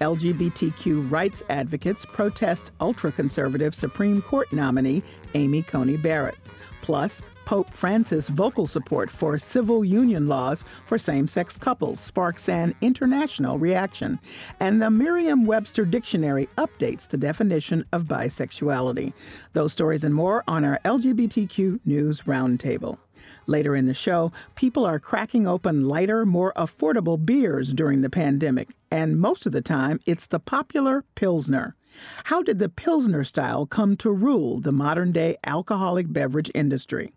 LGBTQ 0.00 1.10
rights 1.10 1.42
advocates 1.48 2.04
protest 2.04 2.72
ultra 2.80 3.10
conservative 3.12 3.74
Supreme 3.74 4.20
Court 4.22 4.52
nominee 4.52 5.02
Amy 5.34 5.62
Coney 5.62 5.96
Barrett. 5.96 6.36
Plus, 6.82 7.22
Pope 7.46 7.72
Francis' 7.72 8.28
vocal 8.28 8.66
support 8.66 9.08
for 9.10 9.38
civil 9.38 9.84
union 9.84 10.26
laws 10.26 10.64
for 10.84 10.98
same 10.98 11.28
sex 11.28 11.56
couples 11.56 12.00
sparks 12.00 12.48
an 12.48 12.74
international 12.80 13.56
reaction. 13.56 14.18
And 14.58 14.82
the 14.82 14.90
Merriam 14.90 15.46
Webster 15.46 15.84
Dictionary 15.84 16.48
updates 16.58 17.08
the 17.08 17.16
definition 17.16 17.84
of 17.92 18.04
bisexuality. 18.04 19.12
Those 19.52 19.72
stories 19.72 20.02
and 20.02 20.14
more 20.14 20.42
on 20.48 20.64
our 20.64 20.80
LGBTQ 20.84 21.80
News 21.84 22.22
Roundtable. 22.22 22.98
Later 23.46 23.76
in 23.76 23.86
the 23.86 23.94
show, 23.94 24.32
people 24.56 24.84
are 24.84 24.98
cracking 24.98 25.46
open 25.46 25.86
lighter, 25.86 26.26
more 26.26 26.52
affordable 26.56 27.24
beers 27.24 27.72
during 27.72 28.02
the 28.02 28.10
pandemic, 28.10 28.70
and 28.90 29.18
most 29.18 29.46
of 29.46 29.52
the 29.52 29.62
time 29.62 30.00
it's 30.06 30.26
the 30.26 30.40
popular 30.40 31.04
Pilsner. 31.14 31.76
How 32.24 32.42
did 32.42 32.58
the 32.58 32.68
Pilsner 32.68 33.24
style 33.24 33.64
come 33.64 33.96
to 33.98 34.10
rule 34.10 34.60
the 34.60 34.72
modern 34.72 35.12
day 35.12 35.36
alcoholic 35.44 36.12
beverage 36.12 36.50
industry? 36.54 37.12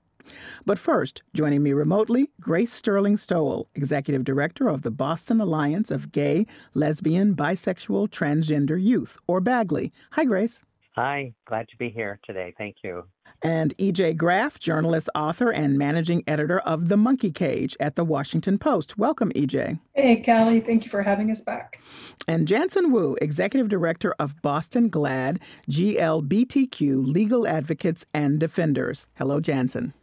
But 0.64 0.78
first, 0.78 1.24
joining 1.34 1.64
me 1.64 1.74
remotely, 1.74 2.30
Grace 2.40 2.72
Sterling 2.72 3.18
Stowell, 3.18 3.68
Executive 3.74 4.24
Director 4.24 4.70
of 4.70 4.84
the 4.84 4.92
Boston 4.92 5.42
Alliance 5.42 5.90
of 5.90 6.12
Gay, 6.12 6.46
Lesbian, 6.76 7.36
Bisexual, 7.36 8.10
Transgender 8.10 8.80
Youth, 8.80 9.18
or 9.26 9.42
BAGLY. 9.42 9.92
Hi, 10.12 10.26
Grace. 10.26 10.62
Hi, 10.96 11.34
glad 11.46 11.68
to 11.70 11.78
be 11.78 11.90
here 11.90 12.20
today. 12.24 12.54
Thank 12.58 12.78
you 12.84 13.06
and 13.42 13.76
EJ 13.78 14.18
Graff, 14.18 14.60
journalist, 14.60 15.10
author, 15.16 15.52
and 15.52 15.78
managing 15.78 16.24
editor 16.28 16.60
of 16.60 16.90
The 16.90 16.98
Monkey 16.98 17.32
Cage 17.32 17.76
at 17.80 17.96
The 17.96 18.04
Washington 18.04 18.58
Post. 18.58 18.98
Welcome, 18.98 19.32
EJ. 19.34 19.80
Hey, 19.94 20.22
Callie. 20.22 20.60
Thank 20.60 20.84
you 20.86 20.90
for 20.90 21.02
having 21.02 21.32
us 21.32 21.42
back. 21.42 21.82
And 22.28 22.48
Janson 22.48 22.92
Wu, 22.92 23.16
executive 23.22 23.70
director 23.70 24.14
of 24.20 24.42
Boston 24.42 24.90
GLAD, 24.90 25.40
GLBTQ 25.70 27.06
Legal 27.06 27.48
Advocates 27.48 28.06
and 28.14 28.40
Defenders. 28.40 29.08
Hello, 29.16 29.40
Janson. 29.40 29.94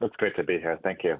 It's 0.00 0.14
great 0.14 0.36
to 0.36 0.44
be 0.44 0.58
here. 0.58 0.78
Thank 0.84 1.02
you. 1.02 1.18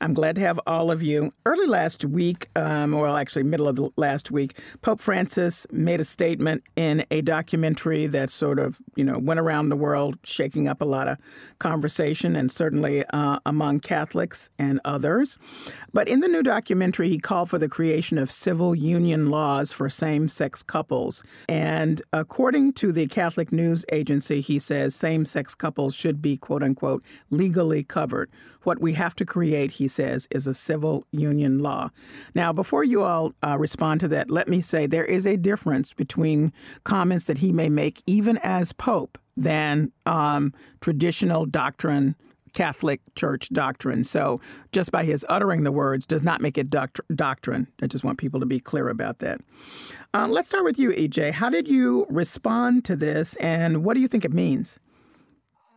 I'm 0.00 0.14
glad 0.14 0.36
to 0.36 0.40
have 0.40 0.60
all 0.64 0.92
of 0.92 1.02
you. 1.02 1.32
Early 1.46 1.66
last 1.66 2.04
week, 2.04 2.48
um, 2.54 2.92
well, 2.92 3.16
actually, 3.16 3.42
middle 3.42 3.66
of 3.66 3.92
last 3.96 4.30
week, 4.30 4.56
Pope 4.82 5.00
Francis 5.00 5.66
made 5.72 6.00
a 6.00 6.04
statement 6.04 6.62
in 6.76 7.04
a 7.10 7.22
documentary 7.22 8.06
that 8.06 8.30
sort 8.30 8.60
of, 8.60 8.78
you 8.94 9.02
know, 9.02 9.18
went 9.18 9.40
around 9.40 9.68
the 9.68 9.76
world, 9.76 10.16
shaking 10.22 10.68
up 10.68 10.80
a 10.80 10.84
lot 10.84 11.08
of 11.08 11.18
conversation, 11.58 12.36
and 12.36 12.52
certainly 12.52 13.04
uh, 13.06 13.40
among 13.46 13.80
Catholics 13.80 14.48
and 14.60 14.80
others. 14.84 15.36
But 15.92 16.08
in 16.08 16.20
the 16.20 16.28
new 16.28 16.44
documentary, 16.44 17.08
he 17.08 17.18
called 17.18 17.50
for 17.50 17.58
the 17.58 17.68
creation 17.68 18.16
of 18.16 18.30
civil 18.30 18.76
union 18.76 19.30
laws 19.30 19.72
for 19.72 19.90
same 19.90 20.28
sex 20.28 20.62
couples. 20.62 21.24
And 21.48 22.00
according 22.12 22.74
to 22.74 22.92
the 22.92 23.08
Catholic 23.08 23.50
News 23.50 23.84
Agency, 23.90 24.40
he 24.40 24.60
says 24.60 24.94
same 24.94 25.24
sex 25.24 25.56
couples 25.56 25.96
should 25.96 26.22
be, 26.22 26.36
quote 26.36 26.62
unquote, 26.62 27.02
legally 27.30 27.82
covered 27.82 28.19
effort. 28.20 28.30
What 28.62 28.80
we 28.80 28.92
have 28.92 29.14
to 29.16 29.24
create, 29.24 29.72
he 29.72 29.88
says, 29.88 30.28
is 30.30 30.46
a 30.46 30.54
civil 30.54 31.04
union 31.12 31.60
law. 31.60 31.90
Now, 32.34 32.52
before 32.52 32.84
you 32.84 33.02
all 33.02 33.32
uh, 33.42 33.56
respond 33.58 34.00
to 34.00 34.08
that, 34.08 34.30
let 34.30 34.48
me 34.48 34.60
say 34.60 34.86
there 34.86 35.04
is 35.04 35.26
a 35.26 35.36
difference 35.36 35.94
between 35.94 36.52
comments 36.84 37.26
that 37.26 37.38
he 37.38 37.52
may 37.52 37.68
make, 37.68 38.02
even 38.06 38.38
as 38.42 38.72
Pope, 38.72 39.18
than 39.36 39.92
um, 40.06 40.52
traditional 40.80 41.46
doctrine. 41.46 42.14
Catholic 42.52 43.00
Church 43.14 43.48
doctrine. 43.50 44.02
So, 44.02 44.40
just 44.72 44.90
by 44.90 45.04
his 45.04 45.24
uttering 45.28 45.62
the 45.62 45.70
words 45.70 46.04
does 46.04 46.24
not 46.24 46.40
make 46.40 46.58
it 46.58 46.68
doct- 46.68 46.98
doctrine. 47.14 47.68
I 47.80 47.86
just 47.86 48.02
want 48.02 48.18
people 48.18 48.40
to 48.40 48.46
be 48.46 48.58
clear 48.58 48.88
about 48.88 49.20
that. 49.20 49.40
Uh, 50.12 50.26
let's 50.28 50.48
start 50.48 50.64
with 50.64 50.76
you, 50.76 50.90
EJ. 50.90 51.30
How 51.30 51.48
did 51.48 51.68
you 51.68 52.06
respond 52.10 52.84
to 52.86 52.96
this, 52.96 53.36
and 53.36 53.84
what 53.84 53.94
do 53.94 54.00
you 54.00 54.08
think 54.08 54.24
it 54.24 54.32
means? 54.32 54.80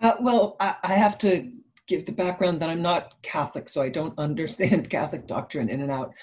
Uh, 0.02 0.16
well, 0.20 0.56
I, 0.60 0.76
I, 0.84 0.94
have 0.96 1.18
to 1.20 1.50
give 1.88 2.06
the 2.06 2.12
background 2.12 2.62
that 2.62 2.70
I'm 2.70 2.82
not 2.82 3.22
Catholic, 3.22 3.68
so 3.68 3.82
I 3.82 3.90
don't 3.90 4.18
understand 4.18 4.90
Catholic 4.90 5.28
doctrine 5.28 5.70
in 5.70 5.82
and 5.82 5.92
out. 5.92 6.14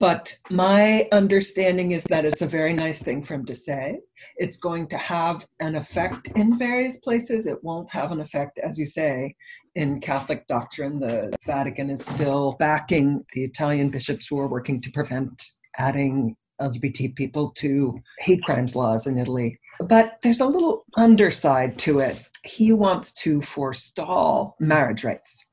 But 0.00 0.32
my 0.50 1.08
understanding 1.10 1.90
is 1.90 2.04
that 2.04 2.24
it's 2.24 2.42
a 2.42 2.46
very 2.46 2.72
nice 2.72 3.02
thing 3.02 3.22
for 3.22 3.34
him 3.34 3.44
to 3.46 3.54
say. 3.54 3.98
It's 4.36 4.56
going 4.56 4.86
to 4.88 4.98
have 4.98 5.44
an 5.60 5.74
effect 5.74 6.28
in 6.36 6.56
various 6.56 6.98
places. 7.00 7.46
It 7.46 7.62
won't 7.64 7.90
have 7.90 8.12
an 8.12 8.20
effect, 8.20 8.58
as 8.58 8.78
you 8.78 8.86
say, 8.86 9.34
in 9.74 10.00
Catholic 10.00 10.46
doctrine. 10.46 11.00
The 11.00 11.32
Vatican 11.44 11.90
is 11.90 12.06
still 12.06 12.56
backing 12.60 13.24
the 13.32 13.42
Italian 13.42 13.90
bishops 13.90 14.28
who 14.28 14.38
are 14.38 14.48
working 14.48 14.80
to 14.82 14.90
prevent 14.92 15.42
adding 15.78 16.36
LGBT 16.60 17.14
people 17.16 17.50
to 17.56 17.98
hate 18.18 18.42
crimes 18.42 18.76
laws 18.76 19.06
in 19.06 19.18
Italy. 19.18 19.58
But 19.80 20.18
there's 20.22 20.40
a 20.40 20.46
little 20.46 20.84
underside 20.96 21.78
to 21.80 22.00
it 22.00 22.27
he 22.48 22.72
wants 22.72 23.12
to 23.12 23.42
forestall 23.42 24.56
marriage 24.58 25.04
rights. 25.04 25.44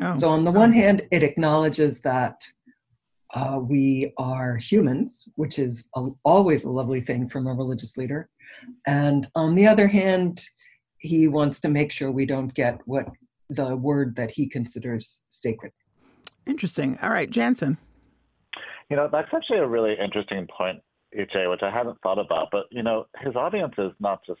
Oh. 0.00 0.14
So, 0.14 0.28
on 0.30 0.44
the 0.44 0.50
one 0.50 0.72
hand, 0.72 1.02
it 1.10 1.22
acknowledges 1.22 2.00
that 2.02 2.42
uh, 3.34 3.58
we 3.60 4.12
are 4.16 4.56
humans, 4.56 5.28
which 5.36 5.58
is 5.58 5.90
a, 5.96 6.08
always 6.24 6.64
a 6.64 6.70
lovely 6.70 7.00
thing 7.00 7.28
from 7.28 7.46
a 7.46 7.52
religious 7.52 7.96
leader. 7.96 8.28
And 8.86 9.26
on 9.34 9.54
the 9.54 9.66
other 9.66 9.88
hand, 9.88 10.44
he 10.98 11.28
wants 11.28 11.60
to 11.60 11.68
make 11.68 11.92
sure 11.92 12.10
we 12.10 12.26
don't 12.26 12.54
get 12.54 12.78
what 12.86 13.08
the 13.50 13.76
word 13.76 14.16
that 14.16 14.30
he 14.30 14.46
considers 14.46 15.26
sacred. 15.30 15.72
Interesting. 16.46 16.98
All 17.02 17.10
right, 17.10 17.30
Janson. 17.30 17.76
You 18.90 18.96
know, 18.96 19.08
that's 19.10 19.28
actually 19.34 19.58
a 19.58 19.66
really 19.66 19.96
interesting 20.02 20.46
point, 20.56 20.80
EJ, 21.18 21.50
which 21.50 21.62
I 21.62 21.70
hadn't 21.70 21.98
thought 22.02 22.18
about. 22.18 22.48
But, 22.52 22.66
you 22.70 22.82
know, 22.82 23.06
his 23.20 23.34
audience 23.34 23.74
is 23.78 23.92
not 23.98 24.20
just 24.26 24.40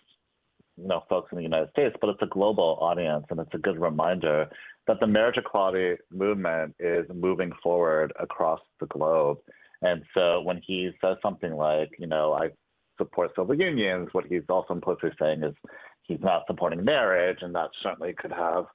you 0.76 0.88
know 0.88 1.02
folks 1.08 1.30
in 1.32 1.36
the 1.36 1.42
United 1.44 1.70
States, 1.70 1.96
but 2.00 2.10
it's 2.10 2.22
a 2.22 2.26
global 2.26 2.78
audience, 2.80 3.24
and 3.30 3.40
it's 3.40 3.54
a 3.54 3.58
good 3.58 3.78
reminder 3.78 4.48
that 4.86 5.00
the 5.00 5.06
marriage 5.06 5.36
equality 5.36 5.96
movement 6.10 6.74
is 6.78 7.06
moving 7.14 7.52
forward 7.62 8.12
across 8.20 8.60
the 8.80 8.86
globe. 8.86 9.38
And 9.82 10.02
so 10.14 10.40
when 10.42 10.60
he 10.66 10.90
says 11.00 11.16
something 11.22 11.54
like, 11.54 11.90
you 11.98 12.06
know, 12.06 12.32
I 12.32 12.50
support 12.98 13.32
civil 13.36 13.54
unions, 13.54 14.08
what 14.12 14.26
he's 14.26 14.42
also 14.48 14.74
implicitly 14.74 15.10
saying 15.20 15.42
is 15.42 15.54
he's 16.02 16.20
not 16.20 16.44
supporting 16.46 16.84
marriage, 16.84 17.38
and 17.42 17.54
that 17.54 17.70
certainly 17.82 18.14
could 18.18 18.32
have 18.32 18.66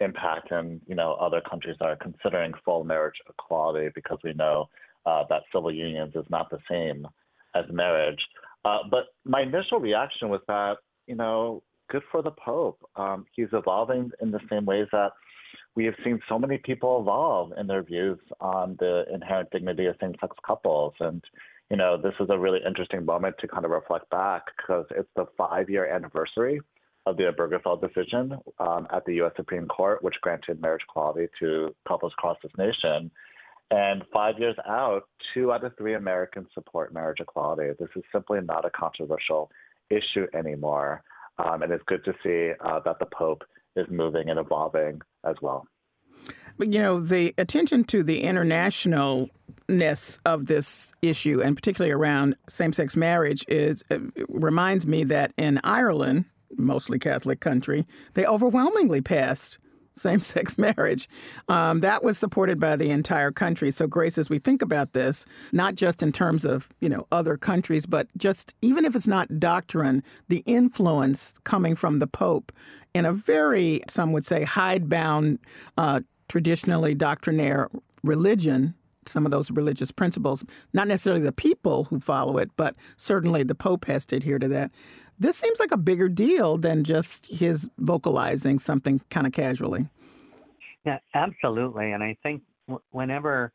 impact 0.00 0.52
in 0.52 0.80
you 0.86 0.94
know 0.94 1.14
other 1.14 1.40
countries 1.48 1.76
that 1.80 1.86
are 1.88 1.96
considering 1.96 2.52
full 2.64 2.84
marriage 2.84 3.14
equality 3.30 3.88
because 3.94 4.18
we 4.22 4.34
know 4.34 4.68
uh, 5.06 5.22
that 5.30 5.42
civil 5.52 5.72
unions 5.72 6.12
is 6.14 6.26
not 6.28 6.50
the 6.50 6.58
same 6.70 7.06
as 7.54 7.64
marriage. 7.70 8.20
Uh, 8.64 8.78
but 8.90 9.06
my 9.24 9.42
initial 9.42 9.78
reaction 9.78 10.28
was 10.28 10.40
that 10.48 10.76
you 11.06 11.14
know, 11.14 11.62
good 11.90 12.02
for 12.10 12.22
the 12.22 12.30
Pope. 12.30 12.78
Um, 12.96 13.26
he's 13.34 13.48
evolving 13.52 14.10
in 14.20 14.30
the 14.30 14.40
same 14.50 14.64
ways 14.64 14.86
that 14.92 15.12
we 15.74 15.84
have 15.84 15.94
seen 16.02 16.20
so 16.28 16.38
many 16.38 16.58
people 16.58 17.00
evolve 17.00 17.52
in 17.58 17.66
their 17.66 17.82
views 17.82 18.18
on 18.40 18.76
the 18.80 19.04
inherent 19.12 19.50
dignity 19.50 19.86
of 19.86 19.96
same-sex 20.00 20.34
couples. 20.44 20.94
And, 21.00 21.22
you 21.70 21.76
know, 21.76 22.00
this 22.00 22.14
is 22.18 22.28
a 22.30 22.38
really 22.38 22.60
interesting 22.66 23.04
moment 23.04 23.36
to 23.40 23.48
kind 23.48 23.64
of 23.64 23.70
reflect 23.70 24.08
back 24.10 24.44
because 24.56 24.86
it's 24.90 25.08
the 25.16 25.26
five-year 25.36 25.86
anniversary 25.86 26.60
of 27.04 27.16
the 27.16 27.24
Obergefell 27.24 27.80
decision 27.80 28.36
um, 28.58 28.88
at 28.92 29.04
the 29.04 29.14
U.S. 29.16 29.32
Supreme 29.36 29.66
Court, 29.68 30.02
which 30.02 30.16
granted 30.22 30.60
marriage 30.60 30.82
equality 30.88 31.28
to 31.38 31.74
couples 31.86 32.12
across 32.16 32.36
this 32.42 32.52
nation. 32.58 33.10
And 33.70 34.04
five 34.12 34.38
years 34.38 34.56
out, 34.66 35.08
two 35.34 35.52
out 35.52 35.64
of 35.64 35.76
three 35.76 35.94
Americans 35.94 36.48
support 36.54 36.94
marriage 36.94 37.20
equality. 37.20 37.72
This 37.78 37.88
is 37.96 38.02
simply 38.12 38.40
not 38.40 38.64
a 38.64 38.70
controversial 38.70 39.50
issue 39.90 40.26
anymore. 40.34 41.02
Um, 41.38 41.62
and 41.62 41.72
it's 41.72 41.84
good 41.86 42.04
to 42.04 42.14
see 42.22 42.52
uh, 42.64 42.80
that 42.84 42.98
the 42.98 43.06
Pope 43.06 43.42
is 43.76 43.86
moving 43.90 44.30
and 44.30 44.38
evolving 44.38 45.00
as 45.24 45.36
well. 45.42 45.66
But 46.58 46.72
you 46.72 46.80
know, 46.80 47.00
the 47.00 47.34
attention 47.36 47.84
to 47.84 48.02
the 48.02 48.22
internationalness 48.22 50.18
of 50.24 50.46
this 50.46 50.94
issue, 51.02 51.42
and 51.42 51.54
particularly 51.54 51.92
around 51.92 52.36
same-sex 52.48 52.96
marriage, 52.96 53.44
is 53.48 53.84
uh, 53.90 53.98
reminds 54.28 54.86
me 54.86 55.04
that 55.04 55.32
in 55.36 55.60
Ireland, 55.62 56.24
mostly 56.56 56.98
Catholic 56.98 57.40
country, 57.40 57.86
they 58.14 58.24
overwhelmingly 58.24 59.02
passed 59.02 59.58
same 59.96 60.20
sex 60.20 60.58
marriage. 60.58 61.08
Um, 61.48 61.80
that 61.80 62.04
was 62.04 62.18
supported 62.18 62.60
by 62.60 62.76
the 62.76 62.90
entire 62.90 63.32
country. 63.32 63.70
So, 63.70 63.86
Grace, 63.86 64.18
as 64.18 64.30
we 64.30 64.38
think 64.38 64.62
about 64.62 64.92
this, 64.92 65.26
not 65.52 65.74
just 65.74 66.02
in 66.02 66.12
terms 66.12 66.44
of 66.44 66.68
you 66.80 66.88
know 66.88 67.06
other 67.10 67.36
countries, 67.36 67.86
but 67.86 68.08
just 68.16 68.54
even 68.62 68.84
if 68.84 68.94
it's 68.94 69.06
not 69.08 69.38
doctrine, 69.38 70.02
the 70.28 70.42
influence 70.46 71.34
coming 71.44 71.74
from 71.74 71.98
the 71.98 72.06
Pope 72.06 72.52
in 72.94 73.04
a 73.04 73.12
very, 73.12 73.82
some 73.88 74.12
would 74.12 74.24
say, 74.24 74.42
hidebound, 74.42 75.38
uh, 75.76 76.00
traditionally 76.28 76.94
doctrinaire 76.94 77.68
religion. 78.02 78.74
Some 79.06 79.24
of 79.24 79.30
those 79.30 79.52
religious 79.52 79.92
principles, 79.92 80.44
not 80.72 80.88
necessarily 80.88 81.22
the 81.22 81.30
people 81.30 81.84
who 81.84 82.00
follow 82.00 82.38
it, 82.38 82.50
but 82.56 82.74
certainly 82.96 83.44
the 83.44 83.54
Pope 83.54 83.84
has 83.84 84.04
to 84.06 84.16
adhere 84.16 84.40
to 84.40 84.48
that. 84.48 84.72
This 85.18 85.36
seems 85.36 85.58
like 85.58 85.72
a 85.72 85.76
bigger 85.76 86.08
deal 86.08 86.58
than 86.58 86.84
just 86.84 87.26
his 87.26 87.68
vocalizing 87.78 88.58
something 88.58 89.00
kind 89.10 89.26
of 89.26 89.32
casually. 89.32 89.88
Yeah, 90.84 90.98
absolutely. 91.14 91.92
And 91.92 92.02
I 92.02 92.16
think 92.22 92.42
whenever 92.90 93.52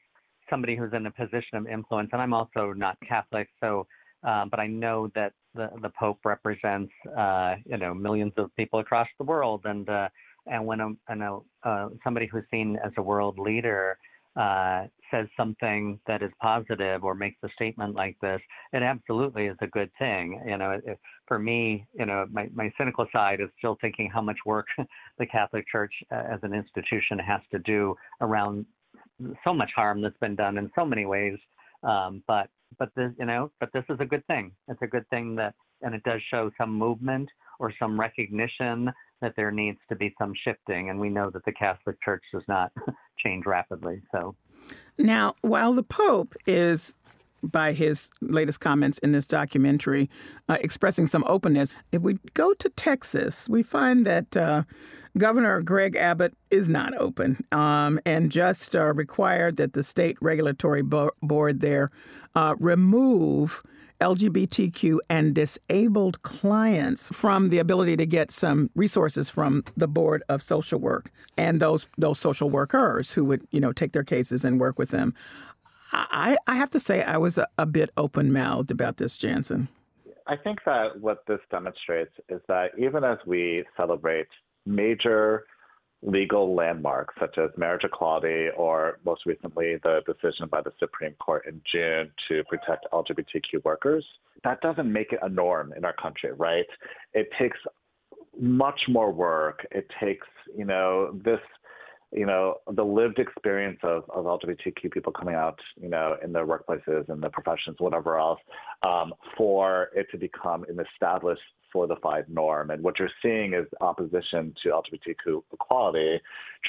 somebody 0.49 0.75
who's 0.75 0.91
in 0.93 1.05
a 1.05 1.11
position 1.11 1.57
of 1.57 1.67
influence, 1.67 2.09
and 2.11 2.21
I'm 2.21 2.33
also 2.33 2.73
not 2.73 2.97
Catholic, 3.07 3.47
so 3.59 3.87
uh, 4.23 4.45
but 4.45 4.59
I 4.59 4.67
know 4.67 5.09
that 5.15 5.33
the 5.55 5.69
the 5.81 5.89
Pope 5.99 6.19
represents 6.25 6.91
uh, 7.17 7.55
you 7.65 7.77
know 7.77 7.93
millions 7.93 8.33
of 8.37 8.55
people 8.55 8.79
across 8.79 9.07
the 9.17 9.23
world, 9.23 9.61
and 9.65 9.87
uh, 9.89 10.09
and 10.47 10.65
when 10.65 10.79
a, 10.79 10.89
a 11.09 11.39
uh, 11.63 11.89
somebody 12.03 12.27
who's 12.27 12.43
seen 12.51 12.77
as 12.83 12.91
a 12.97 13.01
world 13.01 13.39
leader 13.39 13.97
uh, 14.35 14.85
says 15.11 15.27
something 15.35 15.99
that 16.07 16.23
is 16.23 16.31
positive 16.41 17.03
or 17.03 17.13
makes 17.13 17.37
a 17.43 17.49
statement 17.55 17.95
like 17.95 18.17
this, 18.21 18.41
it 18.71 18.81
absolutely 18.81 19.47
is 19.47 19.57
a 19.61 19.67
good 19.67 19.91
thing. 19.99 20.41
You 20.45 20.57
know, 20.57 20.79
for 21.27 21.37
me, 21.37 21.85
you 21.93 22.05
know, 22.05 22.25
my, 22.31 22.49
my 22.53 22.71
cynical 22.77 23.05
side 23.11 23.41
is 23.41 23.49
still 23.57 23.77
thinking 23.81 24.09
how 24.09 24.21
much 24.21 24.37
work 24.45 24.67
the 25.19 25.25
Catholic 25.25 25.65
Church 25.69 25.93
uh, 26.11 26.23
as 26.31 26.39
an 26.43 26.53
institution 26.53 27.19
has 27.19 27.41
to 27.51 27.59
do 27.59 27.95
around 28.21 28.65
so 29.43 29.53
much 29.53 29.71
harm 29.75 30.01
that's 30.01 30.17
been 30.19 30.35
done 30.35 30.57
in 30.57 30.71
so 30.75 30.85
many 30.85 31.05
ways. 31.05 31.37
Um, 31.83 32.23
but 32.27 32.49
but 32.79 32.89
this, 32.95 33.11
you 33.19 33.25
know, 33.25 33.51
but 33.59 33.69
this 33.73 33.83
is 33.89 33.97
a 33.99 34.05
good 34.05 34.25
thing. 34.27 34.51
It's 34.67 34.81
a 34.81 34.87
good 34.87 35.07
thing 35.09 35.35
that, 35.35 35.55
and 35.81 35.93
it 35.93 36.03
does 36.03 36.21
show 36.29 36.51
some 36.57 36.71
movement 36.71 37.29
or 37.59 37.73
some 37.77 37.99
recognition 37.99 38.89
that 39.21 39.33
there 39.35 39.51
needs 39.51 39.79
to 39.89 39.95
be 39.95 40.13
some 40.17 40.33
shifting. 40.43 40.89
And 40.89 40.99
we 40.99 41.09
know 41.09 41.29
that 41.29 41.45
the 41.45 41.51
Catholic 41.51 42.01
Church 42.03 42.23
does 42.33 42.43
not 42.47 42.71
change 43.19 43.45
rapidly. 43.45 44.01
So 44.11 44.35
now, 44.97 45.35
while 45.41 45.73
the 45.73 45.83
Pope 45.83 46.35
is 46.45 46.95
by 47.43 47.73
his 47.73 48.11
latest 48.21 48.59
comments 48.59 48.97
in 48.99 49.11
this 49.11 49.25
documentary, 49.25 50.09
uh, 50.47 50.57
expressing 50.61 51.07
some 51.07 51.23
openness. 51.27 51.73
If 51.91 52.01
we 52.01 52.19
go 52.33 52.53
to 52.53 52.69
Texas, 52.69 53.49
we 53.49 53.63
find 53.63 54.05
that 54.05 54.37
uh, 54.37 54.63
Governor 55.17 55.61
Greg 55.61 55.95
Abbott 55.95 56.33
is 56.51 56.69
not 56.69 56.95
open 56.97 57.43
um, 57.51 57.99
and 58.05 58.31
just 58.31 58.75
uh, 58.75 58.93
required 58.93 59.57
that 59.57 59.73
the 59.73 59.83
state 59.83 60.17
regulatory 60.21 60.81
bo- 60.81 61.11
board 61.21 61.59
there 61.59 61.91
uh, 62.35 62.55
remove 62.59 63.63
LGBTQ 64.01 64.97
and 65.09 65.33
disabled 65.33 66.21
clients 66.23 67.07
from 67.15 67.49
the 67.49 67.59
ability 67.59 67.95
to 67.97 68.05
get 68.05 68.31
some 68.31 68.69
resources 68.75 69.29
from 69.29 69.63
the 69.77 69.87
Board 69.87 70.23
of 70.27 70.41
Social 70.41 70.79
Work 70.79 71.11
and 71.37 71.59
those 71.59 71.87
those 71.97 72.19
social 72.19 72.49
workers 72.49 73.13
who 73.13 73.23
would 73.25 73.47
you 73.51 73.61
know 73.61 73.71
take 73.71 73.93
their 73.93 74.03
cases 74.03 74.43
and 74.43 74.59
work 74.59 74.77
with 74.77 74.89
them. 74.89 75.13
I, 75.93 76.37
I 76.47 76.55
have 76.55 76.69
to 76.71 76.79
say 76.79 77.03
I 77.03 77.17
was 77.17 77.37
a, 77.37 77.47
a 77.57 77.65
bit 77.65 77.89
open 77.97 78.31
mouthed 78.31 78.71
about 78.71 78.97
this, 78.97 79.17
Janson. 79.17 79.67
I 80.27 80.37
think 80.37 80.59
that 80.65 80.99
what 80.99 81.25
this 81.27 81.39
demonstrates 81.49 82.13
is 82.29 82.41
that 82.47 82.71
even 82.77 83.03
as 83.03 83.17
we 83.25 83.65
celebrate 83.75 84.27
major 84.65 85.45
legal 86.03 86.55
landmarks 86.55 87.13
such 87.19 87.37
as 87.37 87.49
marriage 87.57 87.83
equality 87.83 88.47
or 88.57 88.99
most 89.05 89.25
recently 89.25 89.77
the 89.83 90.01
decision 90.05 90.47
by 90.49 90.61
the 90.61 90.71
Supreme 90.79 91.13
Court 91.13 91.45
in 91.47 91.61
June 91.71 92.11
to 92.27 92.43
protect 92.45 92.87
LGBTQ 92.91 93.63
workers, 93.63 94.05
that 94.43 94.61
doesn't 94.61 94.91
make 94.91 95.13
it 95.13 95.19
a 95.21 95.29
norm 95.29 95.73
in 95.77 95.85
our 95.85 95.93
country, 95.93 96.31
right? 96.33 96.65
It 97.13 97.29
takes 97.39 97.57
much 98.39 98.79
more 98.87 99.11
work. 99.11 99.65
It 99.71 99.87
takes, 99.99 100.27
you 100.57 100.65
know, 100.65 101.19
this 101.23 101.39
you 102.13 102.25
know, 102.25 102.55
the 102.75 102.83
lived 102.83 103.19
experience 103.19 103.79
of, 103.83 104.03
of 104.13 104.25
LGBTQ 104.25 104.91
people 104.91 105.13
coming 105.13 105.35
out, 105.35 105.57
you 105.81 105.87
know, 105.87 106.17
in 106.21 106.33
their 106.33 106.45
workplaces 106.45 107.07
and 107.07 107.23
their 107.23 107.29
professions, 107.29 107.77
whatever 107.79 108.19
else, 108.19 108.39
um, 108.83 109.13
for 109.37 109.89
it 109.95 110.07
to 110.11 110.17
become 110.17 110.65
an 110.65 110.77
established 110.93 111.41
solidified 111.71 112.25
norm. 112.29 112.71
And 112.71 112.83
what 112.83 112.99
you're 112.99 113.09
seeing 113.21 113.53
is 113.53 113.65
opposition 113.81 114.53
to 114.63 114.69
LGBTQ 114.69 115.43
equality, 115.53 116.19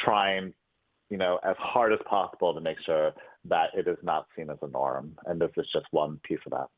trying, 0.04 0.52
you 1.10 1.16
know, 1.16 1.38
as 1.44 1.56
hard 1.58 1.92
as 1.92 1.98
possible 2.06 2.54
to 2.54 2.60
make 2.60 2.78
sure 2.84 3.12
that 3.44 3.70
it 3.74 3.88
is 3.88 3.98
not 4.02 4.26
seen 4.36 4.50
as 4.50 4.58
a 4.62 4.68
norm. 4.68 5.16
And 5.26 5.40
this 5.40 5.50
is 5.56 5.66
just 5.72 5.86
one 5.90 6.20
piece 6.24 6.38
of 6.46 6.52
that. 6.52 6.68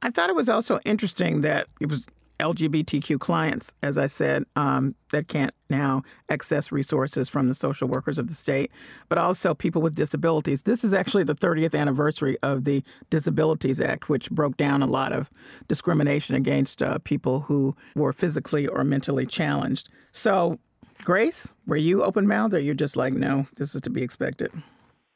I 0.00 0.10
thought 0.10 0.30
it 0.30 0.36
was 0.36 0.48
also 0.48 0.78
interesting 0.84 1.40
that 1.40 1.66
it 1.80 1.90
was 1.90 2.06
LGBTQ 2.40 3.18
clients, 3.18 3.74
as 3.82 3.98
I 3.98 4.06
said, 4.06 4.44
um, 4.56 4.94
that 5.10 5.28
can't 5.28 5.52
now 5.70 6.02
access 6.30 6.70
resources 6.70 7.28
from 7.28 7.48
the 7.48 7.54
social 7.54 7.88
workers 7.88 8.18
of 8.18 8.28
the 8.28 8.34
state, 8.34 8.70
but 9.08 9.18
also 9.18 9.54
people 9.54 9.82
with 9.82 9.96
disabilities. 9.96 10.62
This 10.62 10.84
is 10.84 10.94
actually 10.94 11.24
the 11.24 11.34
30th 11.34 11.78
anniversary 11.78 12.38
of 12.42 12.64
the 12.64 12.82
Disabilities 13.10 13.80
Act, 13.80 14.08
which 14.08 14.30
broke 14.30 14.56
down 14.56 14.82
a 14.82 14.86
lot 14.86 15.12
of 15.12 15.30
discrimination 15.66 16.36
against 16.36 16.82
uh, 16.82 16.98
people 16.98 17.40
who 17.40 17.74
were 17.94 18.12
physically 18.12 18.66
or 18.66 18.84
mentally 18.84 19.26
challenged. 19.26 19.88
So, 20.12 20.58
Grace, 21.04 21.52
were 21.66 21.76
you 21.76 22.02
open 22.02 22.26
mouthed 22.26 22.54
or 22.54 22.60
you're 22.60 22.74
just 22.74 22.96
like, 22.96 23.14
no, 23.14 23.46
this 23.56 23.74
is 23.74 23.80
to 23.82 23.90
be 23.90 24.02
expected? 24.02 24.50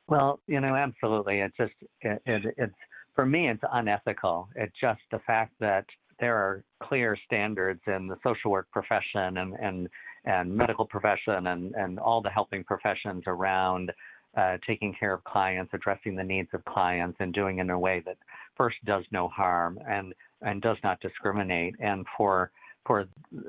Well, 0.09 0.41
you 0.47 0.61
know, 0.61 0.75
absolutely. 0.75 1.41
It's 1.41 1.57
just, 1.57 1.73
it, 2.01 2.21
it, 2.27 2.55
it's, 2.57 2.75
for 3.15 3.27
me, 3.27 3.49
it's 3.49 3.63
unethical. 3.73 4.49
It's 4.57 4.75
just 4.81 5.01
the 5.11 5.21
fact 5.21 5.53
that 5.61 5.85
there 6.23 6.37
are 6.37 6.63
clear 6.81 7.19
standards 7.27 7.81
in 7.89 8.07
the 8.07 8.17
social 8.23 8.53
work 8.53 8.71
profession 8.71 9.39
and 9.39 9.55
and, 9.61 9.89
and 10.25 10.57
medical 10.57 10.87
profession 10.87 11.49
and, 11.49 11.75
and 11.75 11.99
all 11.99 12.23
the 12.23 12.31
helping 12.31 12.63
professions 12.63 13.25
around 13.27 13.91
uh, 14.37 14.57
taking 14.65 14.95
care 14.99 15.13
of 15.13 15.23
clients, 15.25 15.75
addressing 15.75 16.15
the 16.15 16.23
needs 16.23 16.49
of 16.55 16.65
clients, 16.65 17.17
and 17.21 17.35
doing 17.35 17.59
it 17.59 17.63
in 17.63 17.71
a 17.71 17.79
way 17.79 18.01
that 18.07 18.17
first 18.57 18.77
does 18.87 19.05
no 19.11 19.29
harm 19.29 19.79
and 19.87 20.15
and 20.43 20.63
does 20.63 20.77
not 20.85 21.01
discriminate. 21.01 21.75
And 21.81 22.07
for 22.17 22.53
for 22.87 23.07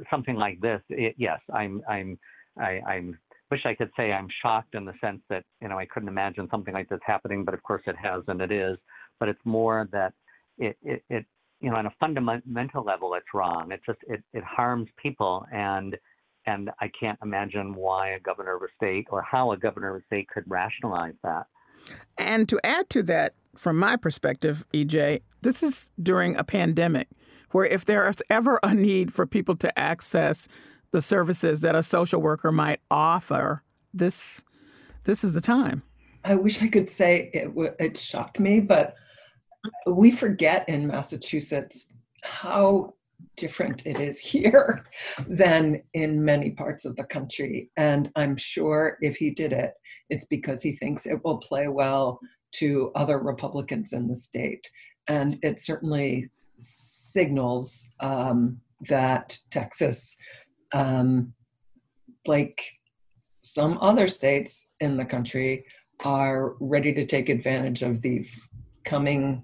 something 0.09 0.35
like 0.35 0.59
this, 0.59 0.81
it, 0.89 1.13
yes, 1.15 1.39
I'm 1.53 1.83
I'm 1.87 2.17
I, 2.59 2.81
I'm 2.87 3.19
wish 3.51 3.61
I 3.65 3.75
could 3.75 3.91
say 3.95 4.11
I'm 4.11 4.27
shocked 4.41 4.73
in 4.73 4.83
the 4.83 4.93
sense 4.99 5.21
that 5.29 5.43
you 5.61 5.67
know 5.67 5.77
I 5.77 5.85
couldn't 5.85 6.09
imagine 6.09 6.47
something 6.49 6.73
like 6.73 6.89
this 6.89 6.99
happening, 7.05 7.45
but 7.45 7.53
of 7.53 7.61
course 7.61 7.83
it 7.85 7.95
has 8.01 8.23
and 8.27 8.41
it 8.41 8.51
is. 8.51 8.79
But 9.19 9.29
it's 9.29 9.45
more 9.45 9.87
that 9.91 10.13
it 10.57 10.75
it, 10.83 11.03
it 11.09 11.25
you 11.63 11.69
know, 11.69 11.77
on 11.77 11.85
a 11.85 11.93
fundamental 11.97 12.83
level, 12.83 13.13
it's 13.13 13.25
wrong. 13.33 13.71
It 13.71 13.79
just 13.85 13.99
it, 14.07 14.21
it 14.33 14.43
harms 14.43 14.89
people, 15.01 15.45
and 15.51 15.97
and 16.45 16.69
I 16.81 16.91
can't 16.99 17.17
imagine 17.23 17.73
why 17.73 18.09
a 18.09 18.19
governor 18.19 18.57
of 18.57 18.63
a 18.63 18.67
state 18.75 19.07
or 19.09 19.21
how 19.21 19.53
a 19.53 19.57
governor 19.57 19.95
of 19.95 20.01
a 20.01 20.05
state 20.05 20.27
could 20.27 20.43
rationalize 20.45 21.13
that. 21.23 21.47
And 22.17 22.49
to 22.49 22.59
add 22.65 22.89
to 22.89 23.03
that, 23.03 23.35
from 23.55 23.79
my 23.79 23.95
perspective, 23.95 24.65
EJ, 24.73 25.21
this 25.41 25.63
is 25.63 25.89
during 26.01 26.35
a 26.35 26.43
pandemic 26.43 27.07
where 27.51 27.65
if 27.65 27.85
there 27.85 28.09
is 28.09 28.21
ever 28.29 28.59
a 28.61 28.73
need 28.73 29.13
for 29.13 29.25
people 29.25 29.55
to 29.55 29.79
access 29.79 30.49
the 30.91 31.01
services 31.01 31.61
that 31.61 31.75
a 31.75 31.83
social 31.83 32.21
worker 32.21 32.51
might 32.51 32.81
offer, 32.91 33.63
this 33.93 34.43
this 35.05 35.23
is 35.23 35.31
the 35.31 35.41
time. 35.41 35.81
I 36.25 36.35
wish 36.35 36.61
I 36.61 36.67
could 36.67 36.89
say 36.89 37.29
it, 37.33 37.51
it 37.79 37.97
shocked 37.97 38.39
me, 38.39 38.59
but 38.59 38.95
we 39.87 40.11
forget 40.11 40.67
in 40.67 40.87
Massachusetts 40.87 41.93
how 42.23 42.93
different 43.37 43.85
it 43.85 43.99
is 43.99 44.19
here 44.19 44.85
than 45.27 45.81
in 45.93 46.23
many 46.23 46.51
parts 46.51 46.85
of 46.85 46.95
the 46.95 47.03
country. 47.03 47.69
And 47.77 48.11
I'm 48.15 48.37
sure 48.37 48.97
if 49.01 49.17
he 49.17 49.31
did 49.31 49.53
it, 49.53 49.73
it's 50.09 50.25
because 50.25 50.61
he 50.61 50.73
thinks 50.73 51.05
it 51.05 51.23
will 51.23 51.37
play 51.37 51.67
well 51.67 52.19
to 52.53 52.91
other 52.95 53.19
Republicans 53.19 53.93
in 53.93 54.07
the 54.07 54.15
state. 54.15 54.69
And 55.07 55.39
it 55.41 55.59
certainly 55.59 56.29
signals 56.57 57.93
um, 57.99 58.59
that 58.87 59.37
Texas, 59.49 60.17
um, 60.73 61.33
like 62.27 62.63
some 63.41 63.77
other 63.81 64.07
states 64.07 64.75
in 64.79 64.97
the 64.97 65.05
country, 65.05 65.65
are 66.05 66.55
ready 66.59 66.93
to 66.93 67.05
take 67.05 67.29
advantage 67.29 67.81
of 67.81 68.01
the 68.01 68.25
coming 68.85 69.43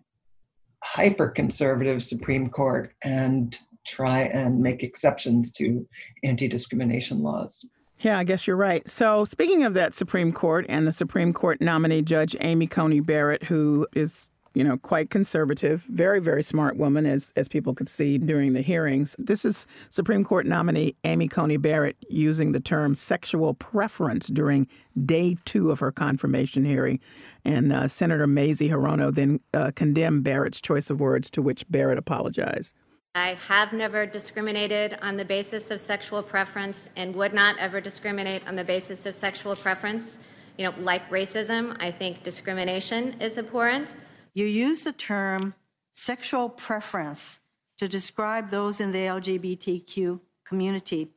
hyper 0.84 1.28
conservative 1.28 2.04
Supreme 2.04 2.50
Court 2.50 2.94
and 3.04 3.58
try 3.86 4.22
and 4.22 4.62
make 4.62 4.84
exceptions 4.84 5.52
to 5.54 5.88
anti 6.24 6.48
discrimination 6.48 7.22
laws. 7.22 7.66
Yeah, 8.00 8.18
I 8.18 8.24
guess 8.24 8.48
you're 8.48 8.56
right. 8.56 8.88
So, 8.88 9.26
speaking 9.26 9.64
of 9.64 9.74
that 9.74 9.94
Supreme 9.94 10.32
Court 10.32 10.66
and 10.70 10.88
the 10.88 10.94
Supreme 10.94 11.34
Court 11.34 11.60
nominee, 11.60 12.02
Judge 12.02 12.36
Amy 12.40 12.66
Coney 12.66 13.02
Barrett, 13.02 13.44
who 13.44 13.88
is 13.94 14.29
you 14.54 14.64
know, 14.64 14.78
quite 14.78 15.10
conservative, 15.10 15.84
very, 15.84 16.20
very 16.20 16.44
smart 16.44 16.78
woman, 16.78 17.06
as 17.06 17.34
as 17.36 17.48
people 17.48 17.74
could 17.74 17.90
see 17.90 18.18
during 18.18 18.54
the 18.54 18.62
hearings. 18.62 19.16
This 19.20 19.46
is 19.46 19.68
Supreme 19.90 20.24
Court 20.24 20.46
nominee 20.46 20.96
Amy 21.04 21.28
Coney 21.28 21.58
Barrett 21.58 21.98
using 22.10 22.52
the 22.52 22.60
term 22.60 22.96
sexual 22.96 23.54
preference 23.54 24.28
during 24.28 24.68
day 25.06 25.38
two 25.46 25.72
of 25.72 25.80
her 25.80 25.92
confirmation 25.92 26.66
hearing, 26.66 27.00
and 27.46 27.72
uh, 27.72 27.88
Senator 27.88 28.28
Mazie 28.28 28.70
Hirono 28.70 29.14
then 29.14 29.40
uh, 29.54 29.72
condemned 29.76 30.24
Barrett's 30.24 30.62
choice 30.62 30.90
of 30.90 31.00
words, 31.00 31.30
to 31.32 31.42
which 31.42 31.70
Barrett 31.70 31.98
apologized. 31.98 32.74
I 33.16 33.38
have 33.48 33.74
never 33.74 34.06
discriminated 34.06 34.98
on 35.02 35.18
the 35.18 35.26
basis 35.26 35.72
of 35.72 35.80
sexual 35.80 36.22
preference 36.22 36.90
and 36.96 37.16
would 37.16 37.34
not 37.34 37.58
ever 37.58 37.82
discriminate 37.82 38.48
on 38.48 38.56
the 38.56 38.64
basis 38.64 39.06
of 39.06 39.16
sexual 39.16 39.56
preference. 39.56 40.20
You 40.58 40.66
know, 40.66 40.74
like 40.78 41.10
racism, 41.10 41.76
I 41.80 41.90
think 41.90 42.22
discrimination 42.22 43.16
is 43.20 43.38
abhorrent. 43.38 43.94
You 44.34 44.46
use 44.46 44.84
the 44.84 44.94
term 44.94 45.54
sexual 45.94 46.50
preference 46.50 47.40
to 47.78 47.88
describe 47.88 48.50
those 48.50 48.80
in 48.80 48.92
the 48.92 49.00
LGBTQ 49.00 50.20
community. 50.46 51.10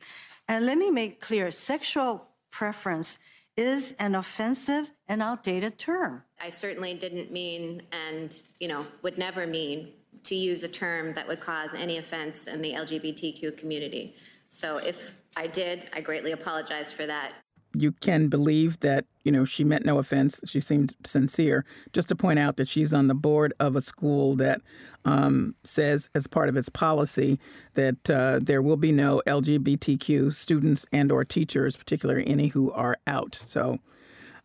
And 0.48 0.66
let 0.66 0.78
me 0.78 0.90
make 0.90 1.20
clear 1.20 1.50
sexual 1.50 2.28
preference 2.50 3.18
is 3.56 3.94
an 3.98 4.14
offensive 4.14 4.90
and 5.08 5.22
outdated 5.22 5.78
term. 5.78 6.22
I 6.40 6.48
certainly 6.48 6.94
didn't 6.94 7.30
mean 7.30 7.82
and, 7.92 8.42
you 8.60 8.68
know, 8.68 8.86
would 9.02 9.18
never 9.18 9.46
mean 9.46 9.92
to 10.24 10.34
use 10.34 10.62
a 10.62 10.68
term 10.68 11.12
that 11.14 11.26
would 11.26 11.40
cause 11.40 11.74
any 11.74 11.98
offense 11.98 12.46
in 12.46 12.62
the 12.62 12.72
LGBTQ 12.72 13.56
community. 13.56 14.14
So 14.48 14.76
if 14.78 15.16
I 15.36 15.46
did, 15.46 15.82
I 15.92 16.00
greatly 16.00 16.32
apologize 16.32 16.92
for 16.92 17.06
that 17.06 17.32
you 17.74 17.92
can 17.92 18.28
believe 18.28 18.80
that 18.80 19.04
you 19.24 19.32
know 19.32 19.44
she 19.44 19.64
meant 19.64 19.84
no 19.84 19.98
offense. 19.98 20.40
She 20.46 20.60
seemed 20.60 20.94
sincere. 21.04 21.64
Just 21.92 22.08
to 22.08 22.16
point 22.16 22.38
out 22.38 22.56
that 22.56 22.68
she's 22.68 22.92
on 22.92 23.08
the 23.08 23.14
board 23.14 23.52
of 23.60 23.76
a 23.76 23.82
school 23.82 24.36
that 24.36 24.60
um, 25.04 25.54
says, 25.64 26.10
as 26.14 26.26
part 26.26 26.48
of 26.48 26.56
its 26.56 26.68
policy, 26.68 27.38
that 27.74 28.10
uh, 28.10 28.40
there 28.42 28.62
will 28.62 28.76
be 28.76 28.92
no 28.92 29.22
LGBTQ 29.26 30.32
students 30.32 30.86
and/or 30.92 31.24
teachers, 31.24 31.76
particularly 31.76 32.26
any 32.26 32.48
who 32.48 32.72
are 32.72 32.96
out. 33.06 33.34
So 33.34 33.78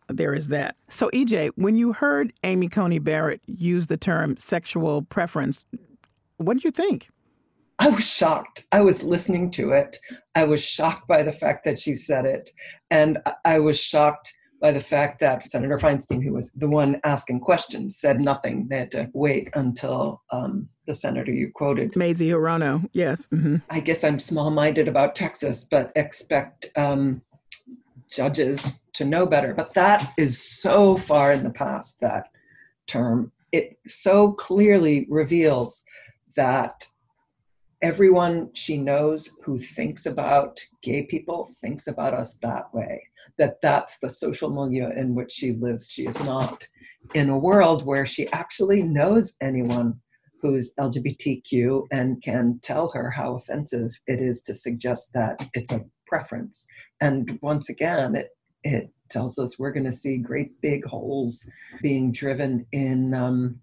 there 0.08 0.34
is 0.34 0.48
that. 0.48 0.76
So 0.88 1.10
EJ, 1.10 1.50
when 1.56 1.76
you 1.76 1.92
heard 1.92 2.32
Amy 2.42 2.68
Coney 2.68 2.98
Barrett 2.98 3.40
use 3.46 3.86
the 3.86 3.96
term 3.96 4.36
sexual 4.36 5.02
preference, 5.02 5.64
what 6.38 6.54
did 6.54 6.64
you 6.64 6.70
think? 6.70 7.10
I 7.78 7.88
was 7.88 8.04
shocked. 8.04 8.66
I 8.72 8.80
was 8.80 9.04
listening 9.04 9.50
to 9.52 9.70
it. 9.70 9.98
I 10.34 10.44
was 10.44 10.62
shocked 10.62 11.06
by 11.06 11.22
the 11.22 11.32
fact 11.32 11.64
that 11.64 11.78
she 11.78 11.94
said 11.94 12.26
it. 12.26 12.50
And 12.90 13.18
I 13.44 13.60
was 13.60 13.80
shocked 13.80 14.32
by 14.60 14.72
the 14.72 14.80
fact 14.80 15.20
that 15.20 15.48
Senator 15.48 15.78
Feinstein, 15.78 16.22
who 16.22 16.32
was 16.32 16.52
the 16.52 16.68
one 16.68 17.00
asking 17.04 17.40
questions, 17.40 17.96
said 17.98 18.20
nothing. 18.20 18.66
They 18.68 18.78
had 18.78 18.90
to 18.90 19.08
wait 19.12 19.48
until 19.54 20.22
um, 20.32 20.68
the 20.86 20.94
senator 20.94 21.30
you 21.30 21.52
quoted. 21.54 21.94
Mazie 21.94 22.30
Hirono, 22.30 22.88
yes. 22.92 23.28
Mm-hmm. 23.28 23.56
I 23.70 23.78
guess 23.78 24.02
I'm 24.02 24.18
small 24.18 24.50
minded 24.50 24.88
about 24.88 25.14
Texas, 25.14 25.64
but 25.64 25.92
expect 25.94 26.66
um, 26.76 27.22
judges 28.10 28.84
to 28.94 29.04
know 29.04 29.26
better. 29.26 29.54
But 29.54 29.74
that 29.74 30.12
is 30.18 30.42
so 30.60 30.96
far 30.96 31.32
in 31.32 31.44
the 31.44 31.50
past, 31.50 32.00
that 32.00 32.28
term. 32.88 33.30
It 33.52 33.78
so 33.86 34.32
clearly 34.32 35.06
reveals 35.08 35.84
that 36.36 36.84
everyone 37.82 38.50
she 38.54 38.76
knows 38.76 39.30
who 39.44 39.58
thinks 39.58 40.06
about 40.06 40.58
gay 40.82 41.04
people 41.04 41.48
thinks 41.60 41.86
about 41.86 42.12
us 42.12 42.38
that 42.38 42.72
way 42.74 43.02
that 43.38 43.60
that's 43.62 44.00
the 44.00 44.10
social 44.10 44.50
milieu 44.50 44.90
in 44.90 45.14
which 45.14 45.32
she 45.32 45.52
lives. 45.52 45.90
She 45.90 46.06
is 46.06 46.22
not 46.24 46.66
in 47.14 47.30
a 47.30 47.38
world 47.38 47.86
where 47.86 48.04
she 48.04 48.28
actually 48.32 48.82
knows 48.82 49.36
anyone 49.40 50.00
who's 50.40 50.74
lgbtq 50.78 51.82
and 51.90 52.22
can 52.22 52.60
tell 52.62 52.88
her 52.90 53.10
how 53.10 53.34
offensive 53.34 53.90
it 54.06 54.20
is 54.20 54.42
to 54.44 54.54
suggest 54.54 55.12
that 55.14 55.48
it's 55.54 55.72
a 55.72 55.84
preference. 56.06 56.66
And 57.00 57.38
once 57.42 57.70
again 57.70 58.14
it 58.14 58.28
it 58.64 58.90
tells 59.08 59.38
us 59.38 59.58
we're 59.58 59.72
going 59.72 59.84
to 59.84 59.92
see 59.92 60.18
great 60.18 60.60
big 60.60 60.84
holes 60.84 61.48
being 61.80 62.12
driven 62.12 62.66
in 62.72 63.14
um, 63.14 63.60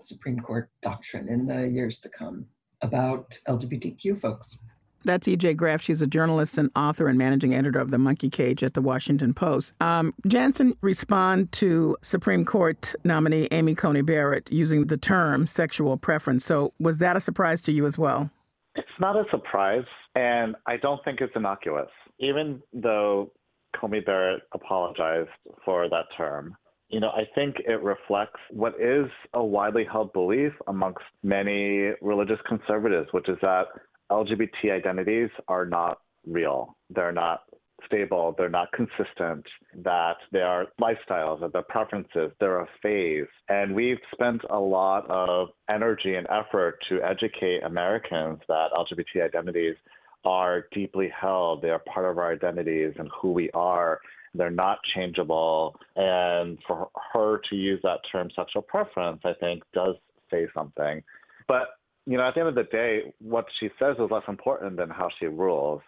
supreme 0.00 0.38
court 0.40 0.68
doctrine 0.82 1.28
in 1.28 1.46
the 1.46 1.68
years 1.68 2.00
to 2.00 2.08
come 2.08 2.44
about 2.82 3.38
LGBTQ 3.48 4.20
folks. 4.20 4.58
That's 5.04 5.26
EJ 5.26 5.56
Graff. 5.56 5.82
She's 5.82 6.02
a 6.02 6.06
journalist 6.06 6.58
and 6.58 6.70
author 6.76 7.08
and 7.08 7.18
managing 7.18 7.54
editor 7.54 7.80
of 7.80 7.90
The 7.90 7.98
Monkey 7.98 8.30
Cage 8.30 8.62
at 8.62 8.74
The 8.74 8.80
Washington 8.80 9.34
Post. 9.34 9.74
Um, 9.80 10.14
Janson, 10.26 10.76
respond 10.80 11.50
to 11.52 11.96
Supreme 12.02 12.44
Court 12.44 12.94
nominee 13.04 13.48
Amy 13.50 13.74
Coney 13.74 14.02
Barrett 14.02 14.50
using 14.52 14.86
the 14.86 14.96
term 14.96 15.46
sexual 15.46 15.96
preference. 15.96 16.44
So, 16.44 16.72
was 16.78 16.98
that 16.98 17.16
a 17.16 17.20
surprise 17.20 17.60
to 17.62 17.72
you 17.72 17.86
as 17.86 17.98
well? 17.98 18.30
It's 18.74 18.88
not 19.00 19.16
a 19.16 19.24
surprise, 19.30 19.84
and 20.14 20.54
I 20.66 20.76
don't 20.76 21.02
think 21.04 21.20
it's 21.20 21.34
innocuous. 21.34 21.90
Even 22.20 22.62
though 22.72 23.32
Coney 23.78 24.00
Barrett 24.00 24.42
apologized 24.54 25.30
for 25.64 25.88
that 25.88 26.04
term, 26.16 26.56
you 26.92 27.00
know, 27.00 27.08
I 27.08 27.24
think 27.34 27.56
it 27.66 27.82
reflects 27.82 28.38
what 28.50 28.74
is 28.78 29.06
a 29.32 29.42
widely 29.42 29.84
held 29.90 30.12
belief 30.12 30.52
amongst 30.68 31.02
many 31.22 31.92
religious 32.02 32.38
conservatives, 32.46 33.08
which 33.12 33.28
is 33.30 33.38
that 33.40 33.64
LGBT 34.10 34.72
identities 34.72 35.30
are 35.48 35.64
not 35.64 36.00
real. 36.26 36.76
They're 36.90 37.10
not 37.10 37.44
stable, 37.86 38.34
they're 38.36 38.48
not 38.48 38.70
consistent, 38.72 39.44
that 39.82 40.16
they 40.32 40.40
are 40.40 40.66
lifestyles, 40.80 41.40
that 41.40 41.52
they're 41.52 41.62
preferences, 41.62 42.30
they're 42.38 42.60
a 42.60 42.68
phase. 42.82 43.26
And 43.48 43.74
we've 43.74 43.98
spent 44.12 44.42
a 44.50 44.58
lot 44.58 45.10
of 45.10 45.48
energy 45.70 46.14
and 46.14 46.26
effort 46.28 46.78
to 46.90 47.02
educate 47.02 47.62
Americans 47.64 48.38
that 48.48 48.68
LGBT 48.76 49.24
identities 49.24 49.76
are 50.24 50.66
deeply 50.72 51.10
held, 51.18 51.62
they 51.62 51.70
are 51.70 51.80
part 51.80 52.08
of 52.08 52.18
our 52.18 52.32
identities 52.32 52.92
and 52.98 53.08
who 53.20 53.32
we 53.32 53.50
are 53.52 53.98
they're 54.34 54.50
not 54.50 54.78
changeable. 54.94 55.76
And 55.96 56.58
for 56.66 56.88
her 57.12 57.40
to 57.50 57.56
use 57.56 57.80
that 57.82 58.00
term 58.10 58.30
sexual 58.34 58.62
preference, 58.62 59.20
I 59.24 59.32
think 59.34 59.62
does 59.74 59.96
say 60.30 60.46
something. 60.54 61.02
But, 61.48 61.68
you 62.06 62.16
know, 62.16 62.26
at 62.26 62.34
the 62.34 62.40
end 62.40 62.48
of 62.48 62.54
the 62.54 62.64
day, 62.64 63.14
what 63.20 63.46
she 63.60 63.68
says 63.78 63.96
is 63.98 64.10
less 64.10 64.22
important 64.28 64.76
than 64.76 64.90
how 64.90 65.08
she 65.18 65.26
rules. 65.26 65.82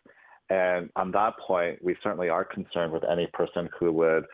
And 0.51 0.91
on 0.97 1.11
that 1.13 1.35
point, 1.39 1.83
we 1.83 1.97
certainly 2.03 2.29
are 2.29 2.45
concerned 2.45 2.93
with 2.93 3.03
any 3.11 3.27
person 3.33 3.69
who 3.79 3.93
would 3.93 4.25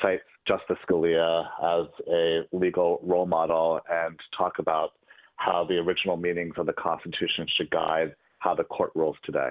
cite 0.00 0.20
Justice 0.46 0.76
Scalia 0.88 1.44
as 1.62 1.86
a 2.08 2.40
legal 2.52 2.98
role 3.02 3.26
model 3.26 3.80
and 3.88 4.18
talk 4.36 4.58
about 4.58 4.90
how 5.36 5.64
the 5.64 5.76
original 5.76 6.16
meanings 6.16 6.54
of 6.56 6.66
the 6.66 6.72
Constitution 6.72 7.46
should 7.56 7.70
guide 7.70 8.14
how 8.38 8.54
the 8.54 8.64
court 8.64 8.90
rules 8.94 9.16
today. 9.24 9.50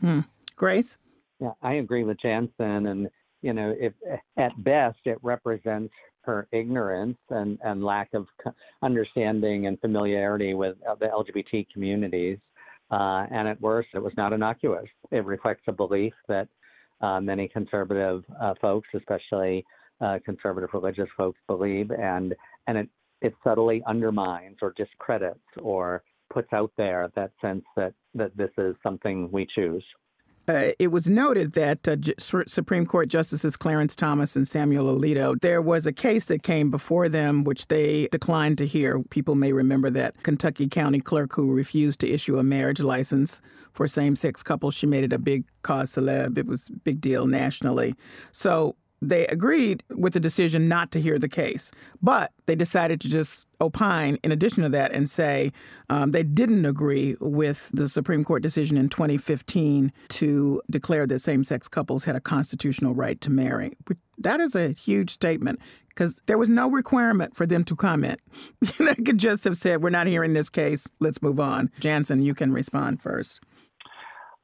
Hmm. 0.00 0.20
Grace? 0.56 0.98
Yeah, 1.40 1.52
I 1.62 1.74
agree 1.74 2.04
with 2.04 2.18
Janson. 2.20 2.86
And 2.86 3.08
you 3.46 3.52
know, 3.52 3.72
if 3.78 3.92
at 4.36 4.52
best 4.64 4.98
it 5.04 5.18
represents 5.22 5.94
her 6.22 6.48
ignorance 6.50 7.16
and, 7.30 7.60
and 7.62 7.84
lack 7.84 8.08
of 8.12 8.26
understanding 8.82 9.68
and 9.68 9.78
familiarity 9.78 10.52
with 10.52 10.76
uh, 10.88 10.96
the 10.96 11.06
LGBT 11.06 11.64
communities. 11.72 12.38
Uh, 12.90 13.26
and 13.30 13.46
at 13.46 13.60
worst, 13.60 13.88
it 13.94 14.02
was 14.02 14.12
not 14.16 14.32
innocuous. 14.32 14.88
It 15.12 15.24
reflects 15.24 15.62
a 15.68 15.72
belief 15.72 16.12
that 16.26 16.48
uh, 17.00 17.20
many 17.20 17.46
conservative 17.46 18.24
uh, 18.42 18.54
folks, 18.60 18.88
especially 18.96 19.64
uh, 20.00 20.18
conservative 20.24 20.70
religious 20.72 21.08
folks, 21.16 21.38
believe, 21.46 21.92
and 21.92 22.34
and 22.66 22.78
it 22.78 22.88
it 23.22 23.34
subtly 23.44 23.82
undermines 23.86 24.56
or 24.60 24.74
discredits 24.76 25.40
or 25.62 26.02
puts 26.32 26.52
out 26.52 26.72
there 26.76 27.10
that 27.14 27.30
sense 27.40 27.64
that 27.76 27.94
that 28.14 28.36
this 28.36 28.50
is 28.58 28.74
something 28.82 29.30
we 29.30 29.46
choose 29.54 29.84
uh, 30.48 30.72
it 30.78 30.88
was 30.88 31.08
noted 31.08 31.52
that 31.52 31.86
uh, 31.88 31.96
J- 31.96 32.14
Supreme 32.18 32.86
Court 32.86 33.08
Justices 33.08 33.56
Clarence 33.56 33.96
Thomas 33.96 34.36
and 34.36 34.46
Samuel 34.46 34.98
Alito, 34.98 35.40
there 35.40 35.62
was 35.62 35.86
a 35.86 35.92
case 35.92 36.26
that 36.26 36.42
came 36.42 36.70
before 36.70 37.08
them 37.08 37.44
which 37.44 37.68
they 37.68 38.08
declined 38.12 38.58
to 38.58 38.66
hear. 38.66 39.02
People 39.10 39.34
may 39.34 39.52
remember 39.52 39.90
that 39.90 40.22
Kentucky 40.22 40.68
County 40.68 41.00
Clerk 41.00 41.32
who 41.32 41.52
refused 41.52 42.00
to 42.00 42.10
issue 42.10 42.38
a 42.38 42.42
marriage 42.42 42.80
license 42.80 43.42
for 43.72 43.86
same-sex 43.86 44.42
couples. 44.42 44.74
She 44.74 44.86
made 44.86 45.04
it 45.04 45.12
a 45.12 45.18
big 45.18 45.44
cause 45.62 45.92
celeb. 45.92 46.38
It 46.38 46.46
was 46.46 46.68
a 46.68 46.72
big 46.72 47.00
deal 47.00 47.26
nationally. 47.26 47.94
So 48.32 48.76
they 49.02 49.26
agreed 49.26 49.82
with 49.90 50.14
the 50.14 50.20
decision 50.20 50.68
not 50.68 50.90
to 50.92 51.00
hear 51.00 51.18
the 51.18 51.28
case, 51.28 51.72
but 52.02 52.32
they 52.46 52.54
decided 52.54 53.00
to 53.02 53.08
just 53.08 53.46
opine 53.60 54.18
in 54.22 54.32
addition 54.32 54.62
to 54.62 54.68
that 54.70 54.92
and 54.92 55.08
say 55.08 55.52
um, 55.90 56.10
they 56.10 56.22
didn't 56.22 56.64
agree 56.64 57.16
with 57.20 57.70
the 57.74 57.88
Supreme 57.88 58.24
Court 58.24 58.42
decision 58.42 58.76
in 58.76 58.88
2015 58.88 59.92
to 60.08 60.62
declare 60.70 61.06
that 61.06 61.18
same 61.18 61.44
sex 61.44 61.68
couples 61.68 62.04
had 62.04 62.16
a 62.16 62.20
constitutional 62.20 62.94
right 62.94 63.20
to 63.20 63.30
marry. 63.30 63.76
That 64.18 64.40
is 64.40 64.54
a 64.54 64.72
huge 64.72 65.10
statement 65.10 65.60
because 65.88 66.20
there 66.26 66.38
was 66.38 66.48
no 66.48 66.70
requirement 66.70 67.36
for 67.36 67.46
them 67.46 67.64
to 67.64 67.76
comment. 67.76 68.20
they 68.78 68.94
could 68.94 69.18
just 69.18 69.44
have 69.44 69.56
said, 69.56 69.82
We're 69.82 69.90
not 69.90 70.06
hearing 70.06 70.34
this 70.34 70.48
case, 70.48 70.88
let's 71.00 71.20
move 71.22 71.40
on. 71.40 71.70
Janson, 71.80 72.22
you 72.22 72.34
can 72.34 72.52
respond 72.52 73.02
first. 73.02 73.40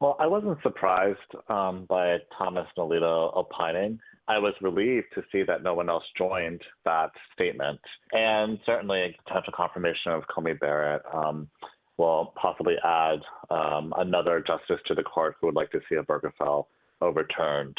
Well, 0.00 0.16
I 0.18 0.26
wasn't 0.26 0.59
surprised 0.62 1.18
um, 1.49 1.87
by 1.88 2.16
Thomas 2.37 2.66
and 2.76 2.90
Alito 2.90 3.30
opining. 3.37 4.00
I 4.33 4.39
was 4.39 4.55
relieved 4.62 5.09
to 5.15 5.23
see 5.31 5.43
that 5.43 5.62
no 5.62 5.75
one 5.75 5.91
else 5.91 6.05
joined 6.17 6.62
that 6.87 7.11
statement. 7.35 7.81
And 8.12 8.59
certainly, 8.65 9.01
a 9.01 9.23
potential 9.27 9.53
confirmation 9.55 10.12
of 10.12 10.23
Coney 10.35 10.55
Barrett 10.55 11.03
um, 11.12 11.49
will 11.99 12.33
possibly 12.41 12.77
add 12.83 13.21
um, 13.51 13.93
another 13.99 14.43
justice 14.47 14.81
to 14.87 14.95
the 14.95 15.03
court 15.03 15.37
who 15.39 15.49
would 15.49 15.55
like 15.55 15.71
to 15.73 15.81
see 15.87 15.97
Obergefell 15.97 16.65
overturned. 17.03 17.77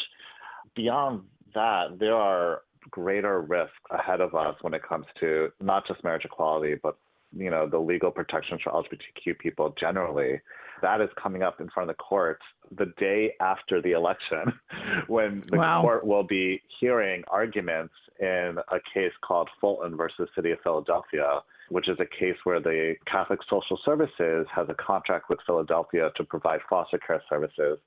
Beyond 0.76 1.22
that, 1.54 1.98
there 1.98 2.14
are 2.14 2.62
greater 2.88 3.40
risks 3.40 3.74
ahead 3.90 4.20
of 4.20 4.36
us 4.36 4.54
when 4.60 4.74
it 4.74 4.82
comes 4.88 5.06
to 5.18 5.48
not 5.60 5.86
just 5.88 6.04
marriage 6.04 6.24
equality, 6.24 6.76
but 6.80 6.96
you 7.36 7.50
know 7.50 7.66
the 7.66 7.78
legal 7.78 8.10
protections 8.10 8.60
for 8.62 8.72
LGBTQ 8.72 9.38
people 9.38 9.74
generally. 9.78 10.40
That 10.82 11.00
is 11.00 11.08
coming 11.20 11.42
up 11.42 11.60
in 11.60 11.70
front 11.70 11.88
of 11.88 11.96
the 11.96 12.02
court 12.02 12.40
the 12.76 12.92
day 12.98 13.32
after 13.40 13.80
the 13.80 13.92
election, 13.92 14.52
when 15.06 15.40
the 15.50 15.58
wow. 15.58 15.82
court 15.82 16.06
will 16.06 16.24
be 16.24 16.62
hearing 16.80 17.22
arguments 17.28 17.94
in 18.20 18.58
a 18.70 18.78
case 18.92 19.12
called 19.22 19.48
Fulton 19.60 19.96
versus 19.96 20.28
City 20.34 20.50
of 20.50 20.58
Philadelphia, 20.62 21.40
which 21.68 21.88
is 21.88 21.98
a 22.00 22.06
case 22.06 22.36
where 22.44 22.60
the 22.60 22.94
Catholic 23.06 23.40
Social 23.48 23.78
Services 23.84 24.46
has 24.54 24.68
a 24.68 24.74
contract 24.74 25.28
with 25.28 25.38
Philadelphia 25.46 26.10
to 26.16 26.24
provide 26.24 26.60
foster 26.68 26.98
care 26.98 27.22
services 27.28 27.78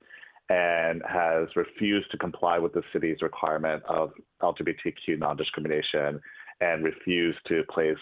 and 0.50 1.02
has 1.08 1.48
refused 1.56 2.10
to 2.12 2.18
comply 2.18 2.58
with 2.58 2.74
the 2.74 2.84
city's 2.94 3.22
requirement 3.22 3.84
of 3.84 4.12
LGBTQ 4.42 5.20
non 5.20 5.36
discrimination 5.36 6.22
and 6.62 6.84
refused 6.84 7.40
to 7.48 7.64
place 7.70 7.98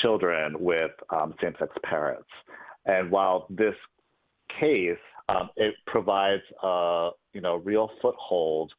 children 0.00 0.54
with 0.58 0.90
um, 1.10 1.34
same 1.42 1.54
sex 1.58 1.72
parents. 1.84 2.28
And 2.86 3.10
while 3.10 3.46
this 3.50 3.74
case, 4.60 4.98
um, 5.28 5.50
it 5.56 5.74
provides 5.86 6.42
a 6.62 7.10
you 7.32 7.40
know, 7.40 7.56
real 7.56 7.90
foothold 8.00 8.72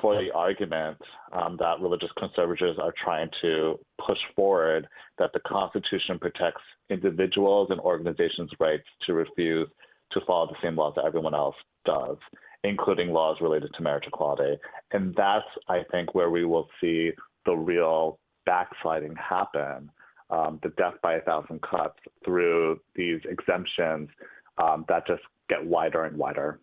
for 0.00 0.14
the 0.14 0.32
argument 0.32 0.96
um, 1.32 1.56
that 1.58 1.80
religious 1.80 2.10
conservatives 2.18 2.78
are 2.78 2.94
trying 3.02 3.28
to 3.42 3.78
push 4.06 4.18
forward 4.36 4.86
that 5.18 5.30
the 5.32 5.40
Constitution 5.40 6.18
protects 6.20 6.62
individuals 6.88 7.68
and 7.70 7.80
organizations' 7.80 8.50
rights 8.60 8.84
to 9.06 9.12
refuse 9.12 9.68
to 10.12 10.20
follow 10.24 10.46
the 10.46 10.56
same 10.62 10.76
laws 10.76 10.92
that 10.96 11.04
everyone 11.04 11.34
else 11.34 11.56
does 11.84 12.16
including 12.64 13.10
laws 13.10 13.36
related 13.40 13.70
to 13.74 13.82
marriage 13.82 14.06
equality. 14.06 14.58
And 14.92 15.14
that's, 15.14 15.46
I 15.68 15.82
think, 15.90 16.14
where 16.14 16.30
we 16.30 16.44
will 16.44 16.68
see 16.80 17.12
the 17.46 17.54
real 17.54 18.18
backsliding 18.46 19.14
happen 19.16 19.90
um, 20.30 20.58
the 20.62 20.70
death 20.70 20.94
by 21.02 21.14
a 21.14 21.20
thousand 21.20 21.62
cuts 21.62 21.98
through 22.24 22.80
these 22.94 23.20
exemptions 23.24 24.08
um, 24.58 24.84
that 24.88 25.06
just 25.06 25.22
get 25.48 25.64
wider 25.64 26.04
and 26.04 26.16
wider. 26.16 26.60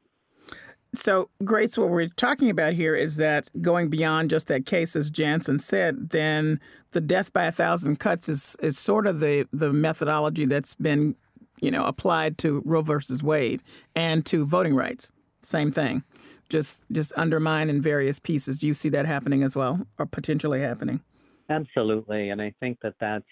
So, 0.93 1.29
Grace, 1.43 1.77
what 1.77 1.89
we're 1.89 2.07
talking 2.07 2.49
about 2.49 2.73
here 2.73 2.95
is 2.95 3.17
that 3.17 3.49
going 3.61 3.89
beyond 3.89 4.29
just 4.29 4.47
that 4.47 4.65
case, 4.65 4.95
as 4.95 5.09
Janson 5.09 5.59
said, 5.59 6.11
then 6.11 6.59
the 6.91 7.01
death 7.01 7.33
by 7.33 7.45
a 7.45 7.51
thousand 7.51 7.99
cuts 7.99 8.29
is, 8.29 8.55
is 8.61 8.77
sort 8.77 9.05
of 9.05 9.19
the, 9.19 9.45
the 9.51 9.73
methodology 9.73 10.45
that's 10.45 10.73
been, 10.75 11.15
you 11.59 11.69
know, 11.69 11.85
applied 11.85 12.37
to 12.39 12.61
Roe 12.63 12.81
versus 12.81 13.21
Wade 13.21 13.61
and 13.93 14.25
to 14.27 14.45
voting 14.45 14.73
rights 14.73 15.11
same 15.45 15.71
thing. 15.71 16.03
Just 16.49 16.83
just 16.91 17.13
undermine 17.17 17.69
in 17.69 17.81
various 17.81 18.19
pieces. 18.19 18.57
Do 18.57 18.67
you 18.67 18.73
see 18.73 18.89
that 18.89 19.05
happening 19.05 19.43
as 19.43 19.55
well, 19.55 19.85
or 19.97 20.05
potentially 20.05 20.61
happening? 20.61 21.01
Absolutely, 21.49 22.29
and 22.29 22.41
I 22.41 22.53
think 22.59 22.79
that 22.81 22.95
that's 22.99 23.25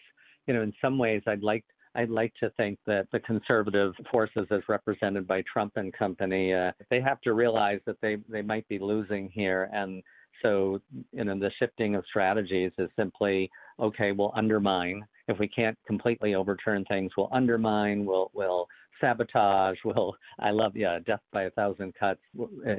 you 0.47 0.53
know 0.53 0.61
in 0.61 0.73
some 0.81 0.97
ways 0.97 1.21
I'd 1.27 1.43
like 1.43 1.63
I'd 1.95 2.09
like 2.09 2.33
to 2.39 2.49
think 2.51 2.79
that 2.87 3.07
the 3.11 3.19
conservative 3.19 3.93
forces, 4.11 4.47
as 4.49 4.61
represented 4.67 5.27
by 5.27 5.43
Trump 5.51 5.73
and 5.75 5.93
company, 5.93 6.53
uh, 6.53 6.71
they 6.89 6.99
have 7.01 7.21
to 7.21 7.33
realize 7.33 7.79
that 7.85 7.97
they 8.01 8.17
they 8.29 8.41
might 8.41 8.67
be 8.67 8.79
losing 8.79 9.29
here, 9.29 9.69
and 9.73 10.01
so 10.41 10.79
you 11.11 11.23
know 11.23 11.37
the 11.37 11.51
shifting 11.59 11.95
of 11.95 12.03
strategies 12.07 12.71
is 12.77 12.89
simply 12.95 13.49
okay. 13.79 14.11
We'll 14.11 14.33
undermine 14.35 15.05
if 15.27 15.37
we 15.39 15.47
can't 15.47 15.77
completely 15.85 16.35
overturn 16.35 16.83
things. 16.85 17.11
We'll 17.17 17.29
undermine. 17.31 18.05
We'll 18.05 18.31
we'll 18.33 18.67
sabotage 18.99 19.77
We'll 19.85 20.15
I 20.39 20.51
love 20.51 20.75
yeah 20.75 20.99
death 21.05 21.21
by 21.31 21.43
a 21.43 21.51
thousand 21.51 21.93
cuts 21.99 22.21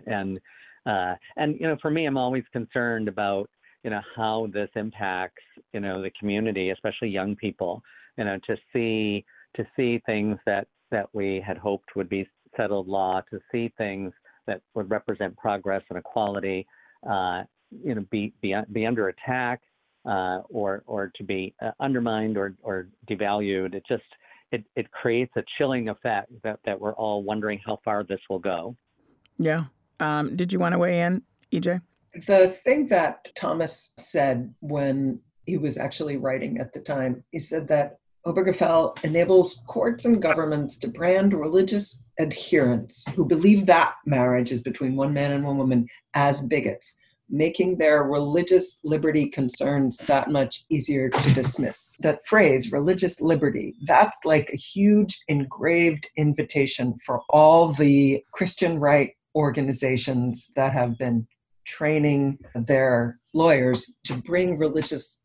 and 0.07 0.41
uh 0.87 1.15
and 1.37 1.59
you 1.61 1.67
know 1.67 1.77
for 1.81 1.91
me 1.91 2.05
i'm 2.05 2.19
always 2.19 2.45
concerned 2.53 3.09
about 3.09 3.49
you 3.85 3.91
know 3.91 4.01
how 4.17 4.49
this 4.53 4.71
impacts 4.75 5.43
you 5.73 5.81
know 5.81 6.03
the 6.03 6.11
community 6.19 6.71
especially 6.71 7.09
young 7.09 7.37
people 7.37 7.83
you 8.19 8.25
know 8.25 8.39
to 8.47 8.57
see 8.73 9.25
to 9.57 9.65
see 9.77 10.01
things 10.07 10.39
that 10.47 10.67
that 10.91 11.07
we 11.13 11.43
had 11.47 11.57
hoped 11.57 11.95
would 11.95 12.09
be 12.09 12.29
settled 12.57 12.89
law 12.89 13.21
to 13.31 13.39
see 13.53 13.73
things 13.79 14.13
that 14.47 14.61
would 14.75 14.91
represent 14.91 15.37
progress 15.37 15.83
and 15.91 15.99
equality 15.99 16.67
uh 17.09 17.43
you 17.71 17.95
know 17.95 18.05
be 18.11 18.33
be, 18.41 18.55
be 18.73 18.87
under 18.87 19.09
attack 19.09 19.61
uh, 20.07 20.41
or 20.51 20.83
or 20.87 21.11
to 21.17 21.25
be 21.25 21.55
uh, 21.63 21.71
undermined 21.81 22.37
or 22.37 22.55
or 22.63 22.89
devalued. 23.09 23.75
It 23.75 23.85
just 23.89 24.03
it, 24.53 24.65
it 24.77 24.91
creates 24.91 25.33
a 25.37 25.43
chilling 25.57 25.89
effect 25.89 26.31
that, 26.43 26.61
that 26.65 26.79
we're 26.79 26.95
all 26.95 27.23
wondering 27.23 27.61
how 27.65 27.81
far 27.85 28.05
this 28.05 28.21
will 28.31 28.39
go. 28.39 28.77
Yeah. 29.39 29.65
Um, 29.99 30.37
did 30.37 30.53
you 30.53 30.59
want 30.59 30.75
to 30.75 30.79
weigh 30.79 31.01
in, 31.01 31.23
EJ? 31.51 31.81
The 32.27 32.49
thing 32.49 32.89
that 32.89 33.29
Thomas 33.35 33.93
said 33.99 34.55
when 34.61 35.21
he 35.47 35.57
was 35.57 35.77
actually 35.77 36.17
writing 36.17 36.59
at 36.59 36.73
the 36.73 36.81
time, 36.81 37.25
he 37.31 37.39
said 37.39 37.69
that 37.69 37.99
Obergefell 38.27 39.03
enables 39.05 39.63
courts 39.67 40.07
and 40.07 40.23
governments 40.23 40.79
to 40.79 40.89
brand 40.89 41.35
religious 41.35 42.07
adherents 42.19 43.05
who 43.15 43.25
believe 43.27 43.67
that 43.67 43.97
marriage 44.07 44.51
is 44.51 44.63
between 44.63 44.97
one 44.97 45.13
man 45.13 45.33
and 45.33 45.45
one 45.45 45.59
woman 45.59 45.87
as 46.15 46.47
bigots 46.47 46.99
making 47.31 47.79
their 47.79 48.05
religious 48.05 48.81
liberty 48.85 49.29
concerns 49.29 49.97
that 49.99 50.31
much 50.31 50.65
easier 50.69 51.09
to 51.09 51.35
dismiss. 51.35 51.93
That 52.01 52.25
phrase, 52.27 52.73
religious 52.73 53.21
liberty, 53.21 53.75
that's 53.87 54.25
like 54.25 54.51
a 54.53 54.57
huge 54.57 55.19
engraved 55.29 56.07
invitation 56.17 56.95
for 57.05 57.23
all 57.31 57.73
the 57.73 58.23
Christian 58.33 58.79
right 58.79 59.13
organizations 59.35 60.53
that 60.55 60.73
have 60.73 60.97
been 60.99 61.27
training 61.67 62.39
their 62.55 63.19
lawyers 63.33 63.99
to 64.05 64.15
bring 64.15 64.59
religious 64.59 65.21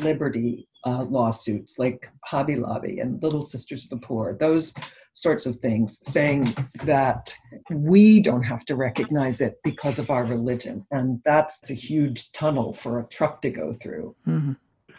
liberty 0.00 0.68
uh, 0.84 1.04
lawsuits 1.04 1.78
like 1.78 2.10
Hobby 2.24 2.56
Lobby 2.56 2.98
and 2.98 3.22
Little 3.22 3.46
Sisters 3.46 3.84
of 3.84 3.90
the 3.90 4.06
Poor. 4.06 4.34
Those 4.34 4.74
sorts 5.14 5.46
of 5.46 5.56
things, 5.56 5.98
saying 6.02 6.56
that 6.84 7.36
we 7.70 8.20
don't 8.20 8.42
have 8.42 8.64
to 8.64 8.76
recognize 8.76 9.40
it 9.40 9.58
because 9.62 9.98
of 9.98 10.10
our 10.10 10.24
religion. 10.24 10.86
And 10.90 11.20
that's 11.24 11.70
a 11.70 11.74
huge 11.74 12.32
tunnel 12.32 12.72
for 12.72 12.98
a 12.98 13.06
truck 13.08 13.42
to 13.42 13.50
go 13.50 13.72
through. 13.72 14.16
Mm-hmm. 14.26 14.52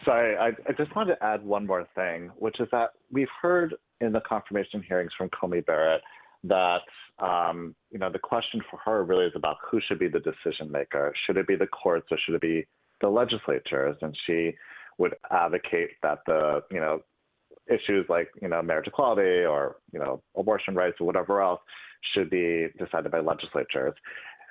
Sorry, 0.04 0.36
I, 0.36 0.48
I, 0.48 0.72
just 0.76 0.94
wanted 0.94 1.16
to 1.16 1.24
add 1.24 1.42
one 1.42 1.66
more 1.66 1.86
thing, 1.94 2.30
which 2.36 2.60
is 2.60 2.68
that 2.72 2.90
we've 3.10 3.28
heard 3.40 3.74
in 4.00 4.12
the 4.12 4.20
confirmation 4.20 4.82
hearings 4.86 5.12
from 5.16 5.30
Coney 5.30 5.62
Barrett 5.62 6.02
that 6.44 6.82
um, 7.18 7.74
you 7.90 7.98
know 7.98 8.10
the 8.10 8.18
question 8.18 8.60
for 8.70 8.78
her 8.84 9.04
really 9.04 9.26
is 9.26 9.32
about 9.34 9.56
who 9.70 9.80
should 9.86 9.98
be 9.98 10.08
the 10.08 10.20
decision 10.20 10.70
maker. 10.70 11.12
Should 11.26 11.36
it 11.36 11.46
be 11.46 11.56
the 11.56 11.66
courts 11.66 12.06
or 12.10 12.18
should 12.24 12.34
it 12.34 12.40
be 12.40 12.66
the 13.00 13.08
legislatures? 13.08 13.96
And 14.02 14.16
she 14.26 14.52
would 14.98 15.14
advocate 15.30 15.90
that 16.02 16.18
the 16.26 16.62
you 16.70 16.80
know 16.80 17.00
issues 17.70 18.06
like 18.08 18.28
you 18.42 18.48
know 18.48 18.62
marriage 18.62 18.88
equality 18.88 19.44
or 19.44 19.76
you 19.92 19.98
know 19.98 20.22
abortion 20.36 20.74
rights 20.74 20.96
or 21.00 21.06
whatever 21.06 21.40
else 21.40 21.60
should 22.12 22.30
be 22.30 22.66
decided 22.78 23.10
by 23.10 23.20
legislatures. 23.20 23.94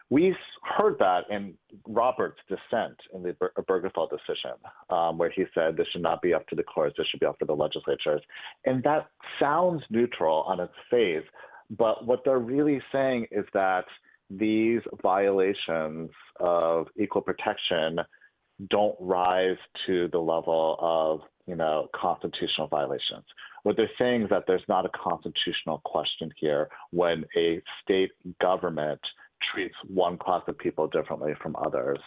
We 0.10 0.36
heard 0.64 0.98
that 1.00 1.24
in 1.32 1.56
Roberts' 1.88 2.38
dissent 2.48 2.98
in 3.16 3.24
the 3.24 3.36
Obergefell 3.58 4.10
decision, 4.10 4.52
um, 4.90 5.18
where 5.18 5.32
he 5.32 5.46
said 5.56 5.76
this 5.76 5.88
should 5.92 6.04
not 6.04 6.22
be 6.22 6.34
up 6.34 6.48
to 6.50 6.56
the 6.56 6.64
courts, 6.64 6.96
this 6.98 7.08
should 7.08 7.20
be 7.20 7.26
up 7.26 7.40
to 7.40 7.46
the 7.46 7.56
legislatures. 7.56 8.22
And 8.66 8.84
that 8.84 9.08
sounds 9.40 9.82
neutral 9.90 10.44
on 10.44 10.60
its 10.60 10.74
face, 10.92 11.26
but 11.78 12.06
what 12.06 12.22
they're 12.24 12.40
really 12.40 12.82
saying 12.92 13.28
is 13.32 13.46
that 13.54 13.86
these 14.30 14.82
violations 15.02 16.10
of 16.40 16.88
equal 17.00 17.22
protection 17.22 18.00
don't 18.70 18.96
rise 19.00 19.58
to 19.86 20.08
the 20.12 20.20
level 20.20 20.78
of 20.80 21.22
you 21.48 21.56
know 21.56 21.88
constitutional 21.96 22.68
violations. 22.68 23.26
What 23.64 23.78
they're 23.78 23.90
saying 23.98 24.24
is 24.24 24.30
that 24.30 24.44
there's 24.48 24.64
not 24.68 24.86
a 24.86 24.90
constitutional 24.90 25.82
question 25.86 26.32
here 26.38 26.70
when 26.92 27.26
a 27.38 27.62
state 27.82 28.12
government 28.42 29.00
treats 29.52 29.76
one 29.88 30.18
class 30.18 30.42
of 30.48 30.58
people 30.58 30.88
differently 30.88 31.34
from 31.42 31.56
others. 31.56 32.00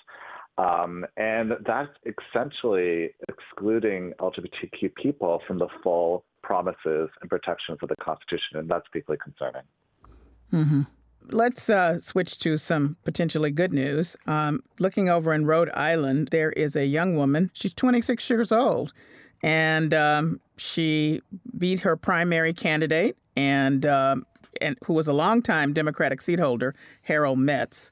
Um, 0.58 1.04
and 1.18 1.52
that's 1.66 1.90
essentially 2.06 3.10
excluding 3.28 4.12
LGBTQ 4.20 4.94
people 4.94 5.42
from 5.46 5.58
the 5.58 5.68
full 5.82 6.24
promises 6.46 7.10
and 7.20 7.28
protections 7.28 7.78
of 7.82 7.88
the 7.88 7.96
Constitution, 7.96 8.56
and 8.56 8.68
that's 8.68 8.86
deeply 8.92 9.16
concerning. 9.22 9.62
Mm-hmm. 10.52 10.82
Let's 11.30 11.68
uh, 11.68 11.98
switch 11.98 12.38
to 12.38 12.56
some 12.56 12.96
potentially 13.02 13.50
good 13.50 13.72
news. 13.72 14.16
Um, 14.28 14.62
looking 14.78 15.08
over 15.08 15.34
in 15.34 15.44
Rhode 15.44 15.70
Island, 15.70 16.28
there 16.28 16.52
is 16.52 16.76
a 16.76 16.86
young 16.86 17.16
woman. 17.16 17.50
She's 17.52 17.74
26 17.74 18.30
years 18.30 18.52
old, 18.52 18.92
and 19.42 19.92
um, 19.92 20.40
she 20.56 21.20
beat 21.58 21.80
her 21.80 21.96
primary 21.96 22.54
candidate 22.54 23.16
and 23.36 23.84
um, 23.84 24.24
and 24.60 24.78
who 24.84 24.92
was 24.94 25.08
a 25.08 25.12
longtime 25.12 25.72
Democratic 25.72 26.20
seat 26.20 26.38
holder, 26.38 26.76
Harold 27.02 27.40
Metz, 27.40 27.90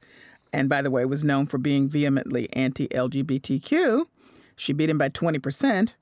and 0.53 0.69
by 0.69 0.81
the 0.81 0.89
way 0.89 1.03
was 1.03 1.25
known 1.25 1.45
for 1.45 1.57
being 1.57 1.89
vehemently 1.89 2.47
anti-LGBTQ. 2.53 4.05
She 4.55 4.71
beat 4.71 4.89
him 4.89 4.97
by 4.97 5.09
20 5.09 5.39
percent. 5.39 5.97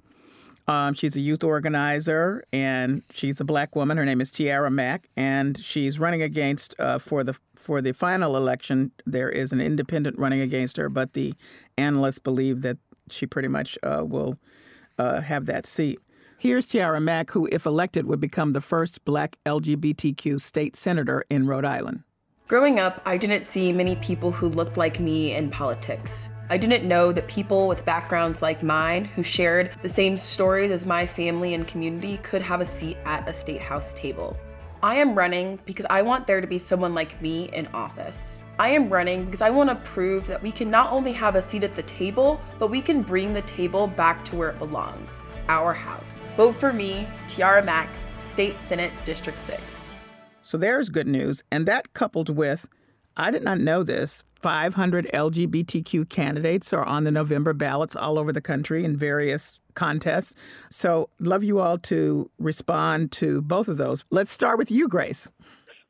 Um, 0.67 0.93
she's 0.93 1.15
a 1.15 1.19
youth 1.19 1.43
organizer 1.43 2.43
and 2.53 3.03
she's 3.13 3.41
a 3.41 3.43
black 3.43 3.75
woman. 3.75 3.97
Her 3.97 4.05
name 4.05 4.21
is 4.21 4.31
Tiara 4.31 4.71
Mack, 4.71 5.09
and 5.17 5.57
she's 5.57 5.99
running 5.99 6.21
against 6.21 6.75
uh, 6.79 6.99
for 6.99 7.23
the 7.23 7.37
for 7.55 7.81
the 7.81 7.91
final 7.91 8.37
election. 8.37 8.91
There 9.05 9.29
is 9.29 9.51
an 9.51 9.59
independent 9.59 10.17
running 10.17 10.39
against 10.39 10.77
her, 10.77 10.89
but 10.89 11.13
the 11.13 11.33
analysts 11.77 12.19
believe 12.19 12.61
that 12.61 12.77
she 13.09 13.25
pretty 13.25 13.49
much 13.49 13.77
uh, 13.83 14.03
will 14.05 14.37
uh, 14.97 15.21
have 15.21 15.45
that 15.47 15.65
seat. 15.65 15.99
Here's 16.37 16.67
Tiara 16.67 16.99
Mack, 16.99 17.31
who, 17.31 17.47
if 17.51 17.65
elected, 17.65 18.05
would 18.05 18.19
become 18.19 18.51
the 18.51 18.61
first 18.61 19.05
black 19.05 19.37
LGBTQ 19.45 20.41
state 20.41 20.75
senator 20.75 21.23
in 21.29 21.47
Rhode 21.47 21.63
Island. 21.63 22.03
Growing 22.49 22.79
up, 22.79 23.01
I 23.05 23.17
didn't 23.17 23.47
see 23.47 23.71
many 23.71 23.95
people 23.95 24.31
who 24.31 24.49
looked 24.49 24.75
like 24.75 24.99
me 24.99 25.33
in 25.33 25.49
politics. 25.49 26.29
I 26.53 26.57
didn't 26.57 26.87
know 26.87 27.11
that 27.11 27.27
people 27.27 27.67
with 27.67 27.83
backgrounds 27.83 28.43
like 28.43 28.61
mine, 28.61 29.05
who 29.05 29.23
shared 29.23 29.71
the 29.81 29.89
same 29.89 30.19
stories 30.19 30.69
as 30.69 30.85
my 30.85 31.03
family 31.03 31.55
and 31.55 31.67
community, 31.67 32.17
could 32.17 32.43
have 32.43 32.61
a 32.61 32.65
seat 32.67 32.95
at 33.05 33.27
a 33.27 33.33
state 33.33 33.59
house 33.59 33.91
table. 33.91 34.37
I 34.83 34.97
am 34.97 35.15
running 35.15 35.57
because 35.65 35.87
I 35.89 36.03
want 36.03 36.27
there 36.27 36.41
to 36.41 36.45
be 36.45 36.59
someone 36.59 36.93
like 36.93 37.19
me 37.23 37.49
in 37.53 37.65
office. 37.73 38.43
I 38.59 38.69
am 38.69 38.87
running 38.87 39.25
because 39.25 39.41
I 39.41 39.49
want 39.49 39.71
to 39.71 39.75
prove 39.77 40.27
that 40.27 40.43
we 40.43 40.51
can 40.51 40.69
not 40.69 40.91
only 40.91 41.11
have 41.13 41.33
a 41.35 41.41
seat 41.41 41.63
at 41.63 41.73
the 41.73 41.81
table, 41.81 42.39
but 42.59 42.67
we 42.67 42.83
can 42.83 43.01
bring 43.01 43.33
the 43.33 43.41
table 43.41 43.87
back 43.87 44.23
to 44.25 44.35
where 44.35 44.51
it 44.51 44.59
belongs 44.59 45.11
our 45.49 45.73
house. 45.73 46.27
Vote 46.37 46.59
for 46.59 46.71
me, 46.71 47.07
Tiara 47.27 47.63
Mack, 47.63 47.89
State 48.27 48.57
Senate 48.63 48.91
District 49.05 49.41
6. 49.41 49.59
So 50.43 50.59
there's 50.59 50.89
good 50.89 51.07
news. 51.07 51.43
And 51.51 51.65
that 51.65 51.93
coupled 51.93 52.29
with, 52.29 52.67
I 53.17 53.31
did 53.31 53.41
not 53.41 53.57
know 53.57 53.81
this, 53.81 54.23
500 54.43 55.09
LGBTQ 55.13 56.09
candidates 56.09 56.73
are 56.73 56.83
on 56.83 57.05
the 57.05 57.11
November 57.11 57.53
ballots 57.53 57.95
all 57.95 58.19
over 58.19 58.33
the 58.33 58.41
country 58.41 58.83
in 58.83 58.97
various 58.97 59.61
contests. 59.73 60.35
So, 60.69 61.09
love 61.17 61.45
you 61.45 61.61
all 61.61 61.77
to 61.79 62.29
respond 62.37 63.13
to 63.13 63.41
both 63.41 63.69
of 63.69 63.77
those. 63.77 64.03
Let's 64.11 64.33
start 64.33 64.57
with 64.57 64.69
you, 64.69 64.89
Grace. 64.89 65.29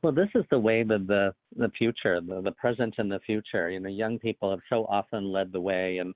Well, 0.03 0.13
this 0.13 0.29
is 0.35 0.43
the 0.51 0.59
way 0.59 0.83
that 0.83 1.07
the 1.07 1.33
the 1.55 1.69
future, 1.69 2.21
the, 2.21 2.41
the 2.41 2.51
present 2.51 2.93
and 2.99 3.11
the 3.11 3.19
future. 3.25 3.71
You 3.71 3.79
know, 3.79 3.89
young 3.89 4.19
people 4.19 4.51
have 4.51 4.59
so 4.69 4.85
often 4.85 5.31
led 5.31 5.51
the 5.51 5.61
way 5.61 5.97
in 5.97 6.13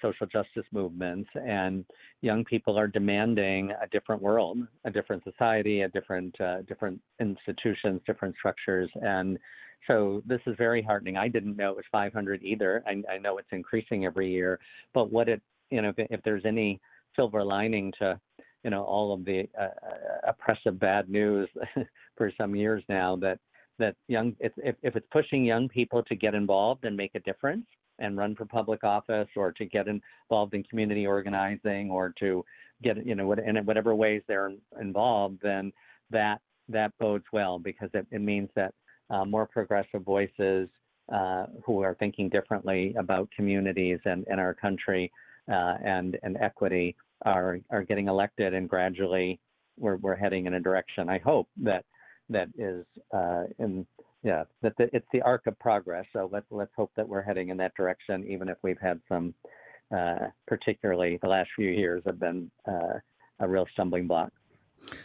social 0.00 0.26
justice 0.26 0.64
movements, 0.72 1.28
and 1.34 1.84
young 2.22 2.44
people 2.44 2.78
are 2.78 2.88
demanding 2.88 3.72
a 3.72 3.86
different 3.88 4.22
world, 4.22 4.56
a 4.86 4.90
different 4.90 5.22
society, 5.24 5.82
a 5.82 5.88
different 5.90 6.34
uh, 6.40 6.62
different 6.62 6.98
institutions, 7.20 8.00
different 8.06 8.34
structures, 8.38 8.90
and 9.02 9.38
so 9.86 10.22
this 10.26 10.40
is 10.46 10.54
very 10.56 10.82
heartening. 10.82 11.16
I 11.16 11.28
didn't 11.28 11.56
know 11.56 11.70
it 11.70 11.76
was 11.76 11.84
500 11.92 12.42
either. 12.42 12.82
I, 12.86 13.02
I 13.12 13.18
know 13.18 13.38
it's 13.38 13.48
increasing 13.52 14.04
every 14.04 14.30
year, 14.30 14.58
but 14.92 15.12
what 15.12 15.28
it, 15.28 15.42
you 15.70 15.82
know, 15.82 15.92
if, 15.96 16.06
if 16.10 16.22
there's 16.22 16.44
any 16.44 16.80
silver 17.16 17.44
lining 17.44 17.92
to, 17.98 18.18
you 18.62 18.70
know, 18.70 18.82
all 18.82 19.12
of 19.12 19.24
the 19.24 19.48
uh, 19.58 19.64
uh 19.64 20.28
oppressive 20.28 20.78
bad 20.78 21.08
news 21.08 21.48
for 22.16 22.32
some 22.38 22.54
years 22.54 22.82
now 22.88 23.16
that 23.16 23.38
that 23.78 23.96
young 24.08 24.34
if, 24.40 24.52
if 24.56 24.96
it's 24.96 25.06
pushing 25.10 25.44
young 25.44 25.68
people 25.68 26.02
to 26.04 26.14
get 26.14 26.34
involved 26.34 26.84
and 26.84 26.96
make 26.96 27.14
a 27.14 27.20
difference 27.20 27.66
and 27.98 28.16
run 28.16 28.34
for 28.34 28.44
public 28.44 28.84
office 28.84 29.28
or 29.36 29.52
to 29.52 29.64
get 29.66 29.86
involved 29.88 30.54
in 30.54 30.62
community 30.64 31.06
organizing 31.06 31.90
or 31.90 32.12
to 32.18 32.44
get 32.82 33.04
you 33.04 33.14
know 33.14 33.32
in 33.32 33.56
whatever 33.66 33.94
ways 33.94 34.22
they're 34.28 34.52
involved 34.80 35.38
then 35.42 35.72
that 36.10 36.40
that 36.68 36.92
bodes 36.98 37.24
well 37.32 37.58
because 37.58 37.90
it, 37.94 38.06
it 38.10 38.20
means 38.20 38.48
that 38.54 38.72
uh, 39.10 39.24
more 39.24 39.46
progressive 39.46 40.02
voices 40.02 40.68
uh, 41.12 41.46
who 41.64 41.82
are 41.82 41.94
thinking 41.94 42.28
differently 42.28 42.94
about 42.98 43.28
communities 43.36 43.98
and, 44.04 44.24
and 44.28 44.40
our 44.40 44.54
country 44.54 45.10
uh, 45.50 45.74
and, 45.84 46.18
and 46.22 46.36
equity 46.38 46.96
are, 47.24 47.58
are 47.70 47.82
getting 47.82 48.08
elected 48.08 48.54
and 48.54 48.68
gradually 48.68 49.38
we're, 49.78 49.96
we're 49.96 50.16
heading 50.16 50.46
in 50.46 50.54
a 50.54 50.60
direction 50.60 51.08
I 51.08 51.18
hope 51.18 51.48
that 51.62 51.84
that 52.30 52.48
is 52.56 52.86
uh, 53.12 53.44
in 53.58 53.86
yeah 54.22 54.44
that 54.62 54.72
the, 54.78 54.88
it's 54.94 55.06
the 55.12 55.20
arc 55.20 55.46
of 55.46 55.58
progress 55.58 56.06
so 56.14 56.30
let's 56.32 56.46
let's 56.50 56.72
hope 56.74 56.90
that 56.96 57.06
we're 57.06 57.20
heading 57.20 57.50
in 57.50 57.58
that 57.58 57.74
direction 57.76 58.24
even 58.26 58.48
if 58.48 58.56
we've 58.62 58.80
had 58.80 58.98
some 59.08 59.34
uh, 59.94 60.28
particularly 60.46 61.18
the 61.22 61.28
last 61.28 61.50
few 61.54 61.68
years 61.68 62.02
have 62.06 62.18
been 62.18 62.50
uh, 62.66 62.94
a 63.40 63.48
real 63.48 63.66
stumbling 63.72 64.06
block. 64.06 64.32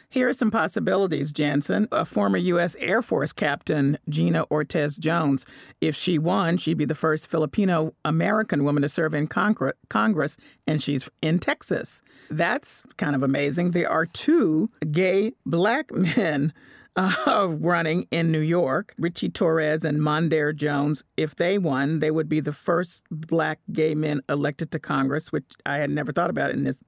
Here 0.09 0.27
are 0.27 0.33
some 0.33 0.49
possibilities, 0.49 1.31
Janson. 1.31 1.87
A 1.91 2.03
former 2.03 2.37
U.S. 2.37 2.75
Air 2.79 3.01
Force 3.01 3.31
captain, 3.31 3.97
Gina 4.09 4.45
Ortiz 4.49 4.97
Jones, 4.97 5.45
if 5.81 5.95
she 5.95 6.17
won, 6.17 6.57
she'd 6.57 6.77
be 6.77 6.85
the 6.85 6.95
first 6.95 7.29
Filipino 7.29 7.93
American 8.03 8.63
woman 8.63 8.81
to 8.81 8.89
serve 8.89 9.13
in 9.13 9.27
Congress, 9.27 10.37
and 10.65 10.81
she's 10.81 11.09
in 11.21 11.39
Texas. 11.39 12.01
That's 12.29 12.83
kind 12.97 13.15
of 13.15 13.23
amazing. 13.23 13.71
There 13.71 13.89
are 13.89 14.05
two 14.05 14.71
gay 14.91 15.33
black 15.45 15.91
men 16.17 16.53
uh, 16.95 17.47
running 17.49 18.07
in 18.11 18.31
New 18.31 18.39
York, 18.39 18.93
Richie 18.97 19.29
Torres 19.29 19.85
and 19.85 19.99
Mondaire 19.99 20.55
Jones. 20.55 21.03
If 21.17 21.35
they 21.35 21.57
won, 21.57 21.99
they 21.99 22.11
would 22.11 22.27
be 22.27 22.39
the 22.39 22.51
first 22.51 23.03
black 23.11 23.59
gay 23.71 23.95
men 23.95 24.21
elected 24.27 24.71
to 24.71 24.79
Congress, 24.79 25.31
which 25.31 25.45
I 25.65 25.77
had 25.77 25.91
never 25.91 26.11
thought 26.11 26.29
about 26.29 26.51
in 26.51 26.63
this 26.63 26.79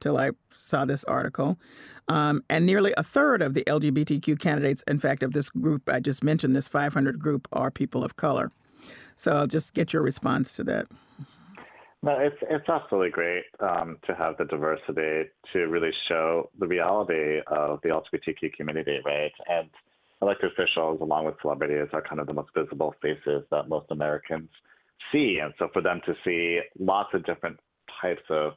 till 0.00 0.16
I 0.16 0.30
saw 0.52 0.84
this 0.84 1.04
article. 1.04 1.58
Um, 2.10 2.42
and 2.50 2.66
nearly 2.66 2.92
a 2.96 3.04
third 3.04 3.40
of 3.40 3.54
the 3.54 3.62
LGBTQ 3.68 4.40
candidates, 4.40 4.82
in 4.88 4.98
fact, 4.98 5.22
of 5.22 5.32
this 5.32 5.48
group 5.48 5.88
I 5.88 6.00
just 6.00 6.24
mentioned, 6.24 6.56
this 6.56 6.66
500 6.66 7.20
group, 7.20 7.46
are 7.52 7.70
people 7.70 8.02
of 8.02 8.16
color. 8.16 8.50
So 9.14 9.30
I'll 9.30 9.46
just 9.46 9.74
get 9.74 9.92
your 9.92 10.02
response 10.02 10.54
to 10.54 10.64
that. 10.64 10.86
No, 12.02 12.18
it's 12.18 12.36
it's 12.48 12.68
absolutely 12.68 13.10
great 13.10 13.44
um, 13.60 13.98
to 14.06 14.14
have 14.14 14.36
the 14.38 14.46
diversity 14.46 15.30
to 15.52 15.58
really 15.68 15.92
show 16.08 16.50
the 16.58 16.66
reality 16.66 17.42
of 17.46 17.78
the 17.82 17.90
LGBTQ 17.90 18.54
community, 18.54 18.98
right? 19.04 19.32
And 19.48 19.68
elected 20.20 20.50
officials, 20.50 21.00
along 21.00 21.26
with 21.26 21.36
celebrities, 21.42 21.88
are 21.92 22.02
kind 22.02 22.20
of 22.20 22.26
the 22.26 22.32
most 22.32 22.48
visible 22.56 22.92
faces 23.00 23.44
that 23.52 23.68
most 23.68 23.86
Americans 23.90 24.48
see. 25.12 25.38
And 25.40 25.54
so 25.60 25.68
for 25.72 25.80
them 25.80 26.00
to 26.06 26.14
see 26.24 26.60
lots 26.76 27.10
of 27.14 27.24
different 27.24 27.60
types 28.02 28.22
of 28.30 28.54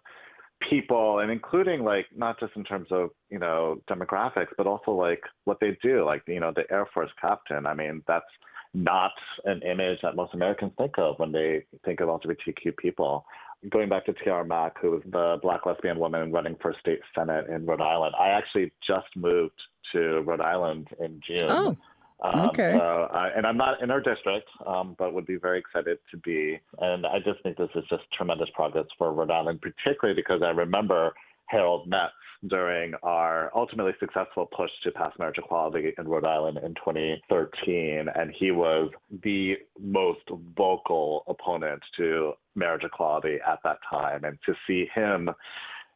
people 0.70 1.20
and 1.20 1.32
including 1.32 1.84
like 1.84 2.06
not 2.16 2.40
just 2.40 2.54
in 2.56 2.64
terms 2.64 2.88
of 2.92 3.10
you 3.30 3.40
know 3.40 3.82
demographics 3.90 4.52
but 4.58 4.68
also 4.68 4.92
like 4.92 5.22
what 5.46 5.60
they 5.60 5.78
do 5.82 6.06
like 6.06 6.24
you 6.28 6.40
know 6.40 6.52
the 6.56 6.64
air 6.72 6.88
force 6.94 7.12
captain. 7.22 7.66
I 7.66 7.74
mean 7.74 8.04
that's 8.08 8.26
not 8.74 9.12
an 9.46 9.62
image 9.62 10.00
that 10.02 10.16
most 10.16 10.34
americans 10.34 10.72
think 10.78 10.94
of 10.98 11.20
when 11.20 11.32
they 11.32 11.64
think 11.86 12.00
of 12.00 12.10
lgbtq 12.10 12.76
people. 12.78 13.26
Going 13.70 13.88
back 13.88 14.06
to 14.08 14.14
Tiara 14.14 14.46
Mack 14.46 14.80
who 14.82 14.92
was 14.92 15.02
the 15.06 15.38
black 15.42 15.66
lesbian 15.66 15.98
woman 16.00 16.32
running 16.32 16.58
for 16.62 16.76
state 16.80 17.00
senate 17.16 17.48
in 17.48 17.66
rhode 17.66 17.82
island 17.82 18.16
i 18.20 18.30
actually 18.30 18.72
just 18.86 19.08
moved 19.16 19.60
to 19.92 20.22
rhode 20.22 20.42
island 20.42 20.88
in 21.00 21.22
june. 21.26 21.48
Oh. 21.50 21.78
Um, 22.24 22.50
okay. 22.50 22.74
So, 22.74 23.10
uh, 23.14 23.30
and 23.36 23.46
I'm 23.46 23.58
not 23.58 23.82
in 23.84 23.92
our 23.92 24.00
district, 24.00 24.48
um, 24.66 24.96
but 24.98 25.14
would 25.14 25.26
be 25.26 25.36
very 25.36 25.60
excited 25.60 25.98
to 26.12 26.18
be. 26.18 26.60
And 26.80 27.06
I 27.06 27.20
just 27.20 27.44
think 27.44 27.58
this 27.58 27.70
is 27.76 27.84
just 27.90 28.04
tremendous 28.16 28.50
progress 28.54 28.86
for 28.98 29.14
Rhode 29.14 29.32
Island, 29.32 29.62
particularly 29.62 30.20
because 30.20 30.42
I 30.42 30.50
remember 30.50 31.14
Harold 31.48 31.88
Metz 31.88 32.14
during 32.48 32.94
our 33.04 33.52
ultimately 33.56 33.94
successful 34.00 34.46
push 34.56 34.70
to 34.84 34.92
pass 34.92 35.14
marriage 35.20 35.38
equality 35.38 35.94
in 35.98 36.08
Rhode 36.08 36.26
Island 36.26 36.58
in 36.58 36.74
2013. 36.76 38.08
And 38.16 38.34
he 38.38 38.52
was 38.52 38.90
the 39.24 39.56
most 39.80 40.22
vocal 40.58 41.24
opponent 41.28 41.82
to 41.98 42.34
marriage 42.56 42.84
equality 42.84 43.38
at 43.46 43.60
that 43.64 43.78
time. 43.90 44.24
And 44.24 44.38
to 44.46 44.54
see 44.68 44.88
him 44.94 45.30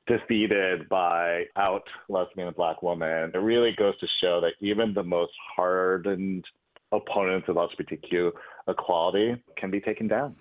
defeated 0.08 0.88
by 0.90 1.44
out 1.56 1.84
lesbian 2.10 2.48
and 2.48 2.56
black 2.56 2.82
woman, 2.82 3.32
It 3.34 3.38
really 3.38 3.74
goes 3.78 3.98
to 4.00 4.08
show 4.22 4.42
that 4.42 4.54
even 4.62 4.94
the 4.94 5.04
most 5.04 5.34
hardened 5.56 6.46
opponents 6.92 7.48
of 7.50 7.58
LGBTQ 7.58 8.32
equality 8.68 9.42
can 9.58 9.70
be 9.70 9.82
taken 9.82 10.08
down. 10.08 10.36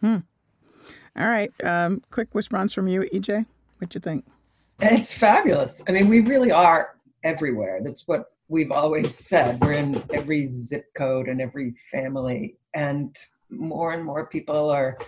Hmm. 0.00 0.18
All 1.16 1.28
right. 1.28 1.50
Um, 1.64 2.02
quick 2.10 2.28
response 2.34 2.72
from 2.72 2.88
you, 2.88 3.02
EJ. 3.12 3.46
What 3.78 3.90
do 3.90 3.96
you 3.96 4.00
think? 4.00 4.24
It's 4.80 5.14
fabulous. 5.14 5.82
I 5.88 5.92
mean, 5.92 6.08
we 6.08 6.20
really 6.20 6.50
are 6.50 6.96
everywhere. 7.24 7.80
That's 7.82 8.06
what 8.06 8.32
we've 8.48 8.72
always 8.72 9.14
said. 9.14 9.60
We're 9.60 9.72
in 9.72 10.02
every 10.12 10.46
zip 10.46 10.86
code 10.94 11.28
and 11.28 11.40
every 11.40 11.74
family, 11.90 12.56
and 12.74 13.16
more 13.50 13.92
and 13.92 14.04
more 14.04 14.26
people 14.26 14.70
are 14.70 14.98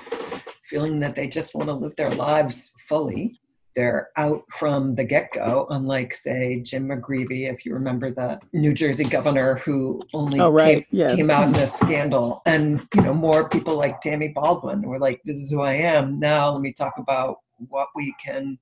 feeling 0.63 1.01
that 1.01 1.15
they 1.15 1.27
just 1.27 1.55
want 1.55 1.69
to 1.69 1.75
live 1.75 1.97
their 1.97 2.11
lives 2.11 2.75
fully 2.87 3.39
they're 3.75 4.11
out 4.17 4.43
from 4.51 4.95
the 4.95 5.05
get 5.05 5.33
go, 5.33 5.67
unlike, 5.71 6.15
say, 6.15 6.61
Jim 6.61 6.89
McGreevey, 6.89 7.53
if 7.53 7.67
you 7.67 7.75
remember 7.75 8.11
the 8.11 8.41
New 8.53 8.73
Jersey 8.73 9.05
governor 9.05 9.57
who 9.57 10.03
only 10.13 10.41
oh, 10.41 10.51
right. 10.51 10.77
came, 10.77 10.87
yes. 10.91 11.17
came 11.17 11.31
out 11.31 11.49
in 11.49 11.55
a 11.57 11.67
scandal. 11.67 12.43
And, 12.47 12.87
you 12.95 13.03
know, 13.03 13.15
more 13.15 13.49
people 13.49 13.77
like 13.77 14.01
Tammy 14.01 14.29
Baldwin 14.29 14.83
were 14.83 14.99
like, 14.99 15.21
this 15.25 15.39
is 15.39 15.51
who 15.51 15.63
I 15.63 15.73
am. 15.73 16.19
Now 16.21 16.53
let 16.53 16.61
me 16.61 16.73
talk 16.73 16.95
about 16.99 17.39
what 17.69 17.89
we 17.95 18.15
can 18.25 18.59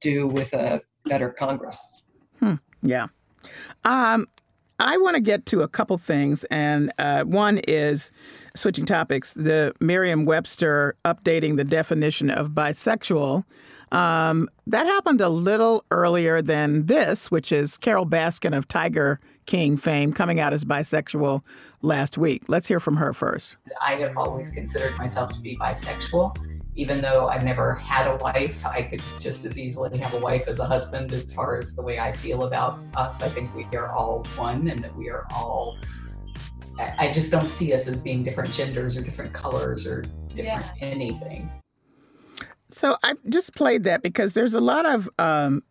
do 0.00 0.26
with 0.26 0.52
a 0.52 0.80
better 1.04 1.30
Congress. 1.30 2.02
Hmm. 2.40 2.54
Yeah. 2.82 3.06
Um, 3.84 4.26
I 4.78 4.98
want 4.98 5.16
to 5.16 5.22
get 5.22 5.46
to 5.46 5.60
a 5.60 5.68
couple 5.68 5.96
things, 5.96 6.44
and 6.50 6.92
uh, 6.98 7.24
one 7.24 7.58
is 7.66 8.12
switching 8.54 8.84
topics. 8.84 9.32
The 9.32 9.72
Merriam-Webster 9.80 10.96
updating 11.04 11.56
the 11.56 11.64
definition 11.64 12.28
of 12.28 12.50
bisexual. 12.50 13.44
Um, 13.92 14.48
that 14.66 14.86
happened 14.86 15.20
a 15.20 15.28
little 15.28 15.84
earlier 15.90 16.42
than 16.42 16.86
this, 16.86 17.30
which 17.30 17.52
is 17.52 17.76
Carole 17.76 18.06
Baskin 18.06 18.56
of 18.56 18.66
Tiger 18.66 19.20
King 19.46 19.76
fame 19.76 20.12
coming 20.12 20.40
out 20.40 20.52
as 20.52 20.64
bisexual 20.64 21.42
last 21.82 22.18
week. 22.18 22.48
Let's 22.48 22.66
hear 22.66 22.80
from 22.80 22.96
her 22.96 23.12
first. 23.12 23.56
I 23.80 23.94
have 23.94 24.16
always 24.16 24.50
considered 24.50 24.96
myself 24.98 25.32
to 25.34 25.40
be 25.40 25.56
bisexual. 25.56 26.36
Even 26.74 27.00
though 27.00 27.28
I've 27.28 27.44
never 27.44 27.74
had 27.74 28.06
a 28.06 28.16
wife, 28.16 28.66
I 28.66 28.82
could 28.82 29.02
just 29.18 29.46
as 29.46 29.58
easily 29.58 29.96
have 29.98 30.12
a 30.12 30.18
wife 30.18 30.46
as 30.46 30.58
a 30.58 30.66
husband 30.66 31.12
as 31.12 31.32
far 31.32 31.56
as 31.56 31.74
the 31.74 31.80
way 31.80 31.98
I 31.98 32.12
feel 32.12 32.44
about 32.44 32.80
us. 32.96 33.22
I 33.22 33.28
think 33.28 33.54
we 33.54 33.64
are 33.76 33.92
all 33.92 34.24
one 34.36 34.68
and 34.68 34.84
that 34.84 34.94
we 34.94 35.08
are 35.08 35.26
all 35.32 35.78
I 36.78 37.10
just 37.10 37.30
don't 37.30 37.46
see 37.46 37.72
us 37.72 37.88
as 37.88 38.00
being 38.00 38.22
different 38.22 38.52
genders 38.52 38.96
or 38.96 39.02
different 39.02 39.32
colors 39.32 39.86
or 39.86 40.02
different 40.28 40.46
yeah. 40.46 40.72
anything. 40.80 41.50
So 42.70 42.96
I 43.02 43.14
just 43.28 43.54
played 43.54 43.84
that 43.84 44.02
because 44.02 44.34
there's 44.34 44.54
a 44.54 44.60
lot 44.60 44.86
of 44.86 45.08
um, 45.18 45.62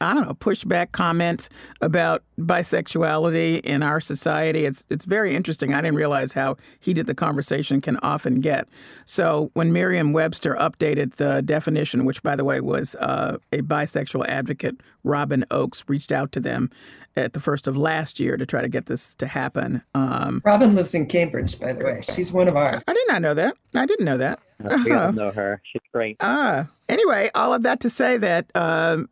I 0.00 0.14
don't 0.14 0.26
know, 0.26 0.34
pushback 0.34 0.92
comments 0.92 1.48
about 1.80 2.22
bisexuality 2.38 3.60
in 3.60 3.82
our 3.82 4.00
society. 4.00 4.64
It's 4.64 4.84
it's 4.90 5.04
very 5.04 5.34
interesting. 5.34 5.74
I 5.74 5.80
didn't 5.80 5.96
realize 5.96 6.32
how 6.32 6.56
heated 6.80 7.06
the 7.06 7.14
conversation 7.14 7.80
can 7.80 7.96
often 7.98 8.40
get. 8.40 8.68
So 9.04 9.50
when 9.54 9.72
Merriam-Webster 9.72 10.54
updated 10.54 11.16
the 11.16 11.42
definition, 11.42 12.04
which 12.04 12.22
by 12.22 12.36
the 12.36 12.44
way 12.44 12.60
was 12.60 12.94
uh, 12.96 13.38
a 13.52 13.62
bisexual 13.62 14.26
advocate, 14.28 14.76
Robyn 15.04 15.44
Ochs 15.50 15.84
reached 15.88 16.12
out 16.12 16.32
to 16.32 16.40
them 16.40 16.70
at 17.16 17.32
the 17.32 17.40
first 17.40 17.66
of 17.66 17.76
last 17.76 18.20
year 18.20 18.36
to 18.36 18.46
try 18.46 18.62
to 18.62 18.68
get 18.68 18.86
this 18.86 19.14
to 19.16 19.26
happen. 19.26 19.82
Um, 19.94 20.42
Robyn 20.44 20.76
lives 20.76 20.94
in 20.94 21.06
Cambridge, 21.06 21.58
by 21.58 21.72
the 21.72 21.84
way. 21.84 22.00
She's 22.02 22.32
one 22.32 22.46
of 22.46 22.56
ours. 22.56 22.82
I 22.86 22.94
did 22.94 23.08
not 23.08 23.22
know 23.22 23.34
that. 23.34 23.56
I 23.74 23.86
didn't 23.86 24.04
know 24.04 24.18
that. 24.18 24.38
We 24.84 24.92
all 24.92 25.12
know 25.12 25.30
her. 25.30 25.62
She's 25.64 25.82
great. 25.92 26.16
Ah, 26.20 26.58
uh, 26.58 26.64
anyway, 26.88 27.30
all 27.34 27.54
of 27.54 27.62
that 27.62 27.80
to 27.80 27.90
say 27.90 28.16
that 28.16 28.50
um, 28.56 29.08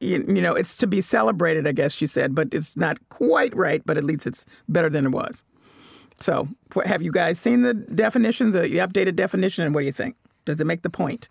you, 0.00 0.24
you, 0.26 0.40
know 0.40 0.54
it's 0.54 0.76
to 0.78 0.86
be 0.86 1.00
celebrated, 1.00 1.66
I 1.66 1.72
guess 1.72 1.92
she 1.92 2.06
said, 2.06 2.34
but 2.34 2.54
it's 2.54 2.76
not 2.76 2.98
quite 3.10 3.54
right. 3.54 3.82
But 3.84 3.98
at 3.98 4.04
least 4.04 4.26
it's 4.26 4.46
better 4.68 4.88
than 4.88 5.06
it 5.06 5.10
was. 5.10 5.44
So, 6.20 6.48
have 6.84 7.02
you 7.02 7.12
guys 7.12 7.38
seen 7.38 7.60
the 7.60 7.74
definition, 7.74 8.52
the, 8.52 8.62
the 8.62 8.78
updated 8.78 9.14
definition, 9.14 9.64
and 9.64 9.74
what 9.74 9.82
do 9.82 9.86
you 9.86 9.92
think? 9.92 10.16
Does 10.46 10.60
it 10.60 10.66
make 10.66 10.82
the 10.82 10.90
point? 10.90 11.28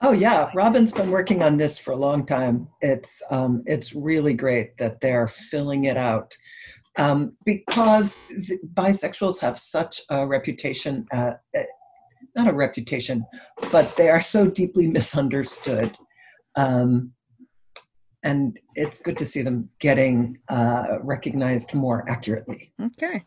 Oh 0.00 0.12
yeah, 0.12 0.50
Robyn's 0.54 0.92
been 0.92 1.10
working 1.10 1.42
on 1.42 1.56
this 1.56 1.78
for 1.78 1.92
a 1.92 1.96
long 1.96 2.24
time. 2.26 2.68
It's 2.80 3.22
um, 3.30 3.62
it's 3.66 3.94
really 3.94 4.34
great 4.34 4.76
that 4.78 5.00
they're 5.00 5.28
filling 5.28 5.84
it 5.84 5.96
out 5.96 6.36
um, 6.96 7.36
because 7.44 8.30
bisexuals 8.74 9.38
have 9.40 9.58
such 9.58 10.02
a 10.10 10.26
reputation. 10.26 11.06
Uh, 11.12 11.32
not 12.34 12.48
a 12.48 12.52
reputation, 12.52 13.26
but 13.70 13.96
they 13.96 14.08
are 14.08 14.20
so 14.20 14.48
deeply 14.48 14.86
misunderstood. 14.86 15.96
Um, 16.56 17.12
and 18.22 18.58
it's 18.74 19.00
good 19.00 19.18
to 19.18 19.26
see 19.26 19.42
them 19.42 19.68
getting 19.80 20.38
uh, 20.48 20.98
recognized 21.02 21.74
more 21.74 22.08
accurately. 22.08 22.72
Okay. 22.80 23.24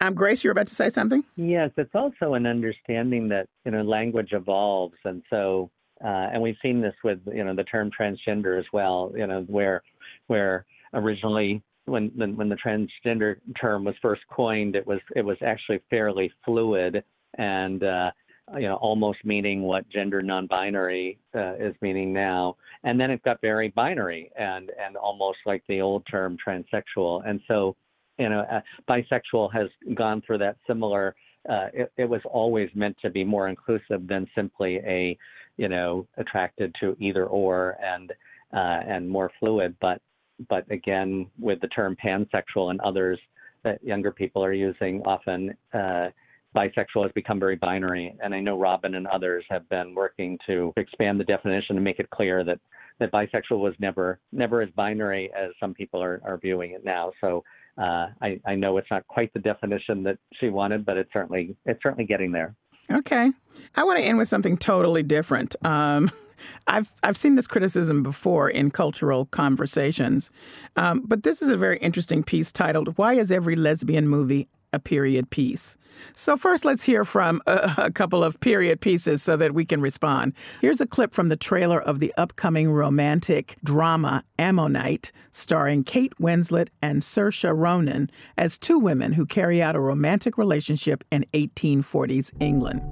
Um, 0.00 0.14
Grace, 0.14 0.42
you're 0.42 0.52
about 0.52 0.66
to 0.66 0.74
say 0.74 0.88
something? 0.88 1.22
Yes, 1.36 1.70
it's 1.76 1.94
also 1.94 2.34
an 2.34 2.46
understanding 2.46 3.28
that 3.28 3.48
you 3.64 3.70
know 3.70 3.82
language 3.82 4.32
evolves, 4.32 4.96
and 5.04 5.22
so 5.30 5.70
uh, 6.04 6.28
and 6.32 6.42
we've 6.42 6.56
seen 6.60 6.80
this 6.80 6.94
with 7.04 7.20
you 7.32 7.44
know 7.44 7.54
the 7.54 7.64
term 7.64 7.90
transgender 7.98 8.58
as 8.58 8.66
well. 8.72 9.12
You 9.16 9.26
know 9.26 9.42
where 9.42 9.82
where 10.26 10.66
originally 10.94 11.62
when 11.84 12.10
when 12.16 12.48
the 12.48 12.56
transgender 12.56 13.36
term 13.58 13.84
was 13.84 13.94
first 14.02 14.22
coined, 14.30 14.74
it 14.74 14.86
was 14.86 15.00
it 15.14 15.22
was 15.24 15.38
actually 15.42 15.80
fairly 15.90 16.30
fluid 16.44 17.04
and 17.38 17.82
uh, 17.82 18.10
you 18.54 18.68
know 18.68 18.76
almost 18.76 19.18
meaning 19.24 19.62
what 19.62 19.88
gender 19.88 20.22
non-binary 20.22 21.18
uh, 21.34 21.54
is 21.54 21.74
meaning 21.80 22.12
now. 22.12 22.56
And 22.82 23.00
then 23.00 23.10
it 23.10 23.22
got 23.22 23.40
very 23.40 23.68
binary 23.70 24.30
and 24.38 24.70
and 24.84 24.96
almost 24.96 25.38
like 25.46 25.62
the 25.68 25.80
old 25.80 26.06
term 26.10 26.36
transsexual. 26.46 27.28
And 27.28 27.40
so 27.48 27.76
you 28.18 28.28
know 28.28 28.40
uh, 28.40 28.60
bisexual 28.88 29.52
has 29.52 29.68
gone 29.94 30.22
through 30.26 30.38
that 30.38 30.56
similar. 30.66 31.14
Uh, 31.48 31.68
it, 31.74 31.92
it 31.98 32.04
was 32.08 32.22
always 32.24 32.70
meant 32.74 32.96
to 33.02 33.10
be 33.10 33.22
more 33.22 33.48
inclusive 33.48 34.06
than 34.06 34.26
simply 34.34 34.76
a 34.86 35.16
you 35.56 35.68
know, 35.68 36.06
attracted 36.16 36.74
to 36.80 36.96
either 36.98 37.26
or 37.26 37.76
and 37.82 38.12
uh, 38.52 38.80
and 38.86 39.08
more 39.08 39.30
fluid. 39.38 39.76
But 39.80 40.00
but 40.48 40.70
again, 40.70 41.26
with 41.38 41.60
the 41.60 41.68
term 41.68 41.96
pansexual 42.04 42.70
and 42.70 42.80
others 42.80 43.18
that 43.62 43.82
younger 43.82 44.10
people 44.10 44.44
are 44.44 44.52
using, 44.52 45.00
often 45.02 45.56
uh, 45.72 46.08
bisexual 46.54 47.02
has 47.02 47.12
become 47.12 47.40
very 47.40 47.56
binary. 47.56 48.14
And 48.22 48.34
I 48.34 48.40
know 48.40 48.58
Robyn 48.58 48.94
and 48.94 49.06
others 49.06 49.44
have 49.50 49.68
been 49.68 49.94
working 49.94 50.38
to 50.46 50.72
expand 50.76 51.20
the 51.20 51.24
definition 51.24 51.76
and 51.76 51.84
make 51.84 51.98
it 51.98 52.10
clear 52.10 52.44
that 52.44 52.58
that 53.00 53.10
bisexual 53.10 53.58
was 53.58 53.74
never 53.80 54.20
never 54.32 54.62
as 54.62 54.70
binary 54.70 55.30
as 55.36 55.50
some 55.58 55.74
people 55.74 56.02
are, 56.02 56.20
are 56.24 56.38
viewing 56.38 56.72
it 56.72 56.84
now. 56.84 57.12
So 57.20 57.42
uh, 57.76 58.06
I, 58.22 58.40
I 58.46 58.54
know 58.54 58.76
it's 58.78 58.90
not 58.90 59.06
quite 59.08 59.32
the 59.34 59.40
definition 59.40 60.02
that 60.04 60.18
she 60.40 60.48
wanted, 60.48 60.86
but 60.86 60.96
it's 60.96 61.12
certainly 61.12 61.56
it's 61.66 61.82
certainly 61.82 62.04
getting 62.04 62.30
there. 62.32 62.54
Okay. 62.90 63.32
I 63.76 63.84
want 63.84 63.98
to 63.98 64.04
end 64.04 64.18
with 64.18 64.28
something 64.28 64.56
totally 64.56 65.02
different. 65.02 65.56
Um, 65.64 66.10
I've 66.66 66.92
I've 67.02 67.16
seen 67.16 67.36
this 67.36 67.46
criticism 67.46 68.02
before 68.02 68.50
in 68.50 68.70
cultural 68.70 69.26
conversations, 69.26 70.30
um, 70.76 71.02
but 71.06 71.22
this 71.22 71.42
is 71.42 71.48
a 71.48 71.56
very 71.56 71.78
interesting 71.78 72.22
piece 72.22 72.52
titled 72.52 72.98
"Why 72.98 73.14
Is 73.14 73.32
Every 73.32 73.54
Lesbian 73.54 74.08
Movie 74.08 74.48
a 74.74 74.78
period 74.80 75.30
piece. 75.30 75.76
So, 76.14 76.36
first, 76.36 76.64
let's 76.64 76.82
hear 76.82 77.04
from 77.04 77.40
a, 77.46 77.74
a, 77.78 77.90
couple 77.90 78.24
of 78.24 78.40
period 78.40 78.80
pieces 78.80 79.22
so 79.22 79.36
that 79.36 79.54
we 79.54 79.64
can 79.64 79.80
respond. 79.80 80.32
Here's 80.60 80.80
a 80.80 80.86
clip 80.86 81.14
from 81.14 81.28
the 81.28 81.36
trailer 81.36 81.80
of 81.80 82.00
the 82.00 82.12
upcoming 82.16 82.72
romantic 82.72 83.56
drama 83.62 84.24
Ammonite, 84.36 85.12
starring 85.30 85.84
Kate 85.84 86.12
Winslet 86.20 86.68
and 86.82 87.00
Saoirse 87.00 87.56
Ronan 87.56 88.10
as 88.36 88.58
two 88.58 88.78
women 88.78 89.12
who 89.12 89.24
carry 89.24 89.62
out 89.62 89.76
a 89.76 89.80
romantic 89.80 90.36
relationship 90.36 91.04
in 91.12 91.24
1840s 91.32 92.32
England. 92.40 92.82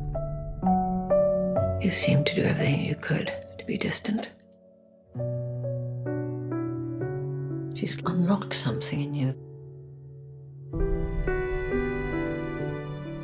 You 1.82 1.90
seem 1.90 2.22
to 2.22 2.34
do 2.36 2.42
everything 2.42 2.82
you 2.82 2.94
could 2.94 3.32
to 3.58 3.64
be 3.66 3.76
distant. 3.76 4.30
She's 7.74 8.00
unlocked 8.02 8.54
something 8.54 9.00
in 9.00 9.14
you 9.14 9.51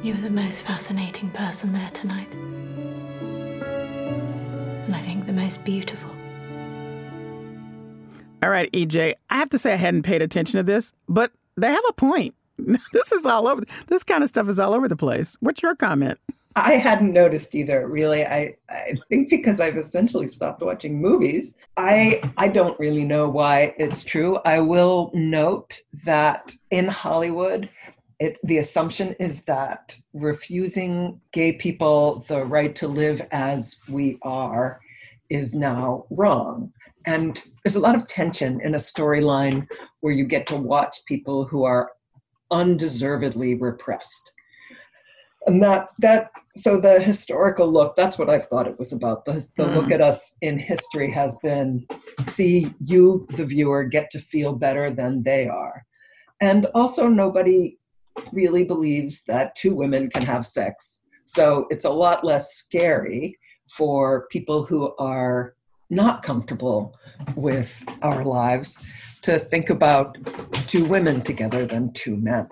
You 0.00 0.14
were 0.14 0.20
the 0.20 0.30
most 0.30 0.62
fascinating 0.62 1.28
person 1.30 1.72
there 1.72 1.90
tonight. 1.92 2.32
And 4.86 4.94
I 4.94 5.00
think 5.00 5.26
the 5.26 5.32
most 5.32 5.64
beautiful. 5.64 6.10
All 8.40 8.50
right, 8.50 8.70
EJ, 8.70 9.14
I 9.28 9.36
have 9.36 9.50
to 9.50 9.58
say 9.58 9.72
I 9.72 9.76
hadn't 9.76 10.04
paid 10.04 10.22
attention 10.22 10.58
to 10.58 10.62
this, 10.62 10.92
but 11.08 11.32
they 11.56 11.66
have 11.66 11.82
a 11.88 11.92
point. 11.94 12.36
this 12.92 13.10
is 13.10 13.26
all 13.26 13.48
over. 13.48 13.64
This 13.88 14.04
kind 14.04 14.22
of 14.22 14.28
stuff 14.28 14.48
is 14.48 14.60
all 14.60 14.72
over 14.72 14.86
the 14.86 14.94
place. 14.94 15.36
What's 15.40 15.64
your 15.64 15.74
comment? 15.74 16.20
I 16.54 16.74
hadn't 16.74 17.12
noticed 17.12 17.56
either, 17.56 17.88
really. 17.88 18.24
I, 18.24 18.54
I 18.70 18.94
think 19.08 19.30
because 19.30 19.58
I've 19.58 19.76
essentially 19.76 20.28
stopped 20.28 20.62
watching 20.62 21.00
movies, 21.00 21.56
I 21.76 22.20
I 22.36 22.46
don't 22.48 22.78
really 22.78 23.04
know 23.04 23.28
why 23.28 23.74
it's 23.78 24.04
true. 24.04 24.38
I 24.44 24.60
will 24.60 25.10
note 25.12 25.80
that 26.04 26.54
in 26.70 26.86
Hollywood, 26.86 27.68
it, 28.20 28.38
the 28.42 28.58
assumption 28.58 29.14
is 29.20 29.44
that 29.44 29.96
refusing 30.12 31.20
gay 31.32 31.52
people 31.52 32.24
the 32.28 32.44
right 32.44 32.74
to 32.76 32.88
live 32.88 33.26
as 33.30 33.78
we 33.88 34.18
are 34.22 34.80
is 35.30 35.54
now 35.54 36.04
wrong. 36.10 36.72
And 37.06 37.40
there's 37.62 37.76
a 37.76 37.80
lot 37.80 37.94
of 37.94 38.08
tension 38.08 38.60
in 38.60 38.74
a 38.74 38.78
storyline 38.78 39.68
where 40.00 40.12
you 40.12 40.24
get 40.24 40.46
to 40.48 40.56
watch 40.56 40.96
people 41.06 41.44
who 41.44 41.64
are 41.64 41.92
undeservedly 42.50 43.54
repressed. 43.54 44.32
And 45.46 45.62
that 45.62 45.88
that 46.00 46.30
so 46.56 46.80
the 46.80 47.00
historical 47.00 47.70
look, 47.70 47.94
that's 47.96 48.18
what 48.18 48.28
I've 48.28 48.46
thought 48.46 48.66
it 48.66 48.78
was 48.78 48.92
about. 48.92 49.24
The, 49.24 49.34
the 49.56 49.64
mm. 49.64 49.74
look 49.76 49.90
at 49.92 50.00
us 50.00 50.36
in 50.42 50.58
history 50.58 51.10
has 51.12 51.38
been 51.38 51.86
see 52.26 52.74
you, 52.84 53.26
the 53.30 53.44
viewer, 53.44 53.84
get 53.84 54.10
to 54.10 54.18
feel 54.18 54.54
better 54.54 54.90
than 54.90 55.22
they 55.22 55.46
are. 55.46 55.84
And 56.40 56.66
also 56.74 57.08
nobody 57.08 57.77
really 58.32 58.64
believes 58.64 59.24
that 59.24 59.54
two 59.54 59.74
women 59.74 60.10
can 60.10 60.22
have 60.22 60.46
sex. 60.46 61.06
So 61.24 61.66
it's 61.70 61.84
a 61.84 61.90
lot 61.90 62.24
less 62.24 62.54
scary 62.54 63.38
for 63.68 64.26
people 64.28 64.64
who 64.64 64.94
are 64.96 65.54
not 65.90 66.22
comfortable 66.22 66.96
with 67.34 67.84
our 68.02 68.24
lives 68.24 68.82
to 69.22 69.38
think 69.38 69.70
about 69.70 70.16
two 70.68 70.84
women 70.84 71.22
together 71.22 71.66
than 71.66 71.92
two 71.92 72.16
men. 72.16 72.48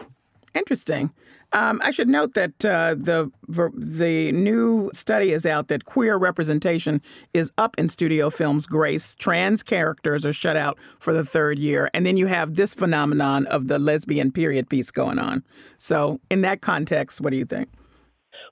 Interesting. 0.55 1.11
Um, 1.57 1.81
I 1.83 1.90
should 1.90 2.11
note 2.11 2.35
that 2.35 2.62
uh, 2.66 2.95
the 2.95 3.31
the 3.49 4.31
new 4.33 4.90
study 4.92 5.33
is 5.33 5.47
out 5.47 5.69
that 5.69 5.87
queer 5.87 6.19
representation 6.19 7.01
is 7.33 7.51
up 7.57 7.75
in 7.79 7.88
studio 7.88 8.29
films. 8.29 8.66
Grace 8.66 9.14
trans 9.14 9.62
characters 9.62 10.27
are 10.27 10.35
shut 10.35 10.59
out 10.59 10.79
for 10.99 11.14
the 11.14 11.25
third 11.25 11.59
year, 11.59 11.88
and 11.95 12.05
then 12.05 12.19
you 12.19 12.27
have 12.27 12.57
this 12.57 12.75
phenomenon 12.75 13.47
of 13.47 13.69
the 13.69 13.79
lesbian 13.79 14.31
period 14.33 14.69
piece 14.69 14.90
going 14.90 15.19
on. 15.19 15.42
So, 15.79 16.21
in 16.31 16.42
that 16.42 16.61
context, 16.61 17.23
what 17.23 17.31
do 17.31 17.38
you 17.38 17.47
think? 17.47 17.71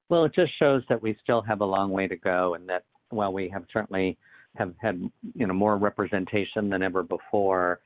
Well, 0.09 0.25
it 0.25 0.33
just 0.35 0.59
shows 0.59 0.83
that 0.89 1.03
we 1.03 1.15
still 1.23 1.43
have 1.43 1.61
a 1.61 1.67
long 1.67 1.91
way 1.91 2.09
to 2.09 2.17
go, 2.17 2.55
and 2.55 2.67
that 2.71 2.85
while 3.11 3.35
we 3.35 3.51
have 3.51 3.65
certainly 3.71 4.17
have 4.57 4.73
had 4.81 5.11
you 5.35 5.47
know 5.47 5.53
more 5.53 5.77
representation 5.77 6.71
than 6.71 6.83
ever 6.83 7.03
before, 7.03 7.81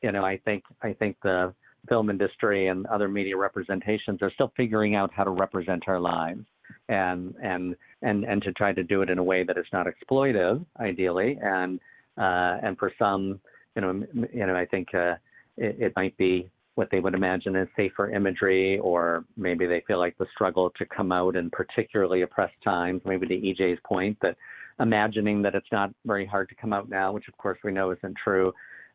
you 0.00 0.12
know 0.12 0.24
I 0.24 0.38
think 0.38 0.64
I 0.82 0.94
think 0.94 1.18
the 1.22 1.52
film 1.88 2.10
industry 2.10 2.68
and 2.68 2.86
other 2.86 3.08
media 3.08 3.36
representations 3.36 4.22
are 4.22 4.30
still 4.32 4.52
figuring 4.56 4.94
out 4.94 5.10
how 5.12 5.24
to 5.24 5.30
represent 5.30 5.82
our 5.86 6.00
lives 6.00 6.44
and 6.88 7.34
and 7.42 7.76
and 8.02 8.24
and 8.24 8.42
to 8.42 8.52
try 8.52 8.72
to 8.72 8.82
do 8.82 9.02
it 9.02 9.10
in 9.10 9.18
a 9.18 9.22
way 9.22 9.44
that 9.44 9.58
is 9.58 9.66
not 9.72 9.86
exploitive, 9.86 10.64
ideally, 10.80 11.38
and 11.42 11.80
uh, 12.18 12.58
and 12.62 12.78
for 12.78 12.92
some, 12.98 13.40
you 13.74 13.82
know, 13.82 14.04
you 14.32 14.46
know, 14.46 14.54
I 14.54 14.66
think 14.66 14.94
uh, 14.94 15.14
it, 15.56 15.76
it 15.80 15.92
might 15.96 16.16
be 16.16 16.50
what 16.74 16.88
they 16.90 17.00
would 17.00 17.14
imagine 17.14 17.54
as 17.56 17.68
safer 17.76 18.10
imagery, 18.10 18.78
or 18.78 19.24
maybe 19.36 19.66
they 19.66 19.82
feel 19.86 19.98
like 19.98 20.16
the 20.18 20.26
struggle 20.34 20.70
to 20.78 20.86
come 20.86 21.12
out 21.12 21.36
in 21.36 21.50
particularly 21.50 22.22
oppressed 22.22 22.54
times, 22.64 23.02
maybe 23.04 23.26
to 23.26 23.34
EJ's 23.34 23.78
point 23.84 24.16
that 24.22 24.36
imagining 24.80 25.42
that 25.42 25.54
it's 25.54 25.70
not 25.70 25.92
very 26.06 26.24
hard 26.24 26.48
to 26.48 26.54
come 26.54 26.72
out 26.72 26.88
now, 26.88 27.12
which 27.12 27.28
of 27.28 27.36
course 27.36 27.58
we 27.62 27.72
know 27.72 27.90
isn't 27.90 28.16
true, 28.22 28.48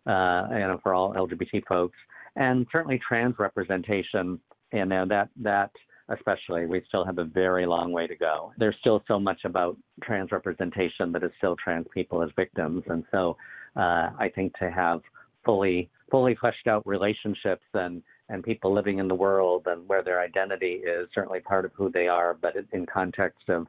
uh, 0.08 0.48
you 0.52 0.60
know, 0.60 0.80
for 0.82 0.94
all 0.94 1.14
LGBT 1.14 1.64
folks, 1.68 1.98
and 2.38 2.66
certainly 2.72 3.00
trans 3.06 3.36
representation, 3.40 4.40
you 4.72 4.86
know, 4.86 5.06
that 5.08 5.30
that 5.42 5.72
especially 6.10 6.66
we 6.66 6.82
still 6.88 7.04
have 7.04 7.18
a 7.18 7.26
very 7.26 7.66
long 7.66 7.92
way 7.92 8.08
to 8.08 8.16
go. 8.16 8.54
There's 8.58 8.76
still 8.80 9.04
so 9.08 9.20
much 9.20 9.42
about 9.44 9.76
trans 10.04 10.32
representation 10.32 11.12
that 11.12 11.24
is 11.24 11.32
still 11.38 11.58
trans 11.62 11.86
people 11.94 12.24
as 12.24 12.30
victims, 12.36 12.84
and 12.88 13.04
so 13.12 13.36
uh, 13.76 14.12
I 14.18 14.32
think 14.34 14.58
to 14.60 14.72
have 14.72 15.02
fully 15.44 15.90
fully 16.10 16.36
fleshed 16.36 16.68
out 16.68 16.86
relationships 16.88 17.66
and 17.74 18.02
and 18.30 18.44
people 18.44 18.74
living 18.74 19.00
in 19.00 19.08
the 19.08 19.16
world 19.16 19.64
and 19.68 19.88
where 19.88 20.04
their 20.04 20.22
identity 20.22 20.82
is 20.86 21.08
certainly 21.16 21.40
part 21.40 21.66
of 21.66 21.72
who 21.74 21.90
they 21.90 22.08
are, 22.08 22.34
but 22.34 22.54
in 22.74 22.86
context 22.86 23.50
of 23.50 23.68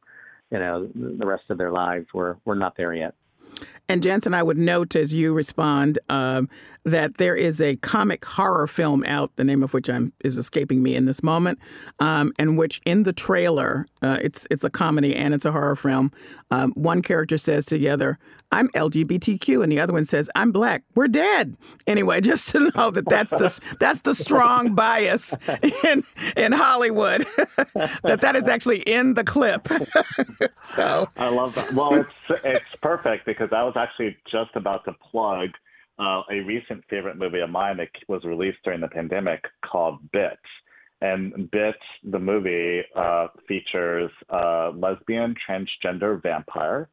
you 0.51 0.59
know 0.59 0.89
the 0.95 1.27
rest 1.27 1.45
of 1.49 1.59
their 1.59 1.73
lives, 1.73 2.07
we're 2.13 2.37
we're 2.45 2.55
not 2.55 2.77
there 2.77 2.95
yet. 2.95 3.15
And 3.89 4.03
Janson, 4.03 4.35
I 4.35 4.43
would 4.43 4.59
note 4.59 4.95
as 4.97 5.15
you 5.15 5.33
respond 5.33 5.99
um, 6.11 6.49
that 6.85 7.17
there 7.17 7.35
is 7.35 7.61
a 7.61 7.77
comic 7.77 8.25
horror 8.25 8.67
film 8.67 9.05
out, 9.05 9.35
the 9.37 9.45
name 9.45 9.63
of 9.63 9.73
which 9.73 9.89
I'm, 9.89 10.13
is 10.21 10.39
escaping 10.39 10.83
me 10.83 10.95
in 10.95 11.07
this 11.07 11.23
moment, 11.23 11.59
um, 12.01 12.33
in 12.39 12.57
which 12.57 12.81
in 12.85 13.05
the 13.05 13.13
trailer, 13.13 13.87
uh, 14.03 14.19
it's 14.23 14.47
it's 14.51 14.65
a 14.65 14.71
comedy 14.71 15.15
and 15.15 15.35
it's 15.35 15.45
a 15.45 15.53
horror 15.53 15.77
film. 15.77 16.13
Um, 16.51 16.73
one 16.73 17.03
character 17.03 17.39
says 17.39 17.67
to 17.67 17.79
the 17.79 17.89
other, 17.89 18.19
"I'm 18.53 18.69
LGBTQ," 18.71 19.63
and 19.63 19.73
the 19.73 19.81
other 19.81 19.93
one 19.93 20.05
says, 20.05 20.31
"I'm 20.35 20.53
black. 20.53 20.85
We're 20.95 21.09
dead." 21.09 21.57
Anyway, 21.87 22.21
just 22.23 22.51
to 22.51 22.71
know 22.75 22.91
that 22.91 23.09
that's 23.09 23.31
the 23.31 23.77
that's 23.81 24.03
the 24.03 24.15
strong 24.15 24.75
bias 24.77 25.37
in 25.85 26.03
in 26.37 26.53
Hollywood 26.53 27.27
that 28.03 28.21
that 28.21 28.37
is 28.37 28.49
actually 28.49 28.81
in 28.81 29.15
the 29.15 29.25
clip. 29.25 29.69
so 30.63 31.09
I 31.17 31.29
love 31.31 31.55
that. 31.55 31.73
Well, 31.73 31.95
it's 31.95 32.45
it's 32.45 32.77
perfect 32.81 33.27
because 33.27 33.48
I 33.53 33.63
was 33.63 33.75
actually 33.77 34.17
just 34.31 34.51
about 34.55 34.85
to 34.85 34.93
plug 35.11 35.51
uh, 35.99 36.23
a 36.31 36.41
recent 36.41 36.85
favorite 36.89 37.17
movie 37.17 37.41
of 37.41 37.51
mine 37.51 37.79
that 37.79 37.89
was 38.07 38.25
released 38.25 38.59
during 38.65 38.81
the 38.81 38.89
pandemic 38.89 39.45
called 39.65 39.99
Bits. 40.13 40.37
And 41.01 41.51
Bits, 41.51 41.79
the 42.05 42.19
movie, 42.19 42.83
uh, 42.95 43.29
features 43.47 44.11
a 44.29 44.73
lesbian 44.75 45.35
transgender 45.49 46.21
vampire 46.23 46.89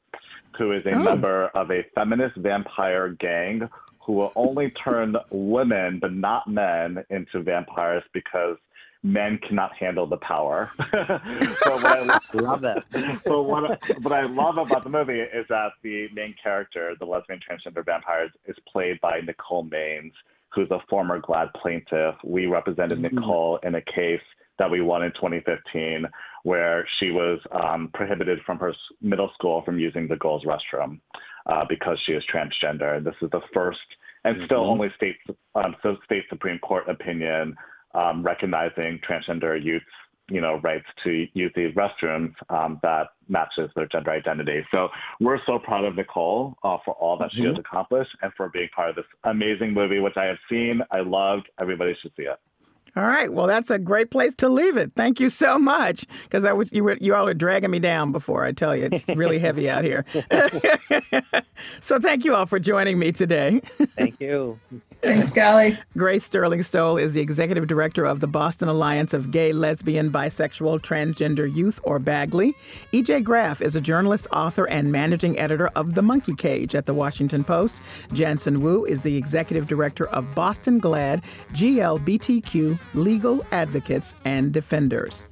who 0.57 0.71
is 0.71 0.85
a 0.85 0.91
oh. 0.91 1.03
member 1.03 1.47
of 1.47 1.71
a 1.71 1.83
feminist 1.95 2.35
vampire 2.37 3.09
gang 3.09 3.67
who 3.99 4.13
will 4.13 4.31
only 4.35 4.69
turn 4.69 5.15
women, 5.31 5.99
but 5.99 6.13
not 6.13 6.47
men, 6.47 7.03
into 7.09 7.41
vampires 7.41 8.03
because 8.13 8.57
men 9.05 9.39
cannot 9.47 9.75
handle 9.77 10.07
the 10.07 10.17
power. 10.17 10.71
so 10.91 11.75
what 11.75 11.85
I 11.85 12.19
love 12.33 12.61
that. 12.61 12.83
So 13.23 13.41
what 13.41 13.79
what 14.01 14.13
I 14.13 14.23
love 14.23 14.57
about 14.57 14.83
the 14.83 14.89
movie 14.89 15.19
is 15.19 15.45
that 15.49 15.73
the 15.83 16.07
main 16.13 16.33
character, 16.41 16.95
the 16.99 17.05
lesbian 17.05 17.39
transgender 17.39 17.85
vampire, 17.85 18.29
is 18.45 18.55
played 18.71 18.99
by 19.01 19.21
Nicole 19.21 19.63
Maines, 19.65 20.11
who's 20.49 20.69
a 20.71 20.79
former 20.89 21.19
GLAD 21.19 21.49
plaintiff. 21.61 22.15
We 22.23 22.47
represented 22.47 22.99
mm-hmm. 22.99 23.15
Nicole 23.15 23.59
in 23.63 23.75
a 23.75 23.81
case 23.81 24.25
that 24.57 24.71
we 24.71 24.81
won 24.81 25.03
in 25.03 25.11
2015, 25.11 26.05
where 26.43 26.87
she 26.97 27.11
was 27.11 27.39
um, 27.51 27.89
prohibited 27.93 28.39
from 28.45 28.57
her 28.57 28.73
middle 29.01 29.29
school 29.35 29.61
from 29.65 29.77
using 29.77 30.07
the 30.07 30.15
girls' 30.15 30.45
restroom 30.45 30.99
uh, 31.45 31.65
because 31.67 31.99
she 32.05 32.13
is 32.13 32.23
transgender. 32.33 32.97
And 32.97 33.05
this 33.05 33.15
is 33.21 33.29
the 33.31 33.41
first 33.53 33.79
and 34.23 34.37
mm-hmm. 34.37 34.45
still 34.45 34.63
only 34.63 34.89
state 34.95 35.17
um, 35.53 35.75
so 35.83 35.97
state 36.05 36.23
Supreme 36.29 36.57
Court 36.59 36.89
opinion 36.89 37.55
um, 37.95 38.23
recognizing 38.23 38.99
transgender 39.07 39.61
youth's 39.61 39.85
you 40.29 40.41
know 40.41 40.59
rights 40.63 40.85
to 41.03 41.27
use 41.33 41.51
these 41.55 41.73
restrooms 41.75 42.33
um, 42.49 42.79
that 42.81 43.09
matches 43.29 43.69
their 43.75 43.87
gender 43.87 44.11
identity. 44.11 44.65
So 44.71 44.89
we're 45.19 45.39
so 45.45 45.59
proud 45.59 45.85
of 45.85 45.95
Nicole 45.95 46.55
uh, 46.63 46.77
for 46.83 46.95
all 46.95 47.17
that 47.17 47.29
mm-hmm. 47.31 47.41
she 47.41 47.47
has 47.47 47.57
accomplished 47.57 48.11
and 48.21 48.31
for 48.35 48.49
being 48.49 48.69
part 48.75 48.89
of 48.89 48.95
this 48.95 49.05
amazing 49.23 49.73
movie, 49.73 49.99
which 49.99 50.17
I 50.17 50.25
have 50.25 50.37
seen, 50.49 50.81
I 50.91 51.01
loved. 51.01 51.47
Everybody 51.59 51.95
should 52.01 52.11
see 52.17 52.23
it. 52.23 52.39
All 52.95 53.03
right. 53.03 53.31
Well, 53.31 53.45
that's 53.45 53.69
a 53.69 53.77
great 53.77 54.09
place 54.09 54.33
to 54.35 54.47
leave 54.47 54.77
it. 54.77 54.93
Thank 54.95 55.19
you 55.19 55.29
so 55.29 55.59
much. 55.59 56.05
Because 56.23 56.45
I 56.45 56.53
was 56.53 56.71
you 56.71 56.83
were 56.83 56.97
you 57.01 57.13
all 57.13 57.27
are 57.27 57.33
dragging 57.33 57.71
me 57.71 57.79
down 57.79 58.13
before 58.13 58.45
I 58.45 58.53
tell 58.53 58.75
you 58.75 58.87
it's 58.91 59.07
really 59.17 59.37
heavy 59.39 59.69
out 59.69 59.83
here. 59.83 60.05
so 61.81 61.99
thank 61.99 62.23
you 62.23 62.33
all 62.33 62.45
for 62.45 62.57
joining 62.57 62.97
me 62.97 63.11
today. 63.11 63.61
Thank 63.97 64.19
you. 64.21 64.59
Thanks, 65.01 65.29
Callie. 65.29 65.77
Grace 65.97 66.23
Sterling 66.23 66.63
Stoll 66.63 66.97
is 66.97 67.13
the 67.13 67.21
executive 67.21 67.67
director 67.67 68.05
of 68.05 68.21
the 68.21 68.27
Boston 68.27 68.69
Alliance 68.69 69.13
of 69.13 69.29
Gay, 69.29 69.53
Lesbian, 69.53 70.09
Bisexual, 70.09 70.81
Transgender 70.81 71.53
Youth, 71.53 71.79
or 71.83 71.99
BAGLY. 71.99 72.55
EJ 72.91 73.23
Graff 73.23 73.61
is 73.61 73.75
a 73.75 73.81
journalist, 73.81 74.27
author, 74.31 74.67
and 74.67 74.91
managing 74.91 75.37
editor 75.37 75.67
of 75.75 75.93
The 75.93 76.01
Monkey 76.01 76.33
Cage 76.33 76.73
at 76.73 76.87
The 76.87 76.93
Washington 76.93 77.43
Post. 77.43 77.83
Janson 78.13 78.61
Wu 78.61 78.85
is 78.85 79.03
the 79.03 79.15
executive 79.15 79.67
director 79.67 80.07
of 80.07 80.33
Boston 80.33 80.79
GLAD, 80.79 81.23
GLBTQ, 81.53 82.79
Legal 82.93 83.45
Advocates 83.51 84.15
and 84.25 84.51
Defenders. 84.53 85.25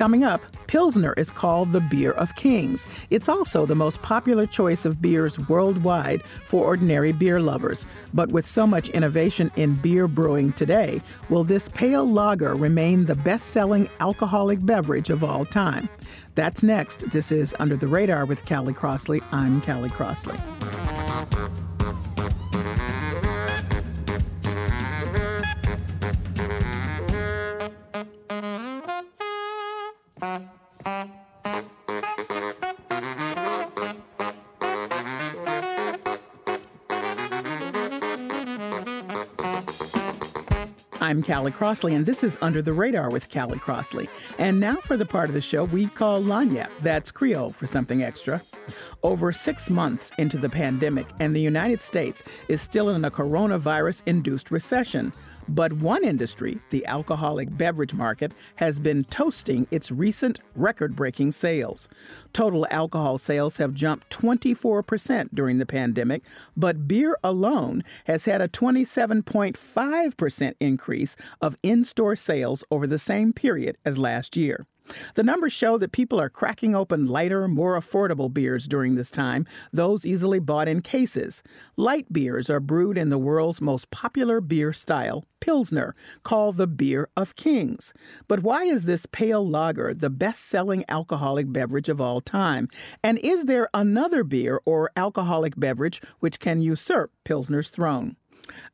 Coming 0.00 0.24
up, 0.24 0.40
Pilsner 0.66 1.12
is 1.18 1.30
called 1.30 1.72
the 1.72 1.80
beer 1.80 2.12
of 2.12 2.34
kings. 2.34 2.86
It's 3.10 3.28
also 3.28 3.66
the 3.66 3.74
most 3.74 4.00
popular 4.00 4.46
choice 4.46 4.86
of 4.86 5.02
beers 5.02 5.38
worldwide 5.40 6.22
for 6.22 6.64
ordinary 6.64 7.12
beer 7.12 7.38
lovers. 7.38 7.84
But 8.14 8.32
with 8.32 8.46
so 8.46 8.66
much 8.66 8.88
innovation 8.88 9.52
in 9.56 9.74
beer 9.74 10.08
brewing 10.08 10.52
today, 10.54 11.02
will 11.28 11.44
this 11.44 11.68
pale 11.68 12.10
lager 12.10 12.54
remain 12.54 13.04
the 13.04 13.14
best 13.14 13.48
selling 13.48 13.90
alcoholic 14.00 14.64
beverage 14.64 15.10
of 15.10 15.22
all 15.22 15.44
time? 15.44 15.86
That's 16.34 16.62
next. 16.62 17.10
This 17.10 17.30
is 17.30 17.54
Under 17.58 17.76
the 17.76 17.86
Radar 17.86 18.24
with 18.24 18.46
Callie 18.46 18.72
Crossley. 18.72 19.20
I'm 19.32 19.60
Callie 19.60 19.90
Crossley. 19.90 20.38
I'm 28.42 28.46
Callie 41.22 41.50
Crossley, 41.50 41.94
and 41.94 42.06
this 42.06 42.24
is 42.24 42.38
Under 42.40 42.62
the 42.62 42.72
Radar 42.72 43.10
with 43.10 43.30
Callie 43.30 43.58
Crossley. 43.58 44.08
And 44.38 44.58
now 44.58 44.76
for 44.76 44.96
the 44.96 45.04
part 45.04 45.28
of 45.28 45.34
the 45.34 45.42
show 45.42 45.64
we 45.64 45.88
call 45.88 46.22
Lagniappe. 46.22 46.70
That's 46.78 47.10
Creole 47.10 47.50
for 47.50 47.66
something 47.66 48.02
extra. 48.02 48.40
Over 49.02 49.32
six 49.32 49.68
months 49.68 50.12
into 50.16 50.38
the 50.38 50.48
pandemic, 50.48 51.06
and 51.18 51.36
the 51.36 51.40
United 51.40 51.80
States 51.80 52.22
is 52.48 52.62
still 52.62 52.88
in 52.88 53.04
a 53.04 53.10
coronavirus 53.10 54.00
induced 54.06 54.50
recession. 54.50 55.12
But 55.52 55.72
one 55.72 56.04
industry, 56.04 56.60
the 56.70 56.86
alcoholic 56.86 57.58
beverage 57.58 57.92
market, 57.92 58.30
has 58.56 58.78
been 58.78 59.02
toasting 59.02 59.66
its 59.72 59.90
recent 59.90 60.38
record 60.54 60.94
breaking 60.94 61.32
sales. 61.32 61.88
Total 62.32 62.68
alcohol 62.70 63.18
sales 63.18 63.56
have 63.56 63.74
jumped 63.74 64.08
24% 64.10 65.30
during 65.34 65.58
the 65.58 65.66
pandemic, 65.66 66.22
but 66.56 66.86
beer 66.86 67.18
alone 67.24 67.82
has 68.04 68.26
had 68.26 68.40
a 68.40 68.46
27.5% 68.46 70.54
increase 70.60 71.16
of 71.40 71.56
in 71.64 71.82
store 71.82 72.14
sales 72.14 72.62
over 72.70 72.86
the 72.86 72.98
same 72.98 73.32
period 73.32 73.76
as 73.84 73.98
last 73.98 74.36
year. 74.36 74.68
The 75.14 75.22
numbers 75.22 75.52
show 75.52 75.78
that 75.78 75.92
people 75.92 76.20
are 76.20 76.28
cracking 76.28 76.74
open 76.74 77.06
lighter, 77.06 77.48
more 77.48 77.78
affordable 77.78 78.32
beers 78.32 78.66
during 78.66 78.94
this 78.94 79.10
time, 79.10 79.46
those 79.72 80.06
easily 80.06 80.38
bought 80.38 80.68
in 80.68 80.82
cases. 80.82 81.42
Light 81.76 82.12
beers 82.12 82.50
are 82.50 82.60
brewed 82.60 82.96
in 82.96 83.10
the 83.10 83.18
world's 83.18 83.60
most 83.60 83.90
popular 83.90 84.40
beer 84.40 84.72
style, 84.72 85.24
Pilsner, 85.40 85.94
called 86.22 86.56
the 86.56 86.66
beer 86.66 87.08
of 87.16 87.36
kings. 87.36 87.92
But 88.28 88.42
why 88.42 88.64
is 88.64 88.84
this 88.84 89.06
pale 89.06 89.46
lager 89.46 89.94
the 89.94 90.10
best 90.10 90.46
selling 90.46 90.84
alcoholic 90.88 91.52
beverage 91.52 91.88
of 91.88 92.00
all 92.00 92.20
time? 92.20 92.68
And 93.02 93.18
is 93.18 93.44
there 93.44 93.68
another 93.72 94.24
beer 94.24 94.60
or 94.64 94.90
alcoholic 94.96 95.58
beverage 95.58 96.00
which 96.20 96.40
can 96.40 96.60
usurp 96.60 97.12
Pilsner's 97.24 97.70
throne? 97.70 98.16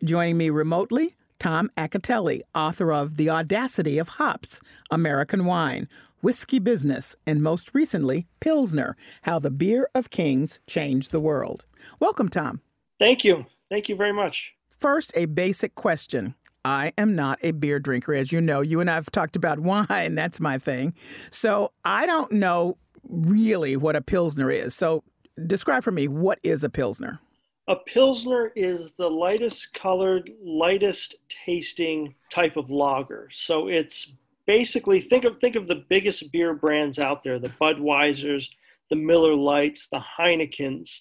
Joining 0.02 0.36
me 0.38 0.50
remotely, 0.50 1.16
Tom 1.38 1.70
Acitelli, 1.76 2.40
author 2.54 2.92
of 2.92 3.16
The 3.16 3.28
Audacity 3.28 3.98
of 3.98 4.08
Hops, 4.08 4.60
American 4.90 5.44
Wine, 5.44 5.88
Whiskey 6.20 6.58
Business, 6.58 7.14
and 7.26 7.42
most 7.42 7.74
recently, 7.74 8.26
Pilsner 8.40 8.96
How 9.22 9.38
the 9.38 9.50
Beer 9.50 9.88
of 9.94 10.10
Kings 10.10 10.60
Changed 10.66 11.12
the 11.12 11.20
World. 11.20 11.66
Welcome, 12.00 12.28
Tom. 12.28 12.62
Thank 12.98 13.24
you. 13.24 13.46
Thank 13.70 13.88
you 13.88 13.96
very 13.96 14.12
much. 14.12 14.52
First, 14.78 15.12
a 15.14 15.26
basic 15.26 15.74
question. 15.74 16.34
I 16.64 16.92
am 16.98 17.14
not 17.14 17.38
a 17.42 17.52
beer 17.52 17.78
drinker. 17.78 18.14
As 18.14 18.32
you 18.32 18.40
know, 18.40 18.60
you 18.60 18.80
and 18.80 18.90
I 18.90 18.94
have 18.94 19.10
talked 19.10 19.36
about 19.36 19.60
wine. 19.88 20.14
That's 20.14 20.40
my 20.40 20.58
thing. 20.58 20.94
So 21.30 21.72
I 21.84 22.06
don't 22.06 22.32
know 22.32 22.76
really 23.08 23.76
what 23.76 23.96
a 23.96 24.02
Pilsner 24.02 24.50
is. 24.50 24.74
So 24.74 25.04
describe 25.46 25.84
for 25.84 25.92
me 25.92 26.08
what 26.08 26.38
is 26.42 26.64
a 26.64 26.70
Pilsner? 26.70 27.20
A 27.68 27.76
Pilsner 27.76 28.52
is 28.54 28.92
the 28.92 29.10
lightest 29.10 29.74
colored, 29.74 30.30
lightest 30.42 31.16
tasting 31.28 32.14
type 32.30 32.56
of 32.56 32.70
lager. 32.70 33.28
So 33.32 33.68
it's 33.68 34.12
basically 34.46 35.00
think 35.00 35.24
of 35.24 35.38
think 35.40 35.56
of 35.56 35.66
the 35.66 35.84
biggest 35.88 36.30
beer 36.32 36.54
brands 36.54 36.98
out 36.98 37.22
there, 37.22 37.38
the 37.38 37.48
Budweisers, 37.48 38.48
the 38.90 38.96
Miller 38.96 39.34
Lites, 39.34 39.88
the 39.88 40.00
Heinekens. 40.18 41.00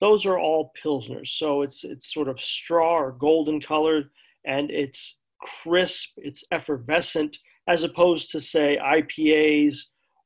Those 0.00 0.24
are 0.26 0.38
all 0.38 0.72
Pilsners. 0.82 1.28
So 1.28 1.62
it's 1.62 1.84
it's 1.84 2.12
sort 2.12 2.28
of 2.28 2.40
straw 2.40 2.98
or 2.98 3.12
golden 3.12 3.60
colored 3.60 4.10
and 4.44 4.70
it's 4.70 5.16
crisp, 5.40 6.10
it's 6.16 6.44
effervescent, 6.50 7.38
as 7.68 7.82
opposed 7.82 8.30
to 8.32 8.40
say 8.40 8.78
IPAs 8.82 9.78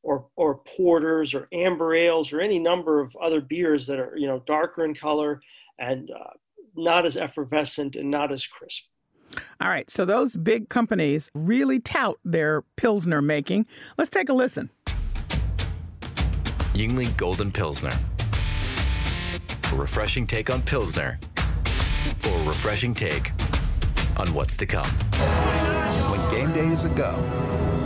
or 0.03 0.27
or 0.37 0.61
porters 0.77 1.35
or 1.35 1.49
amber 1.53 1.95
ales 1.95 2.33
or 2.33 2.41
any 2.41 2.59
number 2.59 3.01
of 3.01 3.15
other 3.23 3.41
beers 3.41 3.87
that 3.87 3.99
are 3.99 4.15
you 4.17 4.27
know 4.27 4.43
darker 4.47 4.85
in 4.85 4.95
color 4.95 5.41
and 5.79 6.11
uh, 6.11 6.31
not 6.77 7.07
as 7.07 7.17
effervescent 7.17 7.97
and 7.97 8.11
not 8.11 8.33
as 8.33 8.47
crisp. 8.47 8.85
All 9.61 9.69
right, 9.69 9.91
so 9.91 10.05
those 10.05 10.37
big 10.37 10.69
companies 10.69 11.31
really 11.35 11.81
tout 11.81 12.19
their 12.25 12.63
Pilsner 12.77 13.23
making. 13.23 13.67
Let's 13.97 14.11
take 14.11 14.29
a 14.29 14.33
listen. 14.33 14.71
Yuengling 16.75 17.17
Golden 17.17 17.53
Pilsner. 17.53 17.93
A 19.73 19.77
refreshing 19.77 20.27
take 20.27 20.51
on 20.51 20.63
Pilsner. 20.63 21.19
For 22.19 22.31
a 22.31 22.45
refreshing 22.45 22.95
take 22.95 23.31
on 24.17 24.33
what's 24.35 24.57
to 24.59 24.67
come. 24.67 24.89
When 26.11 26.31
game 26.31 26.53
day 26.53 26.67
is 26.67 26.85
a 26.85 26.89
go, 26.91 27.15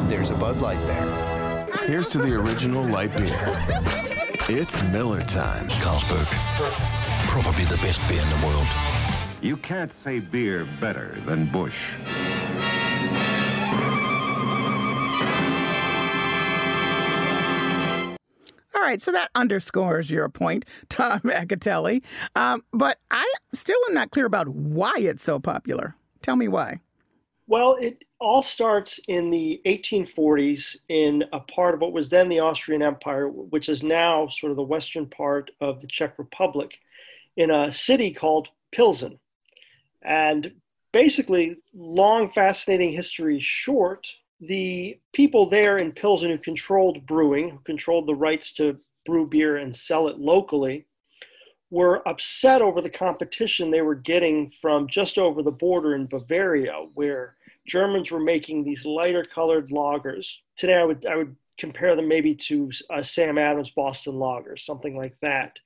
there's 0.08 0.30
a 0.30 0.34
Bud 0.34 0.60
Light 0.60 0.80
there. 0.86 1.66
Here's 1.86 2.08
to 2.10 2.18
the 2.18 2.34
original 2.34 2.82
light 2.84 3.14
beer. 3.16 3.36
It's 4.48 4.82
Miller 4.84 5.22
time. 5.24 5.68
Carlsberg 5.68 6.26
probably 7.28 7.64
the 7.64 7.76
best 7.78 8.00
beer 8.08 8.20
in 8.20 8.28
the 8.28 8.46
world. 8.46 8.97
You 9.40 9.56
can't 9.56 9.92
say 10.02 10.18
beer 10.18 10.66
better 10.80 11.16
than 11.24 11.50
Bush. 11.52 11.76
All 18.74 18.82
right, 18.82 19.00
so 19.00 19.12
that 19.12 19.30
underscores 19.36 20.10
your 20.10 20.28
point, 20.28 20.64
Tom 20.88 21.20
Acitelli. 21.20 22.02
Um, 22.34 22.64
but 22.72 22.98
I 23.12 23.32
still 23.52 23.78
am 23.88 23.94
not 23.94 24.10
clear 24.10 24.26
about 24.26 24.48
why 24.48 24.94
it's 24.98 25.22
so 25.22 25.38
popular. 25.38 25.94
Tell 26.22 26.34
me 26.34 26.48
why. 26.48 26.80
Well, 27.46 27.76
it 27.80 28.04
all 28.20 28.42
starts 28.42 28.98
in 29.06 29.30
the 29.30 29.60
1840s 29.66 30.76
in 30.88 31.24
a 31.32 31.38
part 31.38 31.74
of 31.74 31.80
what 31.80 31.92
was 31.92 32.10
then 32.10 32.28
the 32.28 32.40
Austrian 32.40 32.82
Empire, 32.82 33.28
which 33.28 33.68
is 33.68 33.84
now 33.84 34.26
sort 34.28 34.50
of 34.50 34.56
the 34.56 34.62
western 34.64 35.06
part 35.06 35.52
of 35.60 35.80
the 35.80 35.86
Czech 35.86 36.18
Republic 36.18 36.72
in 37.36 37.52
a 37.52 37.72
city 37.72 38.12
called 38.12 38.48
Pilsen. 38.72 39.18
And 40.02 40.52
basically, 40.92 41.56
long, 41.74 42.30
fascinating 42.30 42.92
history 42.92 43.40
short, 43.40 44.12
the 44.40 44.98
people 45.12 45.48
there 45.48 45.76
in 45.76 45.92
Pilsen 45.92 46.30
who 46.30 46.38
controlled 46.38 47.06
brewing, 47.06 47.50
who 47.50 47.58
controlled 47.64 48.06
the 48.06 48.14
rights 48.14 48.52
to 48.54 48.78
brew 49.04 49.26
beer 49.26 49.56
and 49.56 49.74
sell 49.74 50.08
it 50.08 50.18
locally, 50.18 50.86
were 51.70 52.06
upset 52.08 52.62
over 52.62 52.80
the 52.80 52.90
competition 52.90 53.70
they 53.70 53.82
were 53.82 53.94
getting 53.94 54.50
from 54.62 54.88
just 54.88 55.18
over 55.18 55.42
the 55.42 55.50
border 55.50 55.94
in 55.94 56.06
Bavaria, 56.06 56.86
where 56.94 57.36
Germans 57.66 58.10
were 58.10 58.20
making 58.20 58.64
these 58.64 58.86
lighter 58.86 59.24
colored 59.24 59.70
lagers. 59.70 60.36
Today, 60.56 60.76
I 60.76 60.84
would, 60.84 61.04
I 61.06 61.16
would 61.16 61.36
compare 61.58 61.94
them 61.94 62.08
maybe 62.08 62.34
to 62.34 62.70
a 62.90 63.04
Sam 63.04 63.36
Adams 63.36 63.70
Boston 63.70 64.18
lager, 64.18 64.56
something 64.56 64.96
like 64.96 65.16
that. 65.20 65.58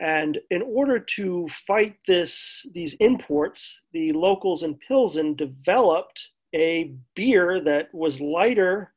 And 0.00 0.38
in 0.50 0.62
order 0.62 0.98
to 0.98 1.48
fight 1.66 1.96
this, 2.06 2.64
these 2.72 2.94
imports, 2.94 3.80
the 3.92 4.12
locals 4.12 4.62
in 4.62 4.76
Pilsen 4.76 5.34
developed 5.34 6.28
a 6.54 6.94
beer 7.14 7.60
that 7.60 7.92
was 7.92 8.20
lighter 8.20 8.94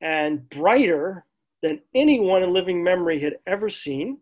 and 0.00 0.48
brighter 0.50 1.24
than 1.62 1.80
anyone 1.94 2.42
in 2.42 2.52
living 2.52 2.82
memory 2.82 3.20
had 3.20 3.38
ever 3.46 3.70
seen. 3.70 4.18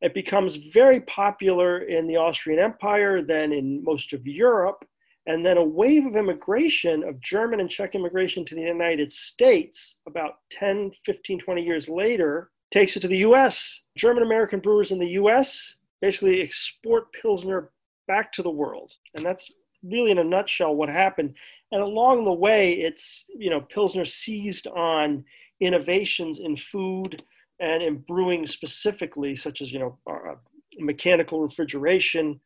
It 0.00 0.14
becomes 0.14 0.56
very 0.56 1.00
popular 1.02 1.82
in 1.82 2.06
the 2.06 2.16
Austrian 2.16 2.58
Empire, 2.58 3.22
then 3.22 3.52
in 3.52 3.84
most 3.84 4.12
of 4.12 4.26
Europe, 4.26 4.84
and 5.26 5.44
then 5.46 5.58
a 5.58 5.64
wave 5.64 6.06
of 6.06 6.16
immigration, 6.16 7.04
of 7.04 7.20
German 7.20 7.60
and 7.60 7.70
Czech 7.70 7.94
immigration 7.94 8.44
to 8.46 8.54
the 8.54 8.62
United 8.62 9.12
States 9.12 9.98
about 10.08 10.38
10, 10.50 10.90
15, 11.04 11.38
20 11.38 11.62
years 11.62 11.88
later, 11.88 12.50
takes 12.70 12.96
it 12.96 13.00
to 13.00 13.08
the 13.08 13.18
US. 13.18 13.80
German 13.96 14.22
American 14.22 14.60
brewers 14.60 14.92
in 14.92 14.98
the 14.98 15.10
US 15.10 15.74
basically 16.00 16.40
export 16.40 17.12
Pilsner 17.12 17.70
back 18.06 18.32
to 18.32 18.42
the 18.42 18.50
world. 18.50 18.92
And 19.14 19.24
that's 19.24 19.50
really 19.82 20.10
in 20.10 20.18
a 20.18 20.24
nutshell 20.24 20.74
what 20.74 20.88
happened. 20.88 21.34
And 21.72 21.82
along 21.82 22.24
the 22.24 22.32
way, 22.32 22.72
it's, 22.72 23.26
you 23.28 23.50
know, 23.50 23.60
Pilsner 23.60 24.04
seized 24.04 24.66
on 24.66 25.24
innovations 25.60 26.40
in 26.40 26.56
food 26.56 27.22
and 27.60 27.82
in 27.82 27.98
brewing 27.98 28.46
specifically, 28.46 29.36
such 29.36 29.60
as, 29.60 29.70
you 29.70 29.78
know, 29.78 29.98
uh, 30.10 30.34
mechanical 30.78 31.40
refrigeration, 31.40 32.40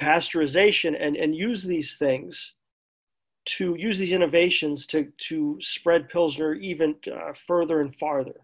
pasteurization, 0.00 0.96
and, 0.98 1.16
and 1.16 1.34
use 1.34 1.64
these 1.64 1.96
things 1.96 2.52
to 3.46 3.74
use 3.78 3.98
these 3.98 4.12
innovations 4.12 4.86
to, 4.86 5.12
to 5.18 5.58
spread 5.60 6.08
Pilsner 6.08 6.54
even 6.54 6.94
uh, 7.12 7.32
further 7.46 7.80
and 7.80 7.94
farther. 7.96 8.40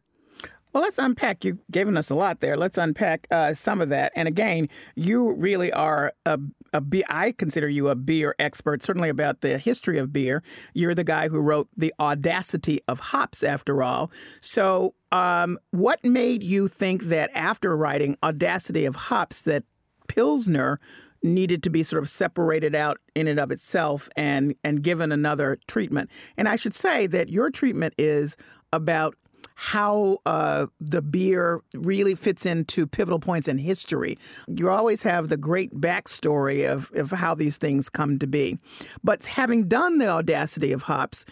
Well, 0.72 0.84
let's 0.84 0.98
unpack. 0.98 1.44
You've 1.44 1.58
given 1.70 1.96
us 1.96 2.10
a 2.10 2.14
lot 2.14 2.40
there. 2.40 2.56
Let's 2.56 2.78
unpack 2.78 3.26
uh, 3.30 3.54
some 3.54 3.80
of 3.80 3.88
that. 3.88 4.12
And 4.14 4.28
again, 4.28 4.68
you 4.94 5.34
really 5.34 5.72
are 5.72 6.12
a, 6.24 6.38
a 6.72 6.82
I 7.08 7.32
consider 7.32 7.68
you 7.68 7.88
a 7.88 7.96
beer 7.96 8.36
expert, 8.38 8.82
certainly 8.82 9.08
about 9.08 9.40
the 9.40 9.58
history 9.58 9.98
of 9.98 10.12
beer. 10.12 10.44
You're 10.72 10.94
the 10.94 11.02
guy 11.02 11.28
who 11.28 11.40
wrote 11.40 11.68
The 11.76 11.92
Audacity 11.98 12.80
of 12.86 13.00
Hops, 13.00 13.42
after 13.42 13.82
all. 13.82 14.12
So, 14.40 14.94
um, 15.10 15.58
what 15.72 16.04
made 16.04 16.44
you 16.44 16.68
think 16.68 17.04
that 17.04 17.30
after 17.34 17.76
writing 17.76 18.16
Audacity 18.22 18.84
of 18.84 18.94
Hops, 18.94 19.42
that 19.42 19.64
Pilsner 20.06 20.78
needed 21.22 21.64
to 21.64 21.70
be 21.70 21.82
sort 21.82 22.02
of 22.02 22.08
separated 22.08 22.74
out 22.74 22.98
in 23.14 23.26
and 23.28 23.40
of 23.40 23.50
itself 23.50 24.08
and 24.16 24.54
and 24.62 24.84
given 24.84 25.10
another 25.10 25.58
treatment? 25.66 26.10
And 26.36 26.48
I 26.48 26.54
should 26.54 26.74
say 26.76 27.08
that 27.08 27.28
your 27.28 27.50
treatment 27.50 27.94
is 27.98 28.36
about 28.72 29.16
how 29.62 30.16
uh, 30.24 30.66
the 30.80 31.02
beer 31.02 31.60
really 31.74 32.14
fits 32.14 32.46
into 32.46 32.86
pivotal 32.86 33.18
points 33.18 33.46
in 33.46 33.58
history. 33.58 34.16
You 34.48 34.70
always 34.70 35.02
have 35.02 35.28
the 35.28 35.36
great 35.36 35.70
backstory 35.74 36.66
of, 36.66 36.90
of 36.94 37.10
how 37.10 37.34
these 37.34 37.58
things 37.58 37.90
come 37.90 38.18
to 38.20 38.26
be. 38.26 38.58
But 39.04 39.26
having 39.26 39.68
done 39.68 39.98
the 39.98 40.08
audacity 40.08 40.72
of 40.72 40.84
hops, 40.84 41.26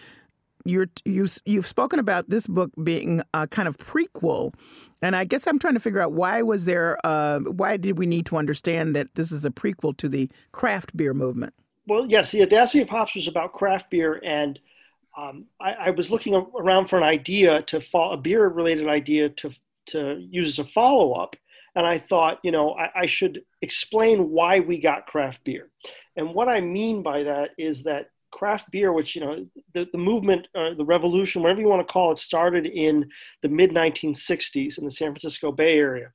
you're, 0.67 0.89
you, 1.07 1.27
you've 1.47 1.67
spoken 1.67 1.99
about 1.99 2.29
this 2.29 2.47
book 2.47 2.71
being 2.85 3.23
a 3.33 3.47
kind 3.47 3.67
of 3.67 3.79
prequel 3.79 4.53
and 5.01 5.15
I 5.17 5.25
guess 5.25 5.47
I'm 5.47 5.59
trying 5.59 5.75
to 5.75 5.81
figure 5.81 6.03
out 6.03 6.13
why 6.13 6.43
was 6.43 6.65
there, 6.65 6.99
uh, 7.05 7.39
why 7.41 7.77
did 7.77 7.97
we 7.97 8.05
need 8.05 8.27
to 8.27 8.37
understand 8.37 8.95
that 8.97 9.15
this 9.15 9.31
is 9.31 9.45
a 9.45 9.51
prequel 9.51 9.97
to 9.97 10.09
the 10.09 10.29
craft 10.53 10.97
beer 10.97 11.15
movement? 11.15 11.55
Well, 11.87 12.05
yes, 12.07 12.33
the 12.33 12.43
Audacity 12.43 12.83
of 12.83 12.89
Hops 12.89 13.15
was 13.15 13.29
about 13.29 13.53
craft 13.53 13.91
beer, 13.91 14.21
and 14.25 14.59
um, 15.19 15.47
I, 15.61 15.73
I, 15.73 15.91
was 15.91 16.11
looking 16.11 16.35
around 16.35 16.87
for 16.87 16.97
an 16.97 17.03
idea 17.03 17.63
to 17.63 17.81
follow 17.81 18.13
a 18.13 18.17
beer 18.17 18.47
related 18.47 18.89
idea 18.89 19.29
to 19.31 19.51
to 19.87 20.25
use 20.31 20.49
as 20.49 20.59
a 20.59 20.69
follow 20.69 21.13
up, 21.13 21.35
and 21.75 21.87
I 21.87 21.99
thought, 21.99 22.39
you 22.45 22.53
know, 22.53 22.75
I, 22.75 23.01
I, 23.01 23.07
should 23.07 23.41
explain 23.63 24.31
why 24.31 24.61
we 24.61 24.79
got 24.79 25.07
craft 25.07 25.43
beer, 25.45 25.71
and 26.17 26.35
what 26.35 26.49
I 26.49 26.61
mean 26.61 27.03
by 27.03 27.25
that 27.25 27.51
is 27.59 27.83
that 27.85 28.11
craft 28.31 28.71
beer, 28.71 28.93
which 28.93 29.17
you 29.17 29.23
know 29.23 29.47
the, 29.75 29.89
the 29.91 29.99
movement, 29.99 30.47
uh, 30.55 30.75
the 30.75 30.85
revolution, 30.85 31.43
whatever 31.43 31.61
you 31.61 31.69
want 31.69 31.87
to 31.87 31.93
call 31.93 32.13
it, 32.13 32.19
started 32.19 32.67
in 32.67 33.09
the 33.43 33.49
mid 33.49 33.73
1960s 33.73 34.79
in 34.79 34.85
the 34.85 34.91
San 34.91 35.11
Francisco 35.13 35.51
Bay 35.51 35.79
Area, 35.79 36.13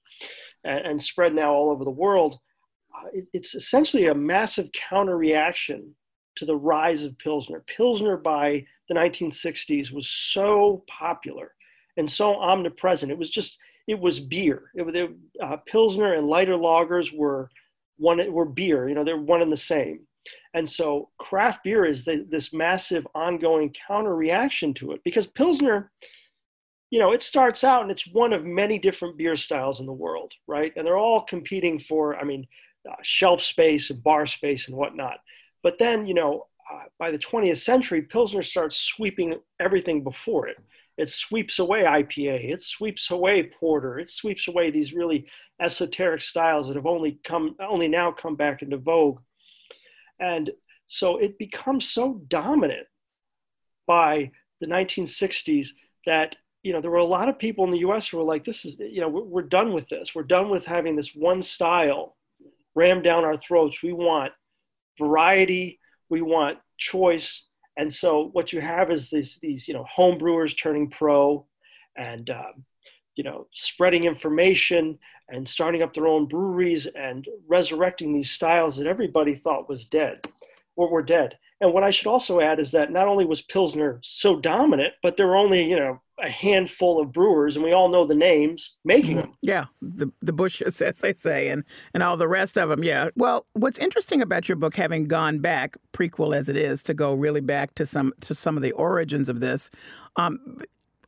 and, 0.63 0.79
and 0.79 1.03
spread 1.03 1.33
now 1.33 1.51
all 1.53 1.71
over 1.71 1.83
the 1.83 1.91
world. 1.91 2.39
Uh, 2.95 3.07
it, 3.11 3.27
it's 3.33 3.55
essentially 3.55 4.05
a 4.07 4.15
massive 4.15 4.69
counter 4.71 5.17
reaction 5.17 5.93
to 6.35 6.45
the 6.45 6.55
rise 6.55 7.03
of 7.03 7.17
Pilsner. 7.17 7.63
Pilsner 7.67 8.17
by 8.17 8.65
the 8.93 8.99
1960s 8.99 9.91
was 9.91 10.07
so 10.07 10.83
popular 10.87 11.53
and 11.97 12.09
so 12.09 12.35
omnipresent. 12.35 13.11
It 13.11 13.17
was 13.17 13.29
just 13.29 13.57
it 13.87 13.99
was 13.99 14.19
beer. 14.19 14.71
It, 14.75 14.95
it 14.95 15.11
uh, 15.41 15.57
Pilsner 15.65 16.13
and 16.13 16.27
lighter 16.27 16.53
lagers 16.53 17.15
were 17.15 17.49
one 17.97 18.31
were 18.31 18.45
beer. 18.45 18.87
You 18.87 18.95
know, 18.95 19.03
they're 19.03 19.17
one 19.17 19.41
and 19.41 19.51
the 19.51 19.57
same. 19.57 20.01
And 20.53 20.69
so 20.69 21.09
craft 21.17 21.63
beer 21.63 21.85
is 21.85 22.05
the, 22.05 22.25
this 22.29 22.53
massive 22.53 23.07
ongoing 23.15 23.73
counter 23.87 24.15
reaction 24.15 24.73
to 24.75 24.91
it 24.91 25.01
because 25.03 25.25
Pilsner, 25.25 25.91
you 26.91 26.99
know, 26.99 27.11
it 27.11 27.23
starts 27.23 27.63
out 27.63 27.81
and 27.81 27.91
it's 27.91 28.07
one 28.07 28.33
of 28.33 28.45
many 28.45 28.77
different 28.77 29.17
beer 29.17 29.35
styles 29.35 29.79
in 29.79 29.87
the 29.87 29.91
world, 29.91 30.31
right? 30.47 30.71
And 30.75 30.85
they're 30.85 30.97
all 30.97 31.23
competing 31.23 31.79
for, 31.79 32.15
I 32.17 32.23
mean, 32.23 32.47
uh, 32.89 32.95
shelf 33.01 33.41
space 33.41 33.89
and 33.89 34.03
bar 34.03 34.27
space 34.27 34.67
and 34.67 34.77
whatnot. 34.77 35.17
But 35.63 35.79
then, 35.79 36.05
you 36.05 36.13
know, 36.13 36.45
uh, 36.71 36.83
by 36.99 37.11
the 37.11 37.17
20th 37.17 37.59
century, 37.59 38.01
Pilsner 38.01 38.43
starts 38.43 38.77
sweeping 38.77 39.39
everything 39.59 40.03
before 40.03 40.47
it. 40.47 40.57
It 40.97 41.09
sweeps 41.09 41.59
away 41.59 41.83
IPA, 41.83 42.53
it 42.53 42.61
sweeps 42.61 43.09
away 43.09 43.51
porter, 43.59 43.97
it 43.97 44.09
sweeps 44.09 44.47
away 44.47 44.69
these 44.69 44.93
really 44.93 45.25
esoteric 45.59 46.21
styles 46.21 46.67
that 46.67 46.75
have 46.75 46.85
only 46.85 47.19
come 47.23 47.55
only 47.59 47.87
now 47.87 48.11
come 48.11 48.35
back 48.35 48.61
into 48.61 48.77
vogue. 48.77 49.19
And 50.19 50.51
so 50.87 51.17
it 51.17 51.39
becomes 51.39 51.89
so 51.89 52.21
dominant 52.27 52.85
by 53.87 54.31
the 54.61 54.67
1960s 54.67 55.69
that 56.05 56.35
you 56.61 56.73
know 56.73 56.79
there 56.79 56.91
were 56.91 56.97
a 56.97 57.05
lot 57.05 57.27
of 57.27 57.39
people 57.39 57.65
in 57.65 57.71
the 57.71 57.79
US 57.79 58.07
who 58.07 58.17
were 58.17 58.23
like 58.23 58.45
this 58.45 58.63
is 58.63 58.77
you 58.79 59.01
know 59.01 59.09
we're, 59.09 59.23
we're 59.23 59.41
done 59.41 59.73
with 59.73 59.89
this. 59.89 60.13
We're 60.13 60.23
done 60.23 60.49
with 60.49 60.63
having 60.63 60.95
this 60.95 61.15
one 61.15 61.41
style 61.41 62.15
rammed 62.75 63.03
down 63.03 63.25
our 63.25 63.37
throats. 63.37 63.81
We 63.81 63.93
want 63.93 64.31
variety, 64.99 65.79
we 66.13 66.21
want 66.21 66.59
choice, 66.77 67.45
and 67.75 67.91
so 67.91 68.29
what 68.33 68.53
you 68.53 68.61
have 68.61 68.91
is 68.91 69.09
these 69.09 69.39
these 69.41 69.67
you 69.67 69.73
know 69.73 69.83
home 69.85 70.19
brewers 70.19 70.53
turning 70.53 70.87
pro, 70.87 71.43
and 71.97 72.29
um, 72.29 72.63
you 73.15 73.23
know 73.23 73.47
spreading 73.51 74.03
information 74.03 74.99
and 75.29 75.49
starting 75.49 75.81
up 75.81 75.91
their 75.91 76.05
own 76.05 76.27
breweries 76.27 76.85
and 76.85 77.27
resurrecting 77.47 78.13
these 78.13 78.29
styles 78.29 78.77
that 78.77 78.85
everybody 78.85 79.33
thought 79.33 79.67
was 79.67 79.85
dead 79.87 80.19
or 80.75 80.87
were 80.87 81.01
dead. 81.01 81.35
And 81.63 81.73
what 81.73 81.83
I 81.83 81.91
should 81.91 82.07
also 82.07 82.41
add 82.41 82.59
is 82.59 82.71
that 82.71 82.91
not 82.91 83.07
only 83.07 83.23
was 83.23 83.41
Pilsner 83.41 84.01
so 84.03 84.35
dominant, 84.35 84.93
but 85.01 85.15
there 85.15 85.27
were 85.27 85.37
only, 85.37 85.63
you 85.63 85.77
know, 85.77 86.01
a 86.21 86.29
handful 86.29 87.01
of 87.01 87.13
brewers, 87.13 87.55
and 87.55 87.63
we 87.63 87.71
all 87.71 87.87
know 87.87 88.05
the 88.05 88.13
names 88.13 88.75
making 88.83 89.15
them. 89.15 89.31
Yeah, 89.41 89.65
the 89.81 90.11
the 90.21 90.33
Busches, 90.33 90.81
as 90.81 90.99
they 90.99 91.13
say, 91.13 91.47
and 91.47 91.63
and 91.93 92.03
all 92.03 92.17
the 92.17 92.27
rest 92.27 92.57
of 92.57 92.67
them. 92.67 92.83
Yeah. 92.83 93.09
Well, 93.15 93.45
what's 93.53 93.79
interesting 93.79 94.21
about 94.21 94.49
your 94.49 94.57
book, 94.57 94.75
having 94.75 95.05
gone 95.05 95.39
back, 95.39 95.77
prequel 95.93 96.35
as 96.35 96.49
it 96.49 96.57
is, 96.57 96.83
to 96.83 96.93
go 96.93 97.13
really 97.13 97.41
back 97.41 97.75
to 97.75 97.85
some 97.85 98.13
to 98.19 98.35
some 98.35 98.57
of 98.57 98.63
the 98.63 98.73
origins 98.73 99.29
of 99.29 99.39
this, 99.39 99.69
um, 100.17 100.59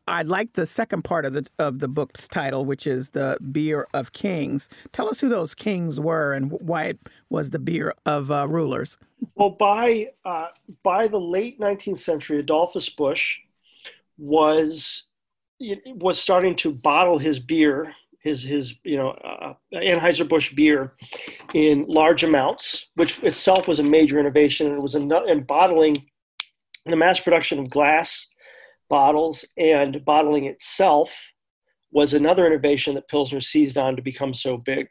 I 0.08 0.22
like 0.22 0.54
the 0.54 0.66
second 0.66 1.04
part 1.04 1.26
of 1.26 1.34
the 1.34 1.48
of 1.58 1.80
the 1.80 1.88
book's 1.88 2.28
title, 2.28 2.64
which 2.64 2.86
is 2.86 3.10
the 3.10 3.38
beer 3.52 3.88
of 3.94 4.14
kings. 4.14 4.70
Tell 4.92 5.10
us 5.10 5.20
who 5.20 5.30
those 5.30 5.56
kings 5.56 6.00
were 6.00 6.34
and 6.34 6.52
why 6.52 6.86
it 6.86 7.00
was 7.30 7.50
the 7.50 7.60
beer 7.60 7.94
of 8.06 8.30
uh, 8.30 8.48
rulers. 8.48 8.98
Well, 9.36 9.50
by 9.50 10.10
uh, 10.24 10.48
by 10.84 11.08
the 11.08 11.20
late 11.20 11.60
19th 11.60 11.98
century, 11.98 12.40
Adolphus 12.40 12.90
Busch 12.90 13.40
was 14.18 15.06
was 15.88 16.20
starting 16.20 16.56
to 16.58 16.72
bottle 16.72 17.18
his 17.18 17.40
beer, 17.40 17.92
his 18.20 18.44
his 18.44 18.76
you 18.84 18.98
know 18.98 19.10
uh, 19.10 19.54
Anheuser 19.74 20.30
Busch 20.30 20.54
beer, 20.54 20.94
in 21.56 21.86
large 21.88 22.24
amounts, 22.24 22.88
which 22.94 23.24
itself 23.24 23.68
was 23.68 23.80
a 23.80 23.84
major 23.84 24.20
innovation. 24.20 24.72
It 24.72 24.82
was 24.82 24.94
in, 24.94 25.12
in 25.28 25.44
bottling, 25.44 25.96
the 26.86 26.96
mass 26.96 27.20
production 27.20 27.58
of 27.58 27.72
glass 27.72 28.28
bottles 28.90 29.46
and 29.58 30.04
bottling 30.06 30.46
itself 30.46 31.16
was 31.92 32.14
another 32.14 32.46
innovation 32.46 32.96
that 32.96 33.08
Pilsner 33.08 33.42
seized 33.42 33.78
on 33.78 33.96
to 33.96 34.02
become 34.02 34.34
so 34.34 34.58
big. 34.58 34.88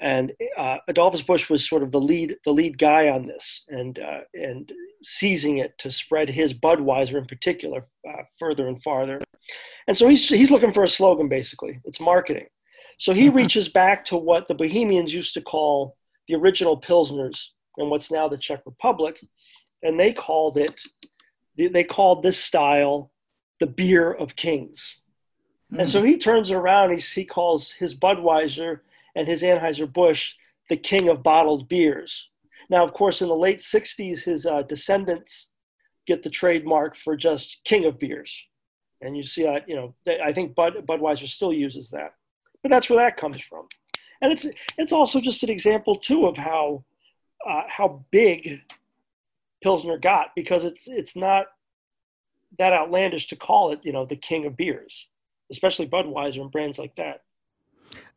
And 0.00 0.32
uh, 0.56 0.76
Adolphus 0.88 1.22
Busch 1.22 1.48
was 1.48 1.68
sort 1.68 1.82
of 1.82 1.90
the 1.90 2.00
lead, 2.00 2.36
the 2.44 2.52
lead 2.52 2.78
guy 2.78 3.08
on 3.08 3.24
this, 3.24 3.64
and 3.68 3.98
uh, 3.98 4.20
and 4.34 4.70
seizing 5.02 5.58
it 5.58 5.76
to 5.78 5.90
spread 5.90 6.28
his 6.28 6.52
Budweiser 6.52 7.16
in 7.16 7.24
particular 7.24 7.86
uh, 8.06 8.22
further 8.38 8.68
and 8.68 8.82
farther. 8.82 9.22
And 9.88 9.96
so 9.96 10.06
he's 10.06 10.28
he's 10.28 10.50
looking 10.50 10.72
for 10.72 10.84
a 10.84 10.88
slogan, 10.88 11.28
basically. 11.28 11.80
It's 11.84 11.98
marketing. 11.98 12.46
So 12.98 13.14
he 13.14 13.28
reaches 13.28 13.68
back 13.68 14.04
to 14.06 14.16
what 14.16 14.48
the 14.48 14.54
Bohemians 14.54 15.14
used 15.14 15.34
to 15.34 15.40
call 15.40 15.96
the 16.28 16.34
original 16.34 16.80
Pilsners 16.80 17.40
and 17.78 17.90
what's 17.90 18.10
now 18.10 18.28
the 18.28 18.38
Czech 18.38 18.60
Republic, 18.66 19.18
and 19.82 19.98
they 19.98 20.12
called 20.12 20.58
it 20.58 20.80
they 21.56 21.84
called 21.84 22.22
this 22.22 22.38
style 22.38 23.10
the 23.60 23.66
beer 23.66 24.12
of 24.12 24.36
kings. 24.36 24.98
Mm. 25.72 25.80
And 25.80 25.88
so 25.88 26.00
hmm. 26.00 26.06
he 26.06 26.18
turns 26.18 26.50
around, 26.50 26.96
he, 26.96 26.98
he 26.98 27.24
calls 27.24 27.72
his 27.72 27.94
Budweiser 27.94 28.80
and 29.14 29.26
his 29.26 29.42
Anheuser-Busch 29.42 30.34
the 30.68 30.76
king 30.76 31.08
of 31.08 31.22
bottled 31.22 31.68
beers. 31.68 32.28
Now, 32.68 32.84
of 32.84 32.92
course, 32.92 33.22
in 33.22 33.28
the 33.28 33.36
late 33.36 33.58
60s, 33.58 34.24
his 34.24 34.46
uh, 34.46 34.62
descendants 34.62 35.50
get 36.06 36.22
the 36.22 36.30
trademark 36.30 36.96
for 36.96 37.16
just 37.16 37.60
king 37.64 37.84
of 37.84 37.98
beers. 37.98 38.44
And 39.00 39.16
you 39.16 39.22
see 39.22 39.44
that, 39.44 39.68
you 39.68 39.76
know, 39.76 39.94
they, 40.04 40.20
I 40.20 40.32
think 40.32 40.54
Bud, 40.54 40.74
Budweiser 40.86 41.28
still 41.28 41.52
uses 41.52 41.90
that. 41.90 42.14
But 42.62 42.70
that's 42.70 42.88
where 42.90 42.98
that 42.98 43.16
comes 43.16 43.40
from. 43.42 43.68
And 44.20 44.32
it's, 44.32 44.46
it's 44.78 44.92
also 44.92 45.20
just 45.20 45.42
an 45.42 45.50
example, 45.50 45.96
too, 45.96 46.26
of 46.26 46.36
how, 46.36 46.84
uh, 47.48 47.62
how 47.68 48.04
big 48.10 48.60
Pilsner 49.62 49.98
got 49.98 50.28
because 50.34 50.64
it's, 50.64 50.88
it's 50.88 51.14
not 51.14 51.46
that 52.58 52.72
outlandish 52.72 53.28
to 53.28 53.36
call 53.36 53.72
it, 53.72 53.80
you 53.82 53.92
know, 53.92 54.04
the 54.04 54.16
king 54.16 54.46
of 54.46 54.56
beers, 54.56 55.06
especially 55.50 55.86
Budweiser 55.86 56.40
and 56.40 56.50
brands 56.50 56.78
like 56.78 56.94
that. 56.96 57.22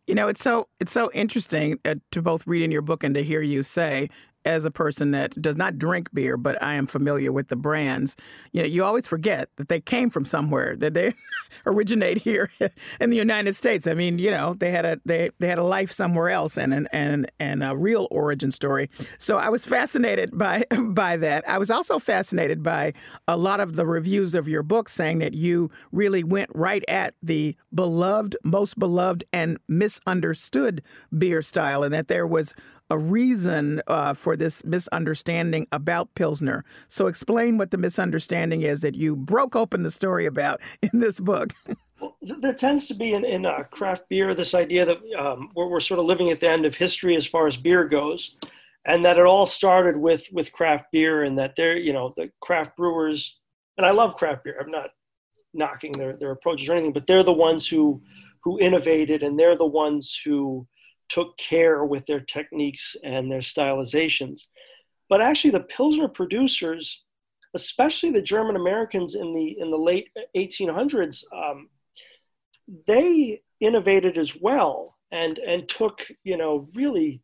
You 0.08 0.16
know, 0.16 0.28
it's 0.28 0.42
so 0.42 0.68
it's 0.80 0.92
so 0.92 1.12
interesting 1.14 1.80
uh, 1.86 1.96
to 2.12 2.22
both 2.22 2.48
read 2.48 2.64
in 2.64 2.72
your 2.72 2.82
book 2.82 3.04
and 3.04 3.14
to 3.14 3.24
hear 3.24 3.42
you 3.42 3.62
say 3.62 4.10
as 4.50 4.66
a 4.66 4.72
person 4.72 5.12
that 5.12 5.40
does 5.42 5.56
not 5.56 5.78
drink 5.78 6.12
beer, 6.12 6.36
but 6.36 6.62
I 6.62 6.74
am 6.74 6.88
familiar 6.88 7.32
with 7.32 7.50
the 7.50 7.56
brands, 7.56 8.16
you 8.52 8.62
know, 8.62 8.68
you 8.68 8.84
always 8.84 9.06
forget 9.06 9.50
that 9.58 9.70
they 9.70 9.80
came 9.80 10.10
from 10.10 10.26
somewhere, 10.26 10.76
that 10.78 10.96
they 10.96 11.14
originate 11.66 12.18
here 12.18 12.50
in 13.00 13.12
the 13.12 13.18
United 13.18 13.56
States. 13.56 13.86
I 13.86 13.94
mean, 13.94 14.18
you 14.18 14.32
know, 14.32 14.56
they 14.56 14.72
had 14.72 14.86
a 14.86 15.00
they, 15.06 15.30
they 15.40 15.48
had 15.48 15.60
a 15.60 15.64
life 15.64 15.92
somewhere 15.92 16.30
else 16.30 16.58
and 16.58 16.74
and 16.74 16.90
and, 16.92 17.32
and 17.40 17.64
a 17.64 17.78
real 17.78 18.08
origin 18.10 18.50
story. 18.50 18.90
So 19.20 19.38
I 19.38 19.50
was 19.50 19.66
fascinated 19.66 20.36
by 20.38 20.64
by 20.90 21.18
that. 21.18 21.48
I 21.48 21.60
was 21.60 21.70
also 21.70 22.00
fascinated 22.00 22.64
by 22.64 22.94
a 23.28 23.38
lot 23.38 23.60
of 23.60 23.76
the 23.76 23.86
reviews 23.86 24.34
of 24.34 24.48
your 24.48 24.64
book 24.64 24.90
saying 24.90 25.20
that 25.20 25.36
you 25.36 25.70
really 25.92 26.24
went 26.24 26.50
right 26.56 26.84
at 26.88 27.14
the 27.22 27.56
beloved, 27.74 28.36
most 28.44 28.80
beloved 28.80 29.24
and 29.32 29.60
misunderstood 29.68 30.82
beer 31.16 31.44
style 31.44 31.84
and 31.84 31.94
that 31.94 32.08
there 32.08 32.26
was 32.26 32.56
a 32.90 32.98
reason 32.98 33.82
uh, 33.88 34.14
for 34.14 34.36
this 34.36 34.64
misunderstanding 34.66 35.68
about 35.72 36.14
Pilsner. 36.16 36.64
So, 36.88 37.08
explain 37.08 37.58
what 37.58 37.72
the 37.72 37.78
misunderstanding 37.78 38.62
is 38.62 38.82
that 38.82 38.96
you 38.96 39.16
broke 39.16 39.56
open 39.56 39.84
the 39.84 39.92
story 39.92 40.26
about 40.26 40.62
in 40.82 41.00
this 41.00 41.20
book. 41.20 41.54
well, 42.00 42.16
there 42.22 42.54
tends 42.54 42.88
to 42.88 42.94
be 42.94 43.14
in, 43.14 43.26
in 43.26 43.46
uh, 43.46 43.64
craft 43.72 44.04
beer 44.10 44.34
this 44.34 44.54
idea 44.54 44.86
that 44.86 44.98
um, 45.18 45.50
we're, 45.56 45.68
we're 45.68 45.80
sort 45.80 46.00
of 46.00 46.06
living 46.06 46.30
at 46.30 46.40
the 46.40 46.50
end 46.50 46.66
of 46.66 46.76
history 46.76 47.16
as 47.16 47.26
far 47.26 47.48
as 47.48 47.58
beer 47.58 47.86
goes, 47.86 48.36
and 48.86 49.04
that 49.06 49.18
it 49.18 49.26
all 49.26 49.46
started 49.46 49.98
with 49.98 50.26
with 50.32 50.52
craft 50.52 50.86
beer, 50.92 51.24
and 51.24 51.38
that 51.38 51.56
they're 51.56 51.78
you 51.78 51.94
know 51.94 52.14
the 52.16 52.32
craft 52.42 52.76
brewers. 52.76 53.38
And 53.78 53.86
I 53.86 53.92
love 53.92 54.16
craft 54.16 54.44
beer. 54.44 54.58
I'm 54.60 54.72
not 54.72 54.90
knocking 55.54 55.92
their 55.94 56.18
their 56.18 56.32
approaches 56.32 56.70
or 56.70 56.74
anything, 56.74 56.94
but 56.94 57.08
they're 57.08 57.24
the 57.24 57.34
ones 57.34 57.68
who 57.68 58.00
who 58.44 58.60
innovated, 58.60 59.24
and 59.24 59.38
they're 59.38 59.58
the 59.58 59.66
ones 59.66 60.20
who 60.24 60.68
took 61.10 61.38
care 61.38 61.84
with 61.84 62.06
their 62.06 62.20
techniques 62.20 62.96
and 63.04 63.32
their 63.32 63.40
stylizations. 63.40 64.42
But 65.10 65.22
actually, 65.22 65.52
the 65.52 65.62
Pilsner 65.62 66.08
producers, 66.08 67.02
especially 67.56 68.12
the 68.12 68.22
German 68.22 68.56
Americans 68.56 69.16
in 69.16 69.34
the 69.34 69.60
in 69.60 69.72
the 69.72 69.78
late 69.78 70.10
1800s, 70.36 71.24
um, 71.34 71.70
they 72.88 73.42
innovated 73.60 74.18
as 74.18 74.38
well 74.40 74.98
and 75.12 75.40
and 75.40 75.68
took 75.68 76.08
you 76.24 76.38
know 76.38 76.68
really 76.76 77.22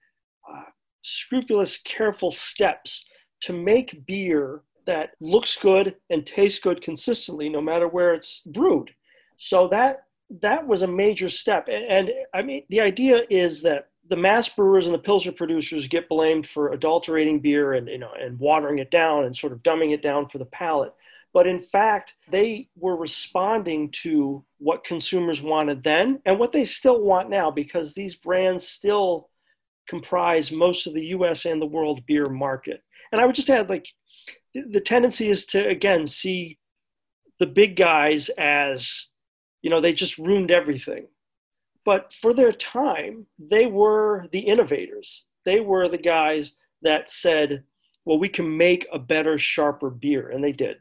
uh, 0.52 0.64
scrupulous, 1.04 1.78
careful 1.78 2.32
steps 2.32 3.06
to 3.42 3.54
make 3.54 4.06
beer 4.08 4.62
that 4.86 5.12
looks 5.20 5.58
good 5.58 5.96
and 6.10 6.26
tastes 6.26 6.60
good 6.60 6.82
consistently, 6.82 7.50
no 7.50 7.62
matter 7.62 7.88
where 7.88 8.14
it's 8.14 8.42
brewed. 8.46 8.92
So 9.38 9.68
that 9.70 10.05
that 10.42 10.66
was 10.66 10.82
a 10.82 10.88
major 10.88 11.30
step. 11.30 11.68
And, 11.68 11.86
and, 11.86 12.12
I 12.34 12.42
mean, 12.42 12.64
the 12.70 12.82
idea 12.82 13.24
is 13.30 13.62
that 13.62 13.90
the 14.10 14.16
mass 14.16 14.50
brewers 14.50 14.86
and 14.86 14.94
the 14.94 15.00
pilsner 15.00 15.32
producers 15.32 15.88
get 15.88 16.10
blamed 16.10 16.48
for 16.48 16.74
adulterating 16.74 17.40
beer 17.40 17.74
and 17.74 17.88
you 17.88 17.98
know 17.98 18.12
and 18.20 18.38
watering 18.40 18.80
it 18.80 18.92
down 18.92 19.26
and 19.26 19.36
sort 19.36 19.54
of 19.54 19.64
dumbing 19.64 19.94
it 19.94 20.02
down 20.02 20.28
for 20.30 20.38
the 20.38 20.46
palate 20.46 20.94
but 21.34 21.48
in 21.48 21.60
fact 21.60 22.14
they 22.30 22.68
were 22.78 22.96
responding 22.96 23.90
to 23.92 24.44
what 24.60 24.84
consumers 24.84 25.42
wanted 25.42 25.84
then 25.84 26.20
and 26.26 26.38
what 26.38 26.52
they 26.52 26.66
still 26.66 27.02
want 27.02 27.30
now 27.30 27.50
because 27.50 27.94
these 27.94 28.16
brands 28.16 28.68
still 28.68 29.30
comprise 29.88 30.52
most 30.52 30.88
of 30.88 30.94
the 30.94 31.06
US 31.08 31.46
and 31.46 31.62
the 31.62 31.66
world 31.66 32.06
beer 32.06 32.30
market 32.30 32.84
and 33.12 33.20
i 33.20 33.26
would 33.26 33.36
just 33.36 33.50
add 33.50 33.70
like 33.70 33.88
the 34.54 34.80
tendency 34.80 35.30
is 35.30 35.46
to 35.46 35.68
again 35.68 36.06
see 36.06 36.58
the 37.40 37.46
big 37.46 37.76
guys 37.76 38.30
as 38.38 39.08
you 39.66 39.70
know 39.70 39.82
they 39.82 39.94
just 39.94 40.18
ruined 40.18 40.52
everything 40.52 41.08
but 41.86 42.12
for 42.14 42.34
their 42.34 42.52
time, 42.52 43.28
they 43.38 43.68
were 43.68 44.28
the 44.32 44.40
innovators. 44.40 45.24
They 45.46 45.60
were 45.60 45.88
the 45.88 46.00
guys 46.00 46.54
that 46.82 47.12
said, 47.12 47.64
well, 48.04 48.18
we 48.18 48.28
can 48.28 48.58
make 48.58 48.88
a 48.92 49.00
better, 49.00 49.38
sharper 49.38 49.92
beer. 49.92 50.30
And 50.30 50.44
they 50.44 50.52
did. 50.52 50.78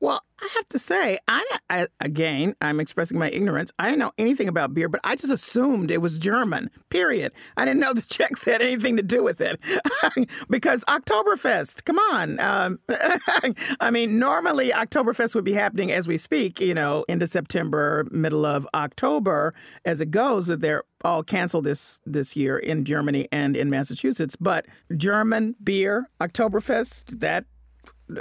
Well, 0.00 0.22
I 0.40 0.48
have 0.56 0.66
to 0.70 0.78
say, 0.80 1.20
I, 1.28 1.58
I, 1.70 1.86
again, 2.00 2.54
I'm 2.60 2.80
expressing 2.80 3.18
my 3.18 3.30
ignorance. 3.30 3.70
I 3.78 3.86
didn't 3.86 4.00
know 4.00 4.10
anything 4.18 4.48
about 4.48 4.74
beer, 4.74 4.88
but 4.88 5.00
I 5.04 5.14
just 5.14 5.32
assumed 5.32 5.92
it 5.92 5.98
was 5.98 6.18
German. 6.18 6.70
Period. 6.90 7.32
I 7.56 7.64
didn't 7.64 7.80
know 7.80 7.92
the 7.94 8.02
Czechs 8.02 8.44
had 8.44 8.60
anything 8.60 8.96
to 8.96 9.02
do 9.04 9.22
with 9.22 9.40
it, 9.40 9.60
because 10.50 10.84
Oktoberfest. 10.84 11.84
Come 11.84 11.98
on. 11.98 12.40
Um, 12.40 12.80
I 13.80 13.90
mean, 13.92 14.18
normally 14.18 14.70
Oktoberfest 14.70 15.36
would 15.36 15.44
be 15.44 15.52
happening 15.52 15.92
as 15.92 16.08
we 16.08 16.16
speak. 16.16 16.60
You 16.60 16.74
know, 16.74 17.04
into 17.08 17.28
September, 17.28 18.06
middle 18.10 18.44
of 18.44 18.66
October, 18.74 19.54
as 19.84 20.00
it 20.00 20.10
goes. 20.10 20.48
That 20.48 20.60
They're 20.60 20.82
all 21.04 21.22
canceled 21.22 21.64
this 21.64 22.00
this 22.04 22.36
year 22.36 22.58
in 22.58 22.84
Germany 22.84 23.28
and 23.30 23.56
in 23.56 23.70
Massachusetts. 23.70 24.34
But 24.34 24.66
German 24.96 25.54
beer, 25.62 26.08
Oktoberfest, 26.20 27.20
that 27.20 27.44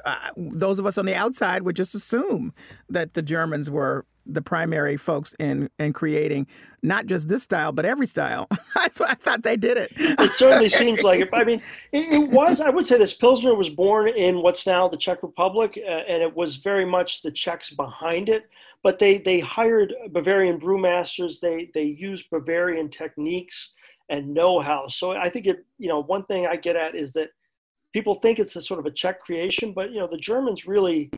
uh, 0.05 0.15
those 0.37 0.79
of 0.79 0.85
us 0.85 0.97
on 0.97 1.05
the 1.05 1.15
outside 1.15 1.63
would 1.63 1.75
just 1.75 1.95
assume 1.95 2.53
that 2.89 3.13
the 3.13 3.21
Germans 3.21 3.69
were 3.69 4.05
the 4.25 4.41
primary 4.41 4.97
folks 4.97 5.33
in 5.39 5.69
in 5.79 5.93
creating 5.93 6.45
not 6.83 7.07
just 7.07 7.27
this 7.27 7.43
style 7.43 7.71
but 7.71 7.85
every 7.85 8.07
style. 8.07 8.47
That's 8.75 8.99
why 8.99 9.07
I 9.09 9.15
thought 9.15 9.43
they 9.43 9.57
did 9.57 9.77
it. 9.77 9.91
it 9.95 10.31
certainly 10.31 10.69
seems 10.81 11.01
like 11.03 11.21
it. 11.21 11.29
I 11.33 11.43
mean, 11.43 11.61
it, 11.91 12.13
it, 12.13 12.29
was. 12.29 12.61
I 12.61 12.69
would 12.69 12.85
say 12.87 12.97
this 12.97 13.13
Pilsner 13.13 13.55
was 13.55 13.69
born 13.69 14.09
in 14.09 14.41
what's 14.41 14.65
now 14.65 14.87
the 14.87 14.97
Czech 14.97 15.23
Republic, 15.23 15.79
uh, 15.83 15.89
and 15.89 16.21
it 16.21 16.35
was 16.35 16.57
very 16.57 16.85
much 16.85 17.21
the 17.21 17.31
Czechs 17.31 17.71
behind 17.71 18.29
it. 18.29 18.43
But 18.83 18.99
they 18.99 19.17
they 19.17 19.39
hired 19.39 19.93
Bavarian 20.11 20.59
brewmasters. 20.59 21.39
They 21.39 21.69
they 21.73 21.83
used 21.83 22.29
Bavarian 22.29 22.89
techniques 22.89 23.71
and 24.09 24.33
know-how. 24.33 24.87
So 24.87 25.11
I 25.11 25.29
think 25.29 25.47
it. 25.47 25.65
You 25.77 25.89
know, 25.89 26.01
one 26.03 26.25
thing 26.25 26.47
I 26.47 26.55
get 26.55 26.75
at 26.75 26.95
is 26.95 27.13
that 27.13 27.29
people 27.93 28.15
think 28.15 28.39
it's 28.39 28.55
a 28.55 28.61
sort 28.61 28.79
of 28.79 28.85
a 28.85 28.91
Czech 28.91 29.19
creation, 29.19 29.73
but 29.73 29.91
you 29.91 29.99
know 29.99 30.07
the 30.07 30.17
Germans 30.17 30.65
really 30.65 31.11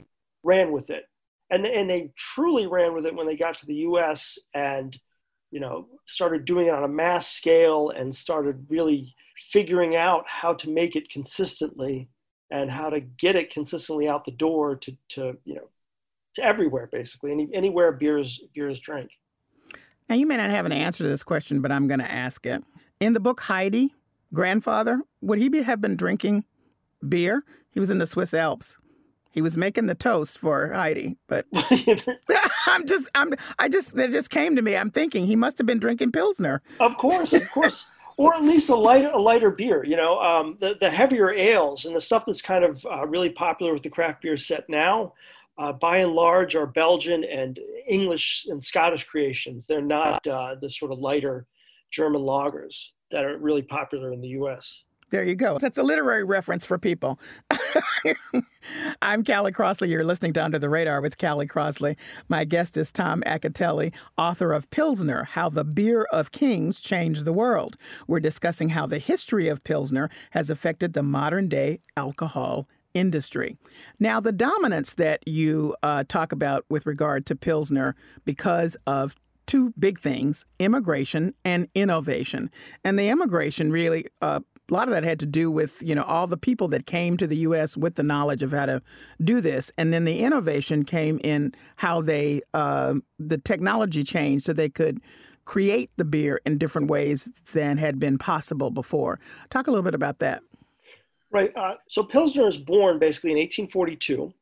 ran 0.43 0.71
with 0.71 0.89
it, 0.89 1.05
and 1.49 1.65
and 1.65 1.89
they 1.89 2.11
truly 2.17 2.67
ran 2.67 2.93
with 2.93 3.05
it 3.05 3.15
when 3.15 3.27
they 3.27 3.35
got 3.35 3.57
to 3.59 3.65
the 3.65 3.75
U.S. 3.75 4.37
and 4.53 4.97
you 5.51 5.59
know 5.59 5.87
started 6.05 6.45
doing 6.45 6.67
it 6.67 6.73
on 6.73 6.83
a 6.83 6.87
mass 6.87 7.27
scale 7.27 7.91
and 7.95 8.13
started 8.15 8.65
really 8.69 9.13
figuring 9.37 9.95
out 9.95 10.25
how 10.27 10.53
to 10.53 10.69
make 10.69 10.95
it 10.95 11.09
consistently 11.09 12.09
and 12.51 12.69
how 12.69 12.89
to 12.89 12.99
get 12.99 13.35
it 13.35 13.51
consistently 13.51 14.07
out 14.07 14.25
the 14.25 14.31
door 14.31 14.75
to 14.75 14.95
to 15.09 15.37
you 15.45 15.55
know 15.55 15.69
to 16.35 16.43
everywhere 16.43 16.89
basically 16.91 17.31
any 17.31 17.49
anywhere 17.53 17.91
beers 17.91 18.41
beers 18.53 18.79
drank. 18.79 19.11
Now 20.09 20.15
you 20.15 20.27
may 20.27 20.37
not 20.37 20.49
have 20.49 20.65
an 20.65 20.71
answer 20.71 21.03
to 21.03 21.09
this 21.09 21.23
question, 21.23 21.61
but 21.61 21.71
I'm 21.71 21.87
going 21.87 22.01
to 22.01 22.11
ask 22.11 22.45
it. 22.45 22.63
In 22.99 23.13
the 23.13 23.19
book 23.19 23.39
Heidi, 23.41 23.93
grandfather, 24.33 25.01
would 25.21 25.39
he 25.39 25.49
be, 25.49 25.61
have 25.61 25.79
been 25.79 25.95
drinking 25.95 26.43
beer. 27.09 27.43
He 27.71 27.79
was 27.79 27.89
in 27.89 27.97
the 27.97 28.07
Swiss 28.07 28.33
Alps. 28.33 28.77
He 29.33 29.41
was 29.41 29.57
making 29.57 29.87
the 29.87 29.95
toast 29.95 30.37
for 30.37 30.71
Heidi, 30.71 31.17
but 31.27 31.47
I'm 32.67 32.85
just, 32.85 33.09
I'm, 33.15 33.33
I 33.57 33.67
just, 33.67 33.97
it 33.97 34.11
just 34.11 34.29
came 34.29 34.55
to 34.55 34.61
me. 34.61 34.77
I'm 34.77 34.91
thinking 34.91 35.25
he 35.25 35.35
must 35.35 35.57
have 35.57 35.65
been 35.65 35.79
drinking 35.79 36.11
Pilsner. 36.11 36.61
Of 36.79 36.97
course, 36.97 37.33
of 37.33 37.49
course. 37.51 37.87
or 38.17 38.35
at 38.35 38.43
least 38.43 38.69
a 38.69 38.75
lighter, 38.75 39.09
a 39.09 39.19
lighter 39.19 39.49
beer. 39.49 39.83
You 39.83 39.95
know, 39.95 40.19
um, 40.19 40.57
the 40.59 40.75
the 40.79 40.89
heavier 40.89 41.31
ales 41.31 41.85
and 41.85 41.95
the 41.95 42.01
stuff 42.01 42.25
that's 42.27 42.43
kind 42.43 42.63
of 42.63 42.85
uh, 42.85 43.07
really 43.07 43.29
popular 43.29 43.73
with 43.73 43.81
the 43.81 43.89
craft 43.89 44.21
beer 44.21 44.37
set 44.37 44.69
now, 44.69 45.13
uh, 45.57 45.73
by 45.73 45.97
and 45.97 46.11
large, 46.11 46.55
are 46.55 46.67
Belgian 46.67 47.23
and 47.23 47.59
English 47.87 48.45
and 48.49 48.63
Scottish 48.63 49.05
creations. 49.05 49.65
They're 49.65 49.81
not 49.81 50.25
uh, 50.27 50.55
the 50.61 50.69
sort 50.69 50.91
of 50.91 50.99
lighter 50.99 51.47
German 51.89 52.21
lagers 52.21 52.89
that 53.09 53.25
are 53.25 53.39
really 53.39 53.63
popular 53.63 54.13
in 54.13 54.21
the 54.21 54.29
U.S. 54.29 54.83
There 55.13 55.23
you 55.23 55.35
go. 55.35 55.59
That's 55.59 55.77
a 55.77 55.83
literary 55.83 56.23
reference 56.23 56.65
for 56.65 56.79
people. 56.79 57.19
I'm 59.03 59.23
Callie 59.23 59.51
Crossley. 59.51 59.89
You're 59.89 60.03
listening 60.03 60.33
to 60.33 60.43
Under 60.43 60.57
the 60.57 60.69
Radar 60.69 61.01
with 61.01 61.19
Callie 61.19 61.45
Crossley. 61.45 61.97
My 62.29 62.45
guest 62.45 62.77
is 62.77 62.91
Tom 62.91 63.21
Acitelli, 63.27 63.93
author 64.17 64.53
of 64.53 64.71
Pilsner 64.71 65.25
How 65.25 65.49
the 65.49 65.63
Beer 65.63 66.07
of 66.11 66.31
Kings 66.31 66.81
Changed 66.81 67.25
the 67.25 67.31
World. 67.31 67.77
We're 68.07 68.21
discussing 68.21 68.69
how 68.69 68.87
the 68.87 68.97
history 68.97 69.47
of 69.49 69.63
Pilsner 69.63 70.09
has 70.31 70.49
affected 70.49 70.93
the 70.93 71.03
modern 71.03 71.47
day 71.47 71.79
alcohol 71.95 72.67
industry. 72.95 73.55
Now, 73.99 74.19
the 74.19 74.31
dominance 74.31 74.95
that 74.95 75.19
you 75.27 75.75
uh, 75.83 76.05
talk 76.07 76.31
about 76.31 76.65
with 76.69 76.87
regard 76.87 77.27
to 77.27 77.35
Pilsner 77.35 77.95
because 78.25 78.75
of 78.87 79.15
two 79.45 79.73
big 79.77 79.99
things 79.99 80.47
immigration 80.57 81.33
and 81.45 81.67
innovation. 81.75 82.49
And 82.83 82.97
the 82.97 83.09
immigration 83.09 83.71
really 83.71 84.07
uh, 84.21 84.39
a 84.69 84.73
lot 84.73 84.87
of 84.87 84.93
that 84.93 85.03
had 85.03 85.19
to 85.19 85.25
do 85.25 85.51
with 85.51 85.81
you 85.83 85.93
know 85.93 86.03
all 86.03 86.27
the 86.27 86.37
people 86.37 86.67
that 86.69 86.85
came 86.85 87.17
to 87.17 87.27
the 87.27 87.37
U.S. 87.37 87.75
with 87.75 87.95
the 87.95 88.03
knowledge 88.03 88.41
of 88.41 88.51
how 88.51 88.65
to 88.65 88.81
do 89.23 89.41
this, 89.41 89.71
and 89.77 89.91
then 89.91 90.05
the 90.05 90.19
innovation 90.19 90.83
came 90.85 91.19
in 91.23 91.53
how 91.77 92.01
they 92.01 92.41
uh, 92.53 92.95
the 93.19 93.37
technology 93.37 94.03
changed 94.03 94.45
so 94.45 94.53
they 94.53 94.69
could 94.69 94.99
create 95.45 95.91
the 95.97 96.05
beer 96.05 96.39
in 96.45 96.57
different 96.57 96.89
ways 96.89 97.29
than 97.51 97.77
had 97.77 97.99
been 97.99 98.17
possible 98.17 98.71
before. 98.71 99.19
Talk 99.49 99.67
a 99.67 99.71
little 99.71 99.83
bit 99.83 99.95
about 99.95 100.19
that. 100.19 100.41
Right. 101.31 101.51
Uh, 101.55 101.73
so 101.89 102.03
Pilsner 102.03 102.47
is 102.47 102.57
born 102.57 102.99
basically 102.99 103.31
in 103.31 103.37
1842. 103.37 104.33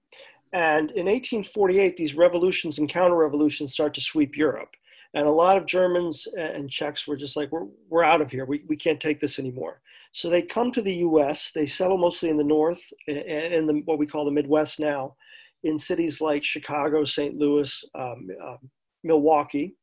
And 0.54 0.92
in 0.92 1.06
1848, 1.06 1.96
these 1.96 2.14
revolutions 2.16 2.78
and 2.80 2.90
counter 2.90 3.16
revolutions 3.16 3.72
start 3.72 3.94
to 3.94 4.02
sweep 4.02 4.36
Europe. 4.36 4.76
And 5.14 5.26
a 5.26 5.32
lot 5.32 5.58
of 5.58 5.66
Germans 5.66 6.28
and 6.38 6.70
Czechs 6.70 7.08
were 7.08 7.16
just 7.16 7.36
like, 7.36 7.52
we're, 7.52 7.68
we're 7.90 8.04
out 8.04 8.22
of 8.22 8.30
here. 8.30 8.46
We, 8.46 8.64
we 8.68 8.76
can't 8.76 9.00
take 9.00 9.20
this 9.20 9.40
anymore. 9.40 9.82
So 10.14 10.30
they 10.30 10.42
come 10.42 10.72
to 10.74 10.82
the 10.82 10.96
US, 10.96 11.52
they 11.54 11.66
settle 11.66 11.98
mostly 11.98 12.30
in 12.30 12.38
the 12.38 12.44
North 12.44 12.82
and 13.08 13.18
in 13.18 13.66
the, 13.66 13.82
what 13.86 13.98
we 13.98 14.08
call 14.08 14.26
the 14.26 14.32
Midwest 14.32 14.80
now, 14.80 15.16
in 15.64 15.80
cities 15.80 16.20
like 16.20 16.44
Chicago, 16.44 17.06
St. 17.06 17.36
Louis, 17.38 17.84
um, 17.96 18.28
uh, 18.44 18.58
Milwaukee. 19.04 19.76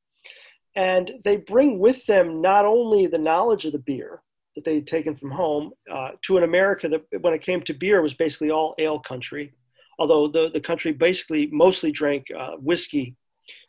And 0.77 1.13
they 1.25 1.37
bring 1.37 1.79
with 1.79 2.05
them 2.07 2.41
not 2.41 2.65
only 2.65 3.07
the 3.07 3.19
knowledge 3.19 3.65
of 3.65 3.73
the 3.73 3.79
beer 3.79 4.23
that 4.55 4.65
they'd 4.65 4.87
taken 4.87 5.17
from 5.17 5.31
home 5.31 5.73
uh, 5.91 6.11
to 6.23 6.37
an 6.37 6.45
America 6.45 6.89
that, 6.89 7.23
when 7.23 7.33
it 7.33 7.43
came 7.43 7.63
to 7.63 7.75
beer, 7.75 8.03
was 8.03 8.15
basically 8.15 8.51
all 8.51 8.75
ale 8.79 8.99
country, 8.99 9.53
although 9.99 10.29
the, 10.29 10.51
the 10.53 10.61
country 10.61 10.93
basically 10.93 11.49
mostly 11.53 11.91
drank 11.91 12.27
uh, 12.37 12.53
whiskey 12.57 13.17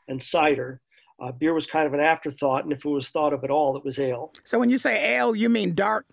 and 0.07 0.21
cider. 0.21 0.81
Uh, 1.21 1.33
beer 1.33 1.53
was 1.53 1.65
kind 1.65 1.85
of 1.85 1.93
an 1.93 1.99
afterthought, 1.99 2.63
and 2.63 2.71
if 2.71 2.85
it 2.85 2.89
was 2.89 3.09
thought 3.09 3.33
of 3.33 3.43
at 3.43 3.49
all, 3.49 3.75
it 3.75 3.83
was 3.83 3.99
ale. 3.99 4.31
So 4.45 4.57
when 4.57 4.69
you 4.69 4.77
say 4.77 5.15
ale, 5.15 5.35
you 5.35 5.49
mean 5.49 5.75
dark, 5.75 6.05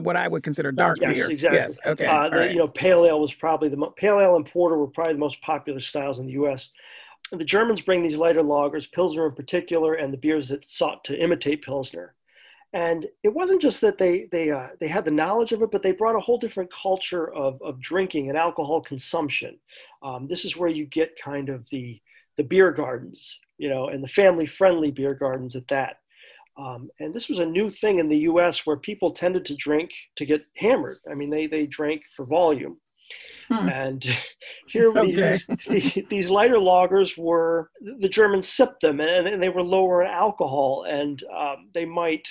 what 0.00 0.16
I 0.16 0.28
would 0.28 0.44
consider 0.44 0.70
dark 0.70 0.98
yes, 1.00 1.14
beer. 1.14 1.30
Exactly. 1.30 1.58
Yes, 1.58 1.80
okay. 1.84 2.06
Uh, 2.06 2.28
the, 2.28 2.36
right. 2.36 2.50
You 2.52 2.58
know, 2.58 2.68
pale 2.68 3.04
ale 3.04 3.20
was 3.20 3.32
probably 3.32 3.68
the 3.68 3.76
mo- 3.76 3.90
pale 3.96 4.20
ale 4.20 4.36
and 4.36 4.46
porter 4.46 4.78
were 4.78 4.86
probably 4.86 5.14
the 5.14 5.18
most 5.18 5.40
popular 5.40 5.80
styles 5.80 6.20
in 6.20 6.26
the 6.26 6.34
U.S. 6.34 6.70
And 7.32 7.40
the 7.40 7.44
Germans 7.44 7.80
bring 7.80 8.02
these 8.02 8.16
lighter 8.16 8.42
lagers, 8.42 8.90
Pilsner 8.92 9.26
in 9.26 9.34
particular, 9.34 9.94
and 9.94 10.12
the 10.12 10.18
beers 10.18 10.48
that 10.50 10.64
sought 10.64 11.02
to 11.04 11.20
imitate 11.20 11.62
Pilsner. 11.62 12.14
And 12.72 13.06
it 13.22 13.34
wasn't 13.34 13.60
just 13.60 13.80
that 13.80 13.98
they 13.98 14.28
they 14.30 14.52
uh, 14.52 14.68
they 14.78 14.88
had 14.88 15.04
the 15.04 15.10
knowledge 15.10 15.52
of 15.52 15.62
it, 15.62 15.72
but 15.72 15.82
they 15.82 15.92
brought 15.92 16.16
a 16.16 16.20
whole 16.20 16.38
different 16.38 16.70
culture 16.72 17.32
of 17.32 17.60
of 17.62 17.80
drinking 17.80 18.28
and 18.28 18.38
alcohol 18.38 18.80
consumption. 18.80 19.58
Um, 20.04 20.28
this 20.28 20.44
is 20.44 20.56
where 20.56 20.70
you 20.70 20.86
get 20.86 21.20
kind 21.20 21.48
of 21.48 21.68
the 21.70 22.00
the 22.36 22.44
beer 22.44 22.70
gardens 22.70 23.38
you 23.62 23.68
know, 23.68 23.86
and 23.86 24.02
the 24.02 24.08
family 24.08 24.44
friendly 24.44 24.90
beer 24.90 25.14
gardens 25.14 25.54
at 25.54 25.68
that. 25.68 25.98
Um, 26.56 26.90
and 26.98 27.14
this 27.14 27.28
was 27.28 27.38
a 27.38 27.46
new 27.46 27.70
thing 27.70 28.00
in 28.00 28.08
the 28.08 28.24
US 28.30 28.66
where 28.66 28.76
people 28.76 29.12
tended 29.12 29.44
to 29.44 29.54
drink 29.54 29.92
to 30.16 30.26
get 30.26 30.42
hammered. 30.56 30.98
I 31.08 31.14
mean, 31.14 31.30
they, 31.30 31.46
they 31.46 31.66
drank 31.66 32.02
for 32.16 32.26
volume. 32.26 32.78
Hmm. 33.48 33.68
And 33.68 34.16
here, 34.66 34.88
okay. 34.88 35.38
these, 35.68 35.96
these, 36.08 36.28
lighter 36.28 36.56
lagers 36.56 37.16
were, 37.16 37.70
the 38.00 38.08
Germans 38.08 38.48
sipped 38.48 38.80
them 38.80 38.98
and, 39.00 39.28
and 39.28 39.40
they 39.40 39.48
were 39.48 39.62
lower 39.62 40.02
in 40.02 40.10
alcohol 40.10 40.84
and 40.88 41.22
um, 41.32 41.70
they 41.72 41.84
might 41.84 42.26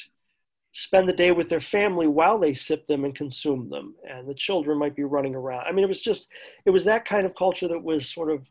spend 0.74 1.08
the 1.08 1.14
day 1.14 1.32
with 1.32 1.48
their 1.48 1.62
family 1.62 2.08
while 2.08 2.38
they 2.38 2.54
sip 2.54 2.86
them 2.88 3.06
and 3.06 3.16
consume 3.16 3.70
them. 3.70 3.96
And 4.06 4.28
the 4.28 4.36
children 4.36 4.78
might 4.78 4.98
be 4.98 5.04
running 5.06 5.36
around. 5.36 5.66
I 5.66 5.72
mean, 5.72 5.86
it 5.86 5.90
was 5.90 6.02
just, 6.02 6.28
it 6.66 6.72
was 6.72 6.84
that 6.86 7.06
kind 7.06 7.26
of 7.26 7.36
culture 7.36 7.70
that 7.70 7.82
was 7.82 8.10
sort 8.10 8.32
of 8.32 8.46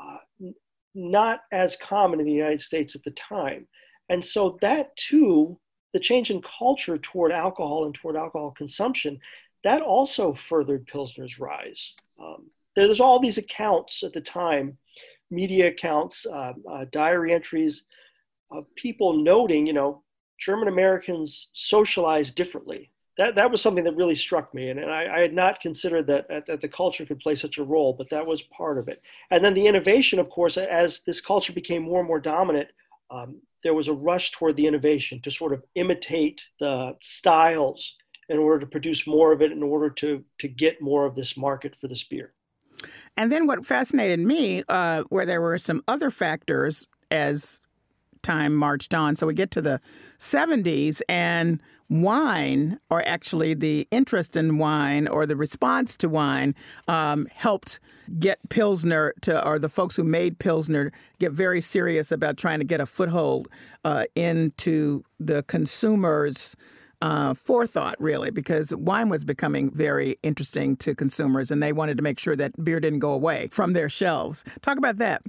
uh, 0.00 0.18
not 0.94 1.40
as 1.52 1.76
common 1.76 2.20
in 2.20 2.26
the 2.26 2.32
United 2.32 2.60
States 2.60 2.94
at 2.94 3.02
the 3.02 3.10
time. 3.12 3.66
And 4.08 4.24
so 4.24 4.58
that 4.60 4.96
too 4.96 5.58
the 5.92 6.00
change 6.00 6.30
in 6.30 6.42
culture 6.42 6.98
toward 6.98 7.32
alcohol 7.32 7.86
and 7.86 7.94
toward 7.94 8.16
alcohol 8.16 8.50
consumption, 8.50 9.18
that 9.62 9.80
also 9.80 10.34
furthered 10.34 10.86
Pilsner's 10.86 11.38
rise. 11.38 11.94
Um, 12.20 12.50
there's 12.76 13.00
all 13.00 13.20
these 13.20 13.38
accounts 13.38 14.02
at 14.02 14.12
the 14.12 14.20
time, 14.20 14.76
media 15.30 15.68
accounts, 15.68 16.26
uh, 16.26 16.52
uh, 16.70 16.84
diary 16.90 17.32
entries 17.32 17.84
of 18.50 18.66
people 18.74 19.22
noting, 19.22 19.66
you 19.66 19.72
know, 19.72 20.02
German 20.38 20.68
Americans 20.68 21.50
socialize 21.54 22.32
differently. 22.32 22.90
That, 23.16 23.36
that 23.36 23.50
was 23.50 23.62
something 23.62 23.84
that 23.84 23.94
really 23.94 24.16
struck 24.16 24.52
me. 24.54 24.70
And, 24.70 24.80
and 24.80 24.90
I, 24.90 25.18
I, 25.18 25.20
had 25.20 25.32
not 25.32 25.60
considered 25.60 26.06
that, 26.08 26.26
that 26.48 26.60
the 26.60 26.68
culture 26.68 27.06
could 27.06 27.20
play 27.20 27.36
such 27.36 27.58
a 27.58 27.64
role, 27.64 27.92
but 27.92 28.10
that 28.10 28.26
was 28.26 28.42
part 28.42 28.76
of 28.76 28.88
it. 28.88 29.00
And 29.30 29.44
then 29.44 29.54
the 29.54 29.66
innovation, 29.66 30.18
of 30.18 30.28
course, 30.30 30.56
as 30.56 31.00
this 31.06 31.20
culture 31.20 31.52
became 31.52 31.82
more 31.82 32.00
and 32.00 32.08
more 32.08 32.18
dominant, 32.18 32.68
um, 33.10 33.36
there 33.62 33.74
was 33.74 33.88
a 33.88 33.92
rush 33.92 34.32
toward 34.32 34.56
the 34.56 34.66
innovation 34.66 35.20
to 35.22 35.30
sort 35.30 35.52
of 35.52 35.62
imitate 35.76 36.44
the 36.58 36.96
styles 37.00 37.94
in 38.28 38.38
order 38.38 38.58
to 38.60 38.66
produce 38.66 39.06
more 39.06 39.32
of 39.32 39.42
it, 39.42 39.52
in 39.52 39.62
order 39.62 39.90
to, 39.90 40.24
to 40.38 40.48
get 40.48 40.80
more 40.80 41.06
of 41.06 41.14
this 41.14 41.36
market 41.36 41.74
for 41.80 41.88
this 41.88 42.04
beer. 42.04 42.32
And 43.16 43.30
then 43.30 43.46
what 43.46 43.64
fascinated 43.64 44.20
me, 44.20 44.64
uh, 44.68 45.04
where 45.08 45.26
there 45.26 45.40
were 45.40 45.58
some 45.58 45.82
other 45.86 46.10
factors 46.10 46.86
as 47.10 47.60
time 48.22 48.54
marched 48.54 48.94
on. 48.94 49.16
So 49.16 49.26
we 49.26 49.34
get 49.34 49.50
to 49.52 49.62
the 49.62 49.80
70s, 50.18 51.00
and 51.08 51.60
wine, 51.88 52.78
or 52.90 53.06
actually 53.06 53.54
the 53.54 53.86
interest 53.90 54.36
in 54.36 54.58
wine 54.58 55.06
or 55.06 55.26
the 55.26 55.36
response 55.36 55.96
to 55.98 56.08
wine, 56.08 56.54
um, 56.88 57.26
helped 57.34 57.80
get 58.18 58.38
Pilsner 58.48 59.14
to, 59.22 59.46
or 59.46 59.58
the 59.58 59.68
folks 59.68 59.96
who 59.96 60.04
made 60.04 60.38
Pilsner, 60.38 60.92
get 61.18 61.32
very 61.32 61.60
serious 61.60 62.12
about 62.12 62.36
trying 62.36 62.58
to 62.58 62.64
get 62.64 62.80
a 62.80 62.86
foothold 62.86 63.48
uh, 63.84 64.04
into 64.14 65.04
the 65.18 65.42
consumers' 65.44 66.56
uh, 67.00 67.34
forethought, 67.34 67.96
really, 68.00 68.30
because 68.30 68.74
wine 68.74 69.08
was 69.08 69.24
becoming 69.24 69.70
very 69.70 70.18
interesting 70.22 70.76
to 70.76 70.94
consumers 70.94 71.50
and 71.50 71.62
they 71.62 71.72
wanted 71.72 71.96
to 71.96 72.02
make 72.02 72.18
sure 72.18 72.36
that 72.36 72.64
beer 72.64 72.80
didn't 72.80 73.00
go 73.00 73.12
away 73.12 73.48
from 73.50 73.72
their 73.72 73.88
shelves. 73.88 74.44
Talk 74.62 74.78
about 74.78 74.98
that. 74.98 75.22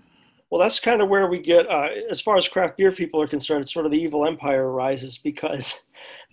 Well, 0.50 0.62
that's 0.62 0.80
kind 0.80 1.02
of 1.02 1.10
where 1.10 1.28
we 1.28 1.40
get, 1.40 1.70
uh, 1.70 1.88
as 2.10 2.22
far 2.22 2.38
as 2.38 2.48
craft 2.48 2.78
beer 2.78 2.92
people 2.92 3.22
are 3.22 3.28
concerned, 3.28 3.68
sort 3.68 3.86
of 3.86 3.92
the 3.92 3.98
evil 3.98 4.26
empire 4.26 4.70
arises 4.70 5.18
because 5.18 5.74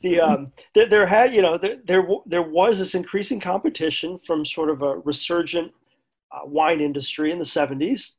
the 0.02 0.20
um, 0.20 0.52
there, 0.74 0.88
there, 0.88 1.06
had, 1.06 1.34
you 1.34 1.42
know, 1.42 1.58
there, 1.58 1.76
there, 1.84 2.06
there 2.26 2.42
was 2.42 2.78
this 2.78 2.94
increasing 2.94 3.40
competition 3.40 4.18
from 4.26 4.44
sort 4.44 4.70
of 4.70 4.82
a 4.82 4.98
resurgent 4.98 5.72
uh, 6.32 6.40
wine 6.44 6.80
industry 6.80 7.30
in 7.32 7.38
the 7.38 7.44
70s. 7.44 8.10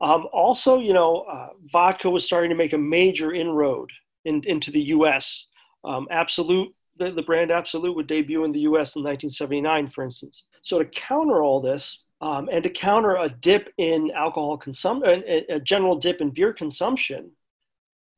Um, 0.00 0.26
also, 0.32 0.78
you 0.78 0.92
know, 0.92 1.24
uh, 1.30 1.50
vodka 1.70 2.10
was 2.10 2.24
starting 2.24 2.50
to 2.50 2.56
make 2.56 2.72
a 2.72 2.78
major 2.78 3.32
inroad 3.32 3.90
in, 4.24 4.42
into 4.44 4.70
the 4.70 4.82
U.S. 4.96 5.46
Um, 5.84 6.08
Absolut, 6.10 6.74
the, 6.98 7.12
the 7.12 7.22
brand 7.22 7.50
Absolut 7.50 7.94
would 7.94 8.06
debut 8.06 8.44
in 8.44 8.52
the 8.52 8.60
U.S. 8.60 8.96
in 8.96 9.02
1979, 9.02 9.90
for 9.90 10.04
instance. 10.04 10.44
So 10.62 10.78
to 10.78 10.84
counter 10.86 11.42
all 11.42 11.60
this, 11.60 11.98
um, 12.20 12.48
and 12.52 12.62
to 12.62 12.70
counter 12.70 13.16
a 13.16 13.28
dip 13.28 13.72
in 13.78 14.10
alcohol 14.12 14.56
consumption, 14.56 15.24
a, 15.26 15.54
a 15.54 15.60
general 15.60 15.98
dip 15.98 16.20
in 16.20 16.30
beer 16.30 16.52
consumption, 16.52 17.30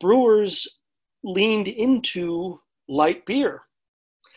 brewers 0.00 0.68
leaned 1.22 1.68
into 1.68 2.60
light 2.88 3.24
beer. 3.26 3.62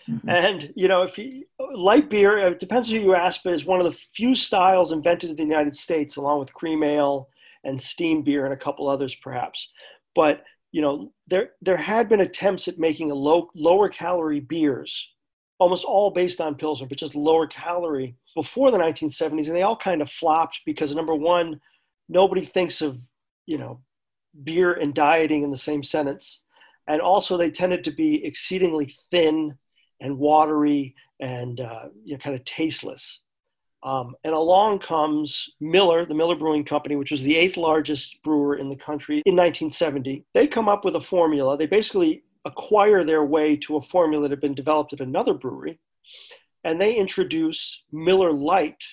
Mm-hmm. 0.10 0.30
And 0.30 0.74
you 0.76 0.88
know, 0.88 1.04
if 1.04 1.18
you, 1.18 1.43
light 1.60 2.10
beer, 2.10 2.38
it 2.38 2.60
depends 2.60 2.89
who 2.89 2.98
you 2.98 3.16
ask, 3.16 3.41
but 3.43 3.54
is 3.54 3.66
one 3.66 3.80
of 3.80 3.86
the 3.86 4.00
few 4.14 4.36
styles 4.36 4.91
invented 4.91 5.30
in 5.30 5.36
the 5.36 5.43
United 5.43 5.76
States, 5.76 6.16
along 6.16 6.39
with 6.39 6.54
cream 6.54 6.84
ale 6.84 7.30
and 7.64 7.82
steam 7.82 8.24
beer 8.24 8.45
and 8.45 8.54
a 8.54 8.58
couple 8.58 8.88
others, 8.88 9.16
perhaps. 9.16 9.70
But 10.16 10.43
you 10.72 10.82
know, 10.82 11.12
there 11.28 11.52
there 11.62 11.78
had 11.78 12.08
been 12.08 12.22
attempts 12.22 12.68
at 12.68 12.80
making 12.80 13.12
a 13.12 13.16
low 13.16 13.50
lower 13.54 13.89
calorie 13.89 14.39
beers 14.39 15.10
almost 15.60 15.86
all 15.86 16.12
based 16.12 16.39
on 16.39 16.56
Pilsner, 16.56 16.88
but 16.88 16.98
just 16.98 17.16
lower 17.16 17.48
calorie 17.48 18.16
before 18.36 18.72
the 18.72 18.78
1970s. 18.78 19.48
And 19.48 19.56
they 19.56 19.64
all 19.64 19.78
kind 19.78 20.02
of 20.02 20.12
flopped 20.12 20.62
because 20.66 20.93
number 20.93 21.16
one, 21.16 21.60
nobody 22.10 22.45
thinks 22.45 22.82
of, 22.82 22.98
you 23.45 23.58
know, 23.58 23.82
beer 24.43 24.74
and 24.74 24.93
dieting 24.93 25.43
in 25.43 25.52
the 25.52 25.58
same 25.58 25.82
sentence. 25.82 26.41
And 26.88 27.02
also 27.02 27.38
they 27.38 27.52
tended 27.52 27.84
to 27.86 27.92
be 27.92 28.26
exceedingly 28.26 28.96
thin 29.12 29.58
and 30.00 30.18
watery 30.18 30.96
and 31.20 31.60
uh, 31.60 31.86
you 32.04 32.14
know, 32.14 32.20
kind 32.20 32.36
of 32.36 32.46
tasteless. 32.46 33.20
Um, 33.84 34.16
and 34.24 34.34
along 34.34 34.80
comes 34.80 35.50
Miller, 35.60 36.06
the 36.06 36.14
Miller 36.14 36.36
Brewing 36.36 36.64
Company, 36.64 36.96
which 36.96 37.12
was 37.12 37.24
the 37.24 37.36
eighth 37.36 37.58
largest 37.58 38.22
brewer 38.24 38.56
in 38.56 38.70
the 38.70 38.76
country 38.76 39.22
in 39.26 39.36
1970. 39.36 40.26
They 40.34 40.48
come 40.48 40.68
up 40.68 40.84
with 40.84 40.96
a 40.96 41.02
formula. 41.02 41.58
They 41.58 41.68
basically 41.68 42.24
acquire 42.46 43.04
their 43.04 43.24
way 43.24 43.56
to 43.58 43.78
a 43.78 43.82
formula 43.82 44.24
that 44.24 44.32
had 44.32 44.42
been 44.42 44.56
developed 44.56 44.94
at 44.94 45.02
another 45.02 45.34
brewery. 45.34 45.80
And 46.64 46.82
they 46.82 46.96
introduce 46.96 47.84
Miller 47.92 48.32
Lite 48.32 48.84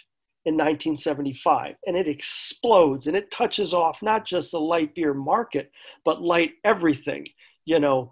in 0.44 0.54
1975. 0.54 1.76
And 1.86 1.96
it 1.96 2.06
explodes 2.06 3.06
and 3.06 3.16
it 3.16 3.30
touches 3.30 3.72
off 3.72 4.02
not 4.02 4.26
just 4.26 4.50
the 4.50 4.60
light 4.60 4.94
beer 4.94 5.14
market, 5.14 5.72
but 6.04 6.22
light 6.22 6.52
everything, 6.64 7.26
you 7.64 7.78
know, 7.78 8.10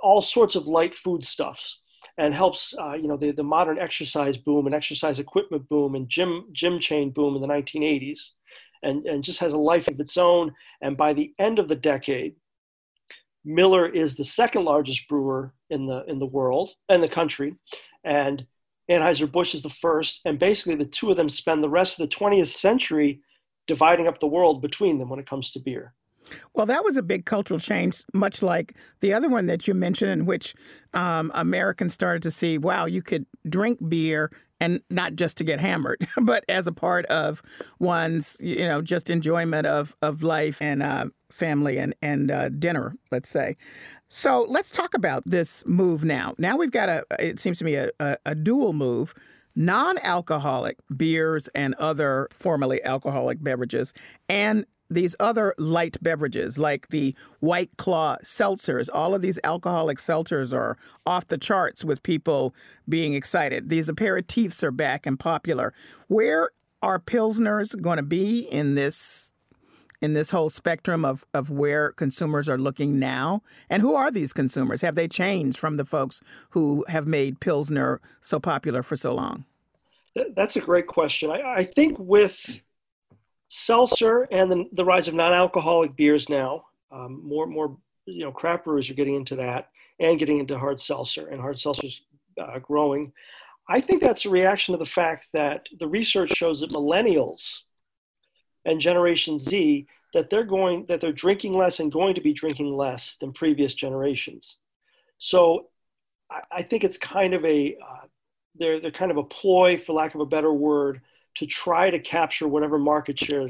all 0.00 0.20
sorts 0.20 0.54
of 0.54 0.66
light 0.66 0.94
foodstuffs 0.94 1.80
and 2.18 2.34
helps 2.34 2.74
uh, 2.78 2.92
you 2.92 3.08
know 3.08 3.16
the, 3.16 3.30
the 3.30 3.42
modern 3.42 3.78
exercise 3.78 4.36
boom 4.36 4.66
and 4.66 4.74
exercise 4.74 5.18
equipment 5.18 5.66
boom 5.70 5.94
and 5.94 6.08
gym 6.08 6.44
gym 6.52 6.78
chain 6.78 7.10
boom 7.10 7.34
in 7.34 7.40
the 7.40 7.48
1980s 7.48 8.20
and, 8.82 9.06
and 9.06 9.24
just 9.24 9.38
has 9.38 9.54
a 9.54 9.58
life 9.58 9.88
of 9.88 9.98
its 9.98 10.18
own 10.18 10.52
and 10.82 10.98
by 10.98 11.14
the 11.14 11.32
end 11.38 11.58
of 11.58 11.66
the 11.66 11.74
decade 11.74 12.36
Miller 13.44 13.86
is 13.86 14.16
the 14.16 14.24
second 14.24 14.64
largest 14.64 15.06
brewer 15.08 15.52
in 15.70 15.86
the 15.86 16.04
in 16.06 16.18
the 16.18 16.26
world 16.26 16.72
and 16.88 17.02
the 17.02 17.08
country, 17.08 17.54
and 18.02 18.46
Anheuser 18.90 19.30
Busch 19.30 19.54
is 19.54 19.62
the 19.62 19.70
first. 19.70 20.20
And 20.24 20.38
basically, 20.38 20.76
the 20.76 20.86
two 20.86 21.10
of 21.10 21.16
them 21.16 21.28
spend 21.28 21.62
the 21.62 21.68
rest 21.68 21.98
of 21.98 22.08
the 22.08 22.16
20th 22.16 22.48
century 22.48 23.20
dividing 23.66 24.08
up 24.08 24.20
the 24.20 24.26
world 24.26 24.62
between 24.62 24.98
them 24.98 25.08
when 25.08 25.18
it 25.18 25.28
comes 25.28 25.50
to 25.52 25.60
beer. 25.60 25.94
Well, 26.54 26.66
that 26.66 26.84
was 26.84 26.96
a 26.96 27.02
big 27.02 27.26
cultural 27.26 27.60
change, 27.60 28.04
much 28.12 28.42
like 28.42 28.76
the 29.00 29.12
other 29.12 29.28
one 29.28 29.46
that 29.46 29.66
you 29.68 29.74
mentioned, 29.74 30.12
in 30.12 30.26
which 30.26 30.54
um, 30.92 31.30
Americans 31.34 31.92
started 31.92 32.22
to 32.22 32.30
see, 32.30 32.58
wow, 32.58 32.86
you 32.86 33.02
could 33.02 33.26
drink 33.48 33.78
beer 33.88 34.30
and 34.60 34.80
not 34.88 35.14
just 35.14 35.36
to 35.38 35.44
get 35.44 35.60
hammered, 35.60 36.06
but 36.22 36.44
as 36.48 36.66
a 36.66 36.72
part 36.72 37.06
of 37.06 37.42
one's, 37.78 38.36
you 38.40 38.64
know, 38.64 38.80
just 38.80 39.10
enjoyment 39.10 39.66
of 39.66 39.94
of 40.02 40.22
life 40.22 40.60
and 40.62 40.82
uh, 40.82 41.06
family 41.30 41.78
and 41.78 41.94
and 42.00 42.30
uh, 42.30 42.48
dinner, 42.48 42.96
let's 43.10 43.28
say. 43.28 43.56
So 44.08 44.46
let's 44.48 44.70
talk 44.70 44.94
about 44.94 45.22
this 45.26 45.64
move 45.66 46.04
now. 46.04 46.34
Now 46.38 46.56
we've 46.56 46.70
got 46.70 46.88
a, 46.88 47.04
it 47.18 47.40
seems 47.40 47.58
to 47.58 47.64
me 47.64 47.74
a, 47.74 47.90
a, 47.98 48.16
a 48.26 48.34
dual 48.34 48.72
move 48.72 49.14
non 49.56 49.98
alcoholic 49.98 50.78
beers 50.96 51.48
and 51.54 51.74
other 51.74 52.28
formerly 52.30 52.82
alcoholic 52.84 53.42
beverages, 53.42 53.92
and 54.28 54.64
these 54.90 55.16
other 55.18 55.54
light 55.58 55.96
beverages 56.02 56.58
like 56.58 56.88
the 56.88 57.14
White 57.40 57.76
Claw 57.76 58.16
seltzers. 58.22 58.88
All 58.92 59.14
of 59.14 59.22
these 59.22 59.40
alcoholic 59.44 59.98
seltzers 59.98 60.52
are 60.52 60.76
off 61.06 61.26
the 61.26 61.38
charts 61.38 61.84
with 61.84 62.02
people 62.02 62.54
being 62.88 63.14
excited. 63.14 63.68
These 63.68 63.90
aperitifs 63.90 64.62
are 64.62 64.70
back 64.70 65.06
and 65.06 65.18
popular. 65.18 65.72
Where 66.08 66.50
are 66.82 66.98
Pilsners 66.98 67.80
going 67.80 67.96
to 67.96 68.02
be 68.02 68.40
in 68.40 68.74
this 68.74 69.32
in 70.02 70.12
this 70.12 70.32
whole 70.32 70.50
spectrum 70.50 71.02
of, 71.02 71.24
of 71.32 71.50
where 71.50 71.92
consumers 71.92 72.46
are 72.46 72.58
looking 72.58 72.98
now? 72.98 73.40
And 73.70 73.80
who 73.80 73.94
are 73.94 74.10
these 74.10 74.34
consumers? 74.34 74.82
Have 74.82 74.96
they 74.96 75.08
changed 75.08 75.56
from 75.56 75.78
the 75.78 75.84
folks 75.86 76.20
who 76.50 76.84
have 76.88 77.06
made 77.06 77.40
Pilsner 77.40 78.02
so 78.20 78.38
popular 78.38 78.82
for 78.82 78.96
so 78.96 79.14
long? 79.14 79.46
That's 80.36 80.56
a 80.56 80.60
great 80.60 80.86
question. 80.86 81.30
I, 81.30 81.54
I 81.56 81.64
think 81.64 81.98
with 81.98 82.60
seltzer 83.54 84.22
and 84.32 84.50
the, 84.50 84.68
the 84.72 84.84
rise 84.84 85.06
of 85.06 85.14
non-alcoholic 85.14 85.94
beers 85.94 86.28
now, 86.28 86.64
um, 86.90 87.20
more 87.22 87.46
more 87.46 87.76
you 88.06 88.24
know 88.24 88.32
craft 88.32 88.64
brewers 88.64 88.90
are 88.90 88.94
getting 88.94 89.14
into 89.14 89.36
that 89.36 89.70
and 90.00 90.18
getting 90.18 90.40
into 90.40 90.58
hard 90.58 90.80
seltzer, 90.80 91.28
and 91.28 91.40
hard 91.40 91.58
seltzer's 91.58 92.02
uh, 92.40 92.58
growing. 92.58 93.12
I 93.68 93.80
think 93.80 94.02
that's 94.02 94.26
a 94.26 94.30
reaction 94.30 94.72
to 94.72 94.78
the 94.78 94.84
fact 94.84 95.28
that 95.32 95.66
the 95.78 95.86
research 95.86 96.32
shows 96.34 96.60
that 96.60 96.70
millennials 96.70 97.60
and 98.64 98.80
Generation 98.80 99.38
Z 99.38 99.86
that 100.14 100.30
they're 100.30 100.44
going 100.44 100.86
that 100.88 101.00
they're 101.00 101.12
drinking 101.12 101.56
less 101.56 101.78
and 101.78 101.92
going 101.92 102.14
to 102.16 102.20
be 102.20 102.32
drinking 102.32 102.76
less 102.76 103.16
than 103.20 103.32
previous 103.32 103.74
generations. 103.74 104.56
So 105.18 105.68
I, 106.30 106.40
I 106.58 106.62
think 106.62 106.82
it's 106.82 106.98
kind 106.98 107.34
of 107.34 107.44
a 107.44 107.76
uh, 107.80 108.06
they're 108.56 108.80
they're 108.80 108.90
kind 108.90 109.12
of 109.12 109.16
a 109.16 109.22
ploy, 109.22 109.78
for 109.78 109.92
lack 109.92 110.14
of 110.14 110.20
a 110.20 110.26
better 110.26 110.52
word, 110.52 111.00
to 111.36 111.46
try 111.46 111.90
to 111.90 111.98
capture 111.98 112.46
whatever 112.48 112.78
market 112.78 113.18
share 113.18 113.48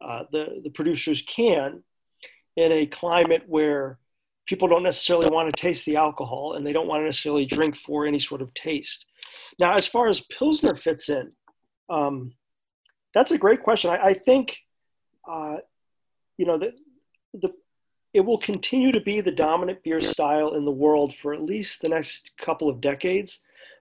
uh, 0.00 0.24
the 0.32 0.60
the 0.64 0.70
producers 0.70 1.22
can 1.22 1.82
in 2.56 2.72
a 2.72 2.86
climate 2.86 3.42
where 3.46 3.98
people 4.46 4.68
don't 4.68 4.82
necessarily 4.82 5.28
want 5.28 5.54
to 5.54 5.60
taste 5.60 5.86
the 5.86 5.96
alcohol 5.96 6.54
and 6.54 6.66
they 6.66 6.72
don't 6.72 6.88
want 6.88 7.00
to 7.00 7.04
necessarily 7.04 7.46
drink 7.46 7.76
for 7.76 8.06
any 8.06 8.18
sort 8.18 8.42
of 8.42 8.52
taste. 8.54 9.06
Now, 9.58 9.74
as 9.74 9.86
far 9.86 10.08
as 10.08 10.20
Pilsner 10.20 10.74
fits 10.74 11.08
in, 11.08 11.32
um, 11.88 12.32
that's 13.14 13.30
a 13.30 13.38
great 13.38 13.62
question. 13.62 13.90
I, 13.90 14.08
I 14.08 14.14
think, 14.14 14.58
uh, 15.28 15.56
you 16.36 16.46
know, 16.46 16.58
the, 16.58 16.72
the 17.34 17.50
it 18.12 18.20
will 18.20 18.38
continue 18.38 18.92
to 18.92 19.00
be 19.00 19.20
the 19.20 19.30
dominant 19.30 19.82
beer 19.82 20.00
style 20.00 20.54
in 20.54 20.66
the 20.66 20.70
world 20.70 21.14
for 21.14 21.32
at 21.32 21.42
least 21.42 21.80
the 21.80 21.88
next 21.88 22.32
couple 22.36 22.68
of 22.68 22.80
decades. 22.80 23.38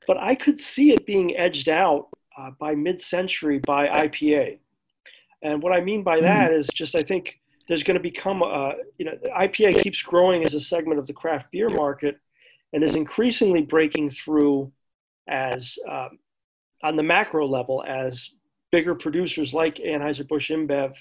But 0.07 0.17
I 0.17 0.35
could 0.35 0.57
see 0.57 0.91
it 0.91 1.05
being 1.05 1.35
edged 1.35 1.67
out 1.67 2.07
uh, 2.41 2.51
by 2.59 2.73
mid-century 2.75 3.59
by 3.59 3.87
IPA. 3.87 4.57
And 5.43 5.61
what 5.61 5.73
I 5.73 5.81
mean 5.81 6.03
by 6.03 6.19
that 6.21 6.51
is 6.51 6.67
just 6.73 6.95
I 6.95 7.01
think 7.01 7.39
there's 7.67 7.83
going 7.83 7.97
to 7.97 8.03
become 8.03 8.41
a 8.41 8.73
you 8.97 9.05
know 9.05 9.17
IPA 9.37 9.81
keeps 9.81 10.01
growing 10.01 10.45
as 10.45 10.53
a 10.53 10.59
segment 10.59 10.99
of 10.99 11.07
the 11.07 11.13
craft 11.13 11.51
beer 11.51 11.69
market 11.69 12.17
and 12.73 12.83
is 12.83 12.95
increasingly 12.95 13.61
breaking 13.61 14.11
through 14.11 14.71
as 15.27 15.77
um, 15.89 16.19
on 16.83 16.95
the 16.95 17.03
macro 17.03 17.47
level 17.47 17.83
as 17.87 18.31
bigger 18.71 18.95
producers 18.95 19.53
like 19.53 19.75
Anheuser-Busch 19.75 20.49
InBev 20.49 20.93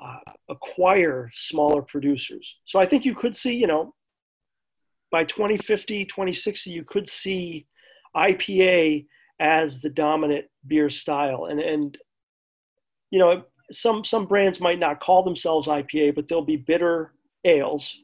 uh, 0.00 0.18
acquire 0.48 1.30
smaller 1.34 1.82
producers. 1.82 2.56
So 2.64 2.80
I 2.80 2.86
think 2.86 3.04
you 3.04 3.14
could 3.14 3.36
see, 3.36 3.54
you 3.54 3.66
know, 3.66 3.94
by 5.10 5.24
2050, 5.24 6.06
2060, 6.06 6.70
you 6.70 6.84
could 6.84 7.08
see 7.08 7.66
IPA 8.16 9.06
as 9.42 9.80
the 9.80 9.90
dominant 9.90 10.46
beer 10.68 10.88
style. 10.88 11.46
And, 11.46 11.58
and 11.58 11.98
you 13.10 13.18
know, 13.18 13.42
some, 13.72 14.04
some 14.04 14.26
brands 14.26 14.60
might 14.60 14.78
not 14.78 15.00
call 15.00 15.24
themselves 15.24 15.66
IPA, 15.66 16.14
but 16.14 16.28
they'll 16.28 16.42
be 16.42 16.56
bitter 16.56 17.12
ales. 17.44 17.98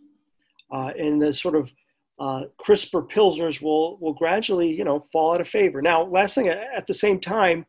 Uh, 0.74 0.90
and 0.98 1.22
the 1.22 1.32
sort 1.32 1.54
of 1.54 1.72
uh, 2.18 2.42
crisper 2.58 3.02
pilsners 3.02 3.62
will, 3.62 3.98
will 3.98 4.12
gradually, 4.12 4.74
you 4.76 4.82
know, 4.82 5.06
fall 5.12 5.32
out 5.32 5.40
of 5.40 5.48
favor. 5.48 5.80
Now, 5.80 6.02
last 6.02 6.34
thing, 6.34 6.48
at 6.48 6.86
the 6.88 6.94
same 6.94 7.20
time, 7.20 7.64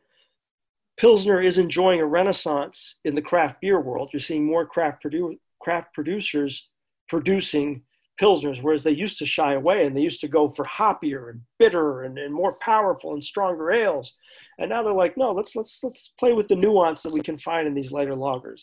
Pilsner 0.98 1.40
is 1.40 1.56
enjoying 1.56 2.00
a 2.00 2.06
renaissance 2.06 2.96
in 3.04 3.14
the 3.14 3.22
craft 3.22 3.60
beer 3.60 3.80
world. 3.80 4.10
You're 4.12 4.20
seeing 4.20 4.44
more 4.44 4.66
craft, 4.66 5.04
produ- 5.04 5.38
craft 5.60 5.94
producers 5.94 6.68
producing 7.08 7.82
pilsners, 8.20 8.62
whereas 8.62 8.84
they 8.84 8.90
used 8.90 9.18
to 9.18 9.26
shy 9.26 9.54
away 9.54 9.86
and 9.86 9.96
they 9.96 10.00
used 10.00 10.20
to 10.20 10.28
go 10.28 10.48
for 10.48 10.64
hoppier 10.64 11.30
and 11.30 11.40
bitter 11.58 12.02
and, 12.02 12.18
and 12.18 12.34
more 12.34 12.54
powerful 12.60 13.14
and 13.14 13.24
stronger 13.24 13.72
ales. 13.72 14.14
And 14.58 14.70
now 14.70 14.82
they're 14.82 14.92
like, 14.92 15.16
no, 15.16 15.32
let's 15.32 15.56
let's 15.56 15.82
let's 15.82 16.12
play 16.18 16.32
with 16.32 16.48
the 16.48 16.56
nuance 16.56 17.02
that 17.02 17.12
we 17.12 17.20
can 17.20 17.38
find 17.38 17.66
in 17.66 17.74
these 17.74 17.92
lighter 17.92 18.14
lagers. 18.14 18.60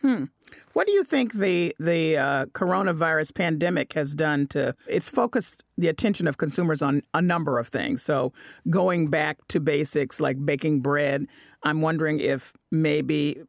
Hmm. 0.00 0.24
What 0.72 0.86
do 0.86 0.92
you 0.92 1.04
think 1.04 1.34
the 1.34 1.74
the 1.78 2.16
uh, 2.16 2.46
coronavirus 2.46 3.34
pandemic 3.34 3.92
has 3.92 4.14
done 4.14 4.46
to? 4.48 4.74
It's 4.86 5.10
focused 5.10 5.64
the 5.76 5.88
attention 5.88 6.26
of 6.26 6.38
consumers 6.38 6.80
on 6.80 7.02
a 7.12 7.20
number 7.20 7.58
of 7.58 7.68
things. 7.68 8.02
So 8.02 8.32
going 8.70 9.08
back 9.08 9.38
to 9.48 9.60
basics 9.60 10.20
like 10.20 10.44
baking 10.44 10.80
bread, 10.80 11.26
I'm 11.64 11.82
wondering 11.82 12.20
if 12.20 12.52
maybe 12.70 13.42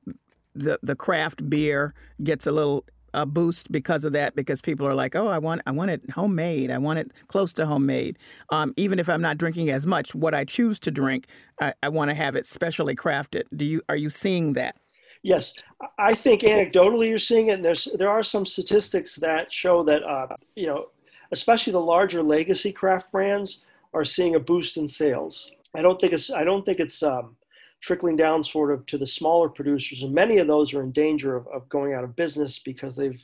the 0.53 0.79
the 0.81 0.95
craft 0.95 1.49
beer 1.49 1.93
gets 2.21 2.45
a 2.45 2.51
little 2.51 2.85
a 3.13 3.25
boost 3.25 3.71
because 3.71 4.03
of 4.05 4.13
that 4.13 4.35
because 4.35 4.61
people 4.61 4.87
are 4.87 4.95
like, 4.95 5.15
oh, 5.15 5.27
I 5.27 5.37
want 5.37 5.61
I 5.65 5.71
want 5.71 5.91
it 5.91 6.01
homemade. 6.11 6.71
I 6.71 6.77
want 6.77 6.99
it 6.99 7.11
close 7.27 7.53
to 7.53 7.65
homemade. 7.65 8.17
Um, 8.49 8.73
even 8.77 8.99
if 8.99 9.09
I'm 9.09 9.21
not 9.21 9.37
drinking 9.37 9.69
as 9.69 9.85
much, 9.85 10.15
what 10.15 10.33
I 10.33 10.45
choose 10.45 10.79
to 10.81 10.91
drink, 10.91 11.27
I, 11.59 11.73
I 11.83 11.89
want 11.89 12.09
to 12.09 12.15
have 12.15 12.35
it 12.35 12.45
specially 12.45 12.95
crafted. 12.95 13.43
Do 13.55 13.65
you 13.65 13.81
are 13.89 13.95
you 13.95 14.09
seeing 14.09 14.53
that? 14.53 14.77
Yes, 15.23 15.53
I 15.99 16.15
think 16.15 16.41
anecdotally 16.41 17.09
you're 17.09 17.19
seeing 17.19 17.47
it. 17.49 17.53
And 17.53 17.65
there's 17.65 17.87
there 17.97 18.09
are 18.09 18.23
some 18.23 18.45
statistics 18.45 19.15
that 19.17 19.53
show 19.53 19.83
that 19.83 20.03
uh, 20.03 20.35
you 20.55 20.67
know, 20.67 20.87
especially 21.31 21.73
the 21.73 21.79
larger 21.79 22.23
legacy 22.23 22.71
craft 22.71 23.11
brands 23.11 23.61
are 23.93 24.05
seeing 24.05 24.35
a 24.35 24.39
boost 24.39 24.77
in 24.77 24.87
sales. 24.87 25.51
I 25.75 25.81
don't 25.81 25.99
think 25.99 26.13
it's 26.13 26.29
I 26.29 26.43
don't 26.43 26.65
think 26.65 26.79
it's 26.79 27.03
um, 27.03 27.35
trickling 27.81 28.15
down 28.15 28.43
sort 28.43 28.71
of 28.71 28.85
to 28.85 28.97
the 28.97 29.07
smaller 29.07 29.49
producers, 29.49 30.03
and 30.03 30.13
many 30.13 30.37
of 30.37 30.47
those 30.47 30.73
are 30.73 30.83
in 30.83 30.91
danger 30.91 31.35
of, 31.35 31.47
of 31.47 31.67
going 31.69 31.93
out 31.93 32.03
of 32.03 32.15
business 32.15 32.59
because 32.59 32.95
they've 32.95 33.23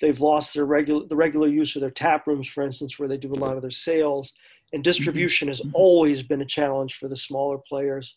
they've 0.00 0.20
lost 0.20 0.54
their 0.54 0.66
regular 0.66 1.06
the 1.06 1.16
regular 1.16 1.48
use 1.48 1.74
of 1.76 1.80
their 1.80 1.90
tap 1.90 2.26
rooms, 2.26 2.48
for 2.48 2.62
instance, 2.62 2.98
where 2.98 3.08
they 3.08 3.16
do 3.16 3.32
a 3.32 3.34
lot 3.34 3.56
of 3.56 3.62
their 3.62 3.70
sales. 3.70 4.32
And 4.72 4.80
mm-hmm. 4.80 4.90
distribution 4.90 5.48
has 5.48 5.60
mm-hmm. 5.60 5.74
always 5.74 6.22
been 6.22 6.42
a 6.42 6.46
challenge 6.46 6.98
for 6.98 7.08
the 7.08 7.16
smaller 7.16 7.58
players. 7.58 8.16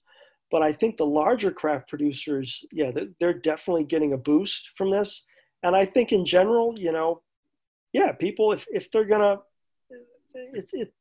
But 0.51 0.63
I 0.63 0.73
think 0.73 0.97
the 0.97 1.05
larger 1.05 1.51
craft 1.51 1.89
producers, 1.89 2.65
yeah, 2.71 2.91
they're 3.19 3.34
definitely 3.34 3.84
getting 3.84 4.13
a 4.13 4.17
boost 4.17 4.71
from 4.75 4.89
this. 4.89 5.23
And 5.61 5.75
I 5.75 5.86
think 5.86 6.11
in 6.11 6.25
general, 6.25 6.77
you 6.77 6.91
know, 6.91 7.21
yeah, 7.93 8.11
people 8.11 8.51
if 8.51 8.65
if 8.69 8.91
they're 8.91 9.05
gonna, 9.05 9.38
it's 10.53 10.73
it, 10.73 10.93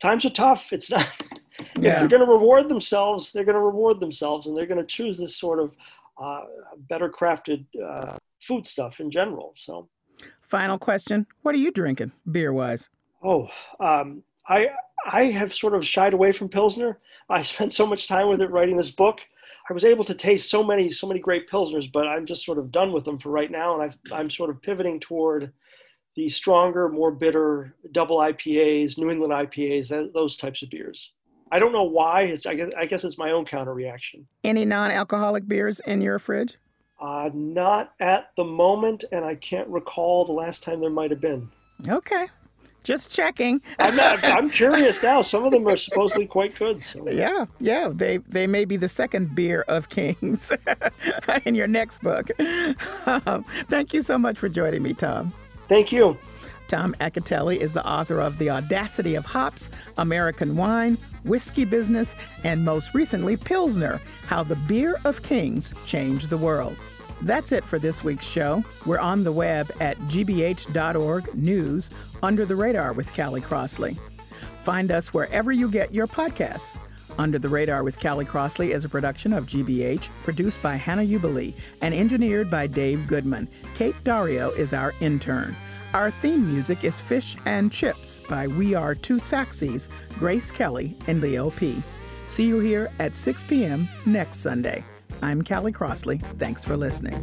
times 0.00 0.24
are 0.24 0.30
tough. 0.30 0.72
It's 0.72 0.90
not 0.90 1.08
yeah. 1.84 1.92
if 1.92 1.98
they're 2.00 2.18
going 2.18 2.26
to 2.26 2.32
reward 2.32 2.68
themselves, 2.68 3.32
they're 3.32 3.44
going 3.44 3.54
to 3.54 3.60
reward 3.60 4.00
themselves, 4.00 4.46
and 4.46 4.56
they're 4.56 4.66
going 4.66 4.80
to 4.80 4.86
choose 4.86 5.18
this 5.18 5.36
sort 5.36 5.60
of 5.60 5.72
uh, 6.22 6.42
better 6.88 7.08
crafted 7.08 7.64
uh, 7.82 8.16
food 8.42 8.66
stuff 8.66 9.00
in 9.00 9.10
general. 9.10 9.54
So, 9.56 9.88
final 10.42 10.78
question: 10.78 11.26
What 11.42 11.54
are 11.54 11.58
you 11.58 11.70
drinking, 11.70 12.12
beer 12.30 12.52
wise? 12.52 12.90
Oh, 13.22 13.48
um, 13.80 14.22
I 14.48 14.68
I 15.10 15.24
have 15.26 15.54
sort 15.54 15.74
of 15.74 15.86
shied 15.86 16.14
away 16.14 16.32
from 16.32 16.48
pilsner. 16.48 16.98
I 17.28 17.42
spent 17.42 17.72
so 17.72 17.86
much 17.86 18.08
time 18.08 18.28
with 18.28 18.40
it 18.40 18.50
writing 18.50 18.76
this 18.76 18.90
book. 18.90 19.20
I 19.68 19.72
was 19.72 19.84
able 19.84 20.04
to 20.04 20.14
taste 20.14 20.50
so 20.50 20.62
many 20.62 20.90
so 20.90 21.06
many 21.06 21.20
great 21.20 21.48
pilsners, 21.50 21.90
but 21.90 22.06
I'm 22.06 22.26
just 22.26 22.44
sort 22.44 22.58
of 22.58 22.70
done 22.70 22.92
with 22.92 23.04
them 23.04 23.18
for 23.18 23.30
right 23.30 23.50
now, 23.50 23.80
and 23.80 23.94
i 24.10 24.14
I'm 24.14 24.30
sort 24.30 24.50
of 24.50 24.60
pivoting 24.62 25.00
toward 25.00 25.52
the 26.16 26.28
stronger, 26.28 26.88
more 26.88 27.10
bitter 27.10 27.74
double 27.92 28.18
IPAs, 28.18 28.98
New 28.98 29.10
England 29.10 29.32
IPAs, 29.32 30.12
those 30.12 30.36
types 30.36 30.62
of 30.62 30.70
beers. 30.70 31.12
I 31.54 31.60
don't 31.60 31.70
know 31.70 31.84
why. 31.84 32.22
It's, 32.22 32.46
I, 32.46 32.56
guess, 32.56 32.72
I 32.76 32.84
guess 32.84 33.04
it's 33.04 33.16
my 33.16 33.30
own 33.30 33.44
counter 33.44 33.72
reaction. 33.72 34.26
Any 34.42 34.64
non 34.64 34.90
alcoholic 34.90 35.46
beers 35.46 35.78
in 35.78 36.00
your 36.00 36.18
fridge? 36.18 36.56
Uh, 37.00 37.30
not 37.32 37.92
at 38.00 38.30
the 38.36 38.42
moment, 38.42 39.04
and 39.12 39.24
I 39.24 39.36
can't 39.36 39.68
recall 39.68 40.24
the 40.24 40.32
last 40.32 40.64
time 40.64 40.80
there 40.80 40.90
might 40.90 41.12
have 41.12 41.20
been. 41.20 41.48
Okay. 41.86 42.26
Just 42.82 43.14
checking. 43.14 43.62
I'm, 43.78 43.94
not, 43.94 44.24
I'm 44.24 44.50
curious 44.60 45.00
now. 45.00 45.22
Some 45.22 45.44
of 45.44 45.52
them 45.52 45.68
are 45.68 45.76
supposedly 45.76 46.26
quite 46.26 46.56
good. 46.56 46.82
So. 46.82 47.08
Yeah, 47.08 47.46
yeah. 47.60 47.88
They 47.88 48.16
they 48.18 48.48
may 48.48 48.64
be 48.64 48.76
the 48.76 48.88
second 48.88 49.36
beer 49.36 49.64
of 49.68 49.88
kings 49.88 50.52
in 51.44 51.54
your 51.54 51.68
next 51.68 52.02
book. 52.02 52.30
Um, 53.06 53.44
thank 53.68 53.94
you 53.94 54.02
so 54.02 54.18
much 54.18 54.38
for 54.38 54.48
joining 54.48 54.82
me, 54.82 54.92
Tom. 54.92 55.32
Thank 55.68 55.92
you. 55.92 56.18
Tom 56.68 56.94
Acitelli 57.00 57.58
is 57.58 57.72
the 57.72 57.86
author 57.86 58.20
of 58.20 58.38
The 58.38 58.50
Audacity 58.50 59.14
of 59.14 59.24
Hops, 59.24 59.70
American 59.98 60.56
Wine, 60.56 60.96
Whiskey 61.24 61.64
Business, 61.64 62.16
and 62.42 62.64
most 62.64 62.94
recently, 62.94 63.36
Pilsner 63.36 64.00
How 64.26 64.42
the 64.42 64.56
Beer 64.68 64.98
of 65.04 65.22
Kings 65.22 65.74
Changed 65.86 66.30
the 66.30 66.38
World. 66.38 66.76
That's 67.22 67.52
it 67.52 67.64
for 67.64 67.78
this 67.78 68.02
week's 68.04 68.28
show. 68.28 68.64
We're 68.86 68.98
on 68.98 69.24
the 69.24 69.32
web 69.32 69.70
at 69.80 69.98
gbh.org 70.00 71.34
news 71.34 71.90
under 72.22 72.44
the 72.44 72.56
radar 72.56 72.92
with 72.92 73.14
Callie 73.14 73.40
Crossley. 73.40 73.96
Find 74.62 74.90
us 74.90 75.12
wherever 75.12 75.52
you 75.52 75.70
get 75.70 75.94
your 75.94 76.06
podcasts. 76.06 76.78
Under 77.18 77.38
the 77.38 77.48
Radar 77.48 77.84
with 77.84 78.00
Callie 78.00 78.24
Crossley 78.24 78.72
is 78.72 78.84
a 78.84 78.88
production 78.88 79.32
of 79.32 79.46
GBH, 79.46 80.08
produced 80.24 80.60
by 80.62 80.74
Hannah 80.74 81.04
Uebele 81.04 81.54
and 81.80 81.94
engineered 81.94 82.50
by 82.50 82.66
Dave 82.66 83.06
Goodman. 83.06 83.46
Kate 83.76 83.94
Dario 84.02 84.50
is 84.50 84.72
our 84.72 84.92
intern. 85.00 85.54
Our 85.94 86.10
theme 86.10 86.44
music 86.44 86.82
is 86.82 87.00
Fish 87.00 87.36
and 87.46 87.70
Chips 87.70 88.18
by 88.28 88.48
We 88.48 88.74
Are 88.74 88.96
Two 88.96 89.18
Saxies, 89.18 89.88
Grace 90.18 90.50
Kelly 90.50 90.96
and 91.06 91.20
Leo 91.20 91.50
P. 91.50 91.80
See 92.26 92.46
you 92.48 92.58
here 92.58 92.90
at 92.98 93.14
6 93.14 93.44
p.m. 93.44 93.88
next 94.04 94.38
Sunday. 94.38 94.84
I'm 95.22 95.44
Callie 95.44 95.70
Crossley. 95.70 96.18
Thanks 96.36 96.64
for 96.64 96.76
listening. 96.76 97.14